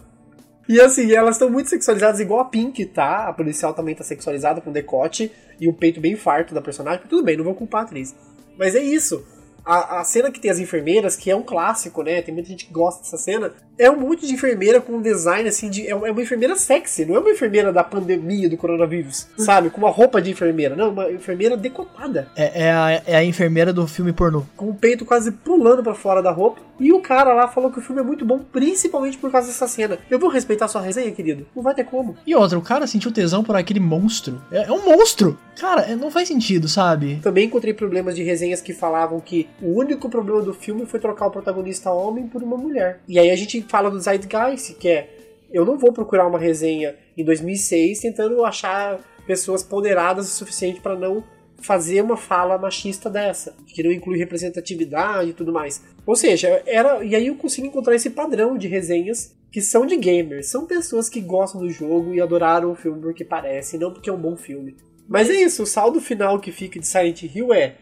E 0.66 0.80
assim, 0.80 1.12
elas 1.12 1.36
estão 1.36 1.50
muito 1.50 1.70
sexualizadas, 1.70 2.22
igual 2.22 2.40
a 2.40 2.46
Pink, 2.46 2.86
tá? 2.86 3.28
A 3.28 3.34
policial 3.34 3.74
também 3.74 3.94
tá 3.94 4.06
sexualizada 4.06 4.62
com 4.62 4.72
decote 4.72 5.30
e 5.60 5.68
o 5.68 5.74
peito 5.74 6.00
bem 6.00 6.16
farto 6.16 6.54
da 6.54 6.62
personagem. 6.62 7.02
Tudo 7.10 7.26
bem, 7.26 7.36
não 7.36 7.44
vou 7.44 7.54
culpar 7.54 7.82
a 7.82 7.84
atriz. 7.84 8.16
Mas 8.58 8.76
é 8.76 8.82
isso. 8.82 9.28
A, 9.66 10.00
a, 10.00 10.04
cena 10.06 10.32
que 10.32 10.40
tem 10.40 10.50
as 10.50 10.60
enfermeiras, 10.60 11.18
que 11.18 11.30
é 11.30 11.36
um 11.36 11.44
clássico, 11.44 12.02
né? 12.02 12.22
Tem 12.22 12.34
muita 12.34 12.48
gente 12.48 12.68
que 12.68 12.72
gosta 12.72 13.02
dessa 13.02 13.18
cena. 13.18 13.52
É 13.78 13.90
um 13.92 14.00
monte 14.00 14.26
de 14.26 14.34
enfermeira 14.34 14.82
com 14.82 14.94
um 14.94 15.02
design 15.02 15.48
assim 15.48 15.70
de. 15.70 15.88
É 15.88 15.96
uma 15.96 16.22
enfermeira 16.22 16.56
sexy, 16.56 17.06
não 17.06 17.16
é 17.16 17.20
uma 17.20 17.30
enfermeira 17.30 17.72
da 17.72 17.84
pandemia 17.84 18.50
do 18.50 18.58
coronavírus, 18.58 19.28
sabe? 19.38 19.70
Com 19.70 19.82
uma 19.82 19.90
roupa 19.90 20.22
de 20.22 20.32
enfermeira. 20.32 20.76
Não, 20.76 20.90
uma 20.90 21.12
enfermeira 21.12 21.56
decotada. 21.56 22.28
É, 22.36 22.64
é, 22.66 22.72
a, 22.72 23.02
é 23.06 23.16
a 23.18 23.24
enfermeira 23.24 23.72
do 23.72 23.86
filme 23.88 24.12
pornô. 24.12 24.44
Com 24.56 24.70
o 24.70 24.74
peito 24.74 25.06
quase 25.06 25.32
pulando 25.32 25.84
para 25.84 25.94
fora 25.94 26.22
da 26.22 26.32
roupa. 26.32 26.68
E 26.80 26.94
o 26.94 27.02
cara 27.02 27.34
lá 27.34 27.48
falou 27.48 27.72
que 27.72 27.80
o 27.80 27.82
filme 27.82 28.02
é 28.02 28.04
muito 28.04 28.24
bom, 28.24 28.40
principalmente 28.40 29.18
por 29.18 29.32
causa 29.32 29.48
dessa 29.48 29.68
cena. 29.68 29.98
Eu 30.10 30.20
vou 30.20 30.30
respeitar 30.30 30.68
sua 30.68 30.82
resenha, 30.82 31.12
querido. 31.12 31.48
Não 31.56 31.64
vai 31.64 31.74
ter 31.74 31.84
como. 31.84 32.16
E 32.26 32.36
outra, 32.36 32.58
o 32.58 32.62
cara 32.62 32.86
sentiu 32.86 33.12
tesão 33.12 33.44
por 33.44 33.56
aquele 33.56 33.80
monstro. 33.80 34.42
É, 34.52 34.66
é 34.66 34.72
um 34.72 34.86
monstro! 34.86 35.38
Cara, 35.60 35.82
é, 35.82 35.96
não 35.96 36.12
faz 36.12 36.28
sentido, 36.28 36.68
sabe? 36.68 37.20
Também 37.24 37.46
encontrei 37.46 37.74
problemas 37.74 38.16
de 38.16 38.22
resenhas 38.22 38.62
que 38.62 38.74
falavam 38.74 39.20
que 39.20 39.50
o 39.60 39.76
único 39.80 40.08
problema 40.08 40.44
do 40.44 40.54
filme 40.54 40.86
foi 40.86 41.00
trocar 41.00 41.28
o 41.28 41.32
protagonista 41.32 41.90
homem 41.90 42.28
por 42.28 42.44
uma 42.44 42.56
mulher. 42.56 43.00
E 43.08 43.18
aí 43.18 43.32
a 43.32 43.36
gente 43.36 43.60
fala 43.68 43.90
do 43.90 44.00
Zeitgeist, 44.00 44.76
que 44.76 44.90
é 44.90 45.14
eu 45.52 45.66
não 45.66 45.78
vou 45.78 45.94
procurar 45.94 46.28
uma 46.28 46.40
resenha 46.40 46.96
em 47.16 47.24
2006 47.24 48.00
tentando 48.00 48.44
achar 48.44 49.00
pessoas 49.26 49.64
ponderadas 49.64 50.28
o 50.28 50.36
suficiente 50.36 50.82
para 50.82 50.96
não 50.96 51.24
fazer 51.60 52.02
uma 52.02 52.18
fala 52.18 52.58
machista 52.58 53.10
dessa, 53.10 53.56
que 53.66 53.82
não 53.82 53.92
inclui 53.92 54.18
representatividade 54.18 55.32
e 55.32 55.34
tudo 55.34 55.52
mais. 55.52 55.82
Ou 56.06 56.16
seja, 56.16 56.62
era 56.66 57.04
e 57.04 57.16
aí 57.16 57.28
eu 57.28 57.36
consigo 57.36 57.68
encontrar 57.68 57.96
esse 57.96 58.10
padrão 58.10 58.58
de 58.58 58.68
resenhas 58.68 59.36
que 59.52 59.62
são 59.62 59.86
de 59.86 59.98
gamers, 59.98 60.48
são 60.48 60.66
pessoas 60.66 61.10
que 61.10 61.22
gostam 61.22 61.62
do 61.62 61.70
jogo 61.70 62.14
e 62.14 62.22
adoraram 62.22 62.72
o 62.72 62.76
filme 62.76 63.02
porque 63.02 63.26
parece, 63.26 63.78
não 63.78 63.92
porque 63.92 64.10
é 64.10 64.14
um 64.14 64.22
bom 64.22 64.36
filme. 64.36 64.76
Mas 65.08 65.30
é 65.30 65.34
isso, 65.34 65.64
o 65.64 65.66
saldo 65.66 66.02
final 66.02 66.40
que 66.40 66.52
fica 66.52 66.80
de 66.80 66.86
Silent 66.86 67.24
Hill 67.24 67.54
é 67.54 67.76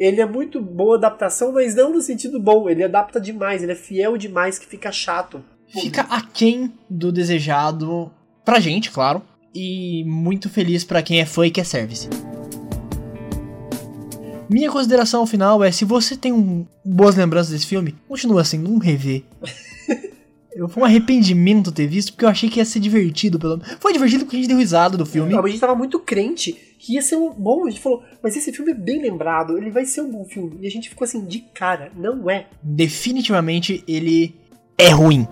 ele 0.00 0.22
é 0.22 0.26
muito 0.26 0.62
boa 0.62 0.96
adaptação, 0.96 1.52
mas 1.52 1.74
não 1.74 1.92
no 1.92 2.00
sentido 2.00 2.40
bom. 2.40 2.70
Ele 2.70 2.82
adapta 2.82 3.20
demais, 3.20 3.62
ele 3.62 3.72
é 3.72 3.76
fiel 3.76 4.16
demais 4.16 4.58
que 4.58 4.64
fica 4.64 4.90
chato. 4.90 5.44
Fica 5.68 6.00
aquém 6.02 6.72
do 6.88 7.12
desejado 7.12 8.10
pra 8.42 8.58
gente, 8.58 8.90
claro. 8.90 9.22
E 9.54 10.02
muito 10.06 10.48
feliz 10.48 10.84
para 10.84 11.02
quem 11.02 11.20
é 11.20 11.26
fã 11.26 11.46
e 11.46 11.50
quer 11.50 11.66
service. 11.66 12.08
Minha 14.48 14.70
consideração 14.70 15.26
final 15.26 15.62
é: 15.62 15.70
se 15.70 15.84
você 15.84 16.16
tem 16.16 16.32
um, 16.32 16.66
boas 16.82 17.14
lembranças 17.16 17.52
desse 17.52 17.66
filme, 17.66 17.94
continua 18.08 18.40
assim, 18.40 18.56
não 18.56 18.78
rever. 18.78 19.22
Eu, 20.54 20.68
foi 20.68 20.82
um 20.82 20.86
arrependimento 20.86 21.70
ter 21.70 21.86
visto, 21.86 22.12
porque 22.12 22.24
eu 22.24 22.28
achei 22.28 22.48
que 22.48 22.58
ia 22.58 22.64
ser 22.64 22.80
divertido. 22.80 23.38
Pelo... 23.38 23.60
Foi 23.78 23.92
divertido 23.92 24.24
porque 24.24 24.36
a 24.36 24.40
gente 24.40 24.48
deu 24.48 24.58
risada 24.58 24.96
do 24.96 25.06
filme. 25.06 25.32
Não, 25.32 25.44
a 25.44 25.48
gente 25.48 25.60
tava 25.60 25.74
muito 25.74 25.98
crente 26.00 26.52
que 26.78 26.94
ia 26.94 27.02
ser 27.02 27.16
um 27.16 27.30
bom. 27.32 27.66
A 27.66 27.70
gente 27.70 27.80
falou, 27.80 28.02
mas 28.22 28.36
esse 28.36 28.52
filme 28.52 28.72
é 28.72 28.74
bem 28.74 29.00
lembrado, 29.00 29.56
ele 29.56 29.70
vai 29.70 29.84
ser 29.84 30.00
um 30.00 30.10
bom 30.10 30.24
filme. 30.24 30.58
E 30.60 30.66
a 30.66 30.70
gente 30.70 30.88
ficou 30.88 31.04
assim, 31.04 31.24
de 31.24 31.40
cara, 31.54 31.92
não 31.96 32.28
é. 32.28 32.46
Definitivamente 32.62 33.84
ele 33.86 34.34
é 34.76 34.88
ruim. 34.88 35.26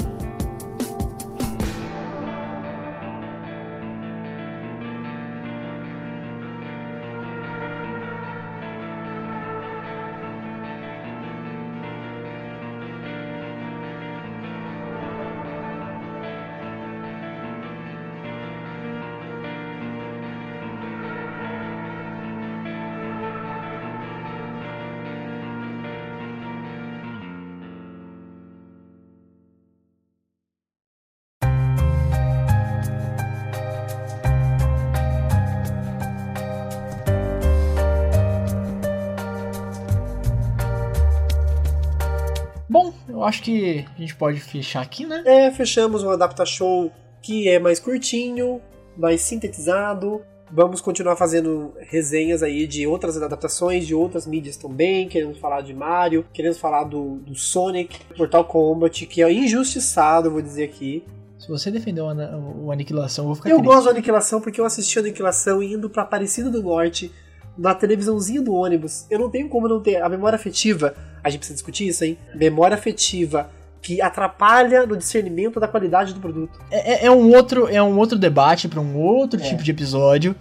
Acho 43.29 43.43
que 43.43 43.85
a 43.97 44.01
gente 44.01 44.15
pode 44.17 44.41
fechar 44.41 44.81
aqui, 44.83 45.07
né? 45.07 45.23
É, 45.25 45.51
fechamos 45.51 46.03
um 46.03 46.11
Adapta 46.11 46.45
Show 46.45 46.91
que 47.23 47.49
é 47.49 47.59
mais 47.59 47.79
curtinho, 47.79 48.61
mais 48.97 49.21
sintetizado. 49.21 50.23
Vamos 50.51 50.81
continuar 50.81 51.15
fazendo 51.15 51.75
resenhas 51.79 52.43
aí 52.43 52.67
de 52.67 52.87
outras 52.87 53.17
adaptações, 53.21 53.87
de 53.87 53.95
outras 53.95 54.27
mídias 54.27 54.57
também. 54.57 55.07
Queremos 55.07 55.39
falar 55.39 55.61
de 55.61 55.75
Mario, 55.75 56.25
queremos 56.33 56.59
falar 56.59 56.85
do, 56.85 57.17
do 57.17 57.35
Sonic, 57.35 58.01
Mortal 58.17 58.45
Kombat, 58.47 59.05
que 59.07 59.23
é 59.23 59.31
injustiçado, 59.31 60.31
vou 60.31 60.41
dizer 60.41 60.65
aqui. 60.65 61.05
Se 61.39 61.49
você 61.49 61.71
defendeu 61.71 62.07
o, 62.07 62.73
Aniquilação, 62.73 63.25
eu 63.25 63.27
vou 63.29 63.37
ficar 63.37 63.51
Eu 63.51 63.57
triste. 63.59 63.73
gosto 63.73 63.85
do 63.85 63.91
Aniquilação 63.91 64.41
porque 64.41 64.61
eu 64.61 64.65
assisti 64.65 64.99
o 64.99 65.03
Aniquilação 65.03 65.63
indo 65.63 65.89
pra 65.91 66.03
Aparecida 66.03 66.51
do 66.51 66.63
Norte, 66.63 67.13
na 67.59 67.75
televisãozinha 67.75 68.41
do 68.41 68.55
ônibus. 68.55 69.05
Eu 69.11 69.19
não 69.19 69.29
tenho 69.29 69.49
como 69.49 69.67
não 69.69 69.81
ter 69.81 70.01
a 70.01 70.09
memória 70.09 70.37
afetiva. 70.37 70.95
A 71.25 71.29
gente 71.29 71.41
precisa 71.41 71.57
discutir 71.57 71.89
isso, 71.89 72.05
hein? 72.05 72.17
Memória 72.35 72.75
afetiva 72.77 73.51
que 73.83 74.01
atrapalha 74.01 74.87
no 74.87 74.97
discernimento 74.97 75.59
da 75.59 75.67
qualidade 75.69 76.15
do 76.15 76.21
produto. 76.21 76.59
É, 76.71 76.93
é- 76.93 77.07
é 77.07 77.11
um 77.11 77.35
outro, 77.35 77.69
é 77.69 77.83
um 77.83 77.97
outro 77.99 78.19
debate 78.19 78.69
para 78.69 78.81
um 78.81 78.97
outro 78.97 79.41
É. 79.41 79.43
tipo 79.43 79.63
de 79.63 79.71
episódio, 79.73 80.35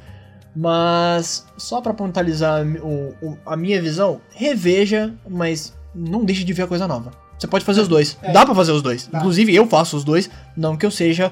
mas 0.56 1.46
só 1.58 1.82
para 1.82 1.94
pontualizar 1.94 2.66
o- 2.66 3.14
o- 3.22 3.38
a 3.46 3.56
minha 3.56 3.82
visão, 3.82 4.20
reveja, 4.32 5.14
mas 5.30 5.74
não 5.94 6.26
deixe 6.26 6.44
de 6.44 6.52
ver 6.54 6.64
a 6.64 6.68
coisa 6.68 6.88
nova. 6.88 7.12
Você 7.38 7.46
pode 7.48 7.64
fazer 7.64 7.82
os 7.82 7.88
dois. 7.88 8.18
É. 8.24 8.32
Dá 8.32 8.44
pra 8.46 8.56
fazer 8.56 8.72
os 8.72 8.82
dois. 8.82 9.06
Dá. 9.08 9.20
Inclusive 9.20 9.54
eu 9.54 9.68
faço 9.68 9.96
os 9.96 10.04
dois, 10.04 10.28
não 10.56 10.76
que 10.76 10.86
eu 10.86 10.90
seja 10.92 11.32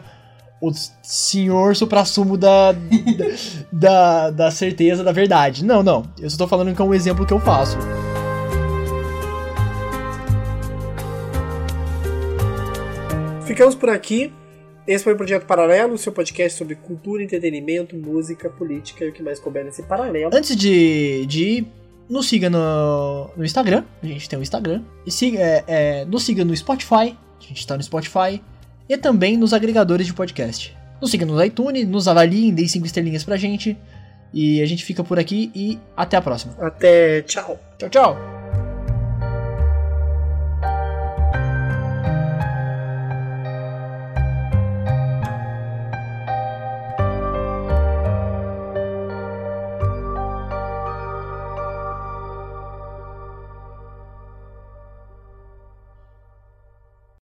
o 0.69 0.73
senhor 1.01 1.75
supra-sumo 1.75 2.37
da, 2.37 2.73
da, 3.71 4.29
da 4.31 4.51
certeza, 4.51 5.03
da 5.03 5.11
verdade. 5.11 5.63
Não, 5.63 5.83
não. 5.83 6.03
Eu 6.19 6.29
só 6.29 6.37
tô 6.37 6.47
falando 6.47 6.75
que 6.75 6.81
é 6.81 6.85
um 6.85 6.93
exemplo 6.93 7.25
que 7.25 7.33
eu 7.33 7.39
faço. 7.39 7.77
Ficamos 13.45 13.75
por 13.75 13.89
aqui. 13.89 14.33
Esse 14.87 15.03
foi 15.03 15.13
o 15.13 15.17
Projeto 15.17 15.45
Paralelo, 15.45 15.97
seu 15.97 16.11
podcast 16.11 16.57
sobre 16.57 16.75
cultura, 16.75 17.23
entretenimento, 17.23 17.95
música, 17.95 18.49
política 18.49 19.03
e 19.03 19.09
o 19.09 19.13
que 19.13 19.23
mais 19.23 19.39
couber 19.39 19.65
nesse 19.65 19.81
paralelo. 19.83 20.29
Antes 20.31 20.55
de, 20.55 21.25
de 21.25 21.43
ir, 21.43 21.67
nos 22.09 22.27
siga 22.27 22.49
no, 22.49 23.29
no 23.35 23.43
Instagram. 23.43 23.83
A 24.03 24.05
gente 24.05 24.29
tem 24.29 24.37
um 24.37 24.41
Instagram. 24.41 24.83
E 25.05 25.11
siga, 25.11 25.39
é, 25.39 25.63
é, 25.67 26.05
nos 26.05 26.23
siga 26.23 26.45
no 26.45 26.55
Spotify. 26.55 27.17
A 27.39 27.43
gente 27.47 27.65
tá 27.65 27.75
no 27.75 27.83
Spotify. 27.83 28.41
E 28.87 28.97
também 28.97 29.37
nos 29.37 29.53
agregadores 29.53 30.07
de 30.07 30.13
podcast. 30.13 30.75
Nos 31.01 31.11
siga 31.11 31.25
no 31.25 31.43
iTunes, 31.43 31.87
nos 31.87 32.07
avaliem, 32.07 32.53
deem 32.53 32.67
5 32.67 32.85
estrelinhas 32.85 33.23
pra 33.23 33.37
gente. 33.37 33.77
E 34.33 34.61
a 34.61 34.65
gente 34.65 34.83
fica 34.83 35.03
por 35.03 35.17
aqui 35.17 35.51
e 35.55 35.79
até 35.95 36.17
a 36.17 36.21
próxima. 36.21 36.55
Até 36.59 37.21
tchau. 37.21 37.59
Tchau, 37.77 37.89
tchau! 37.89 38.34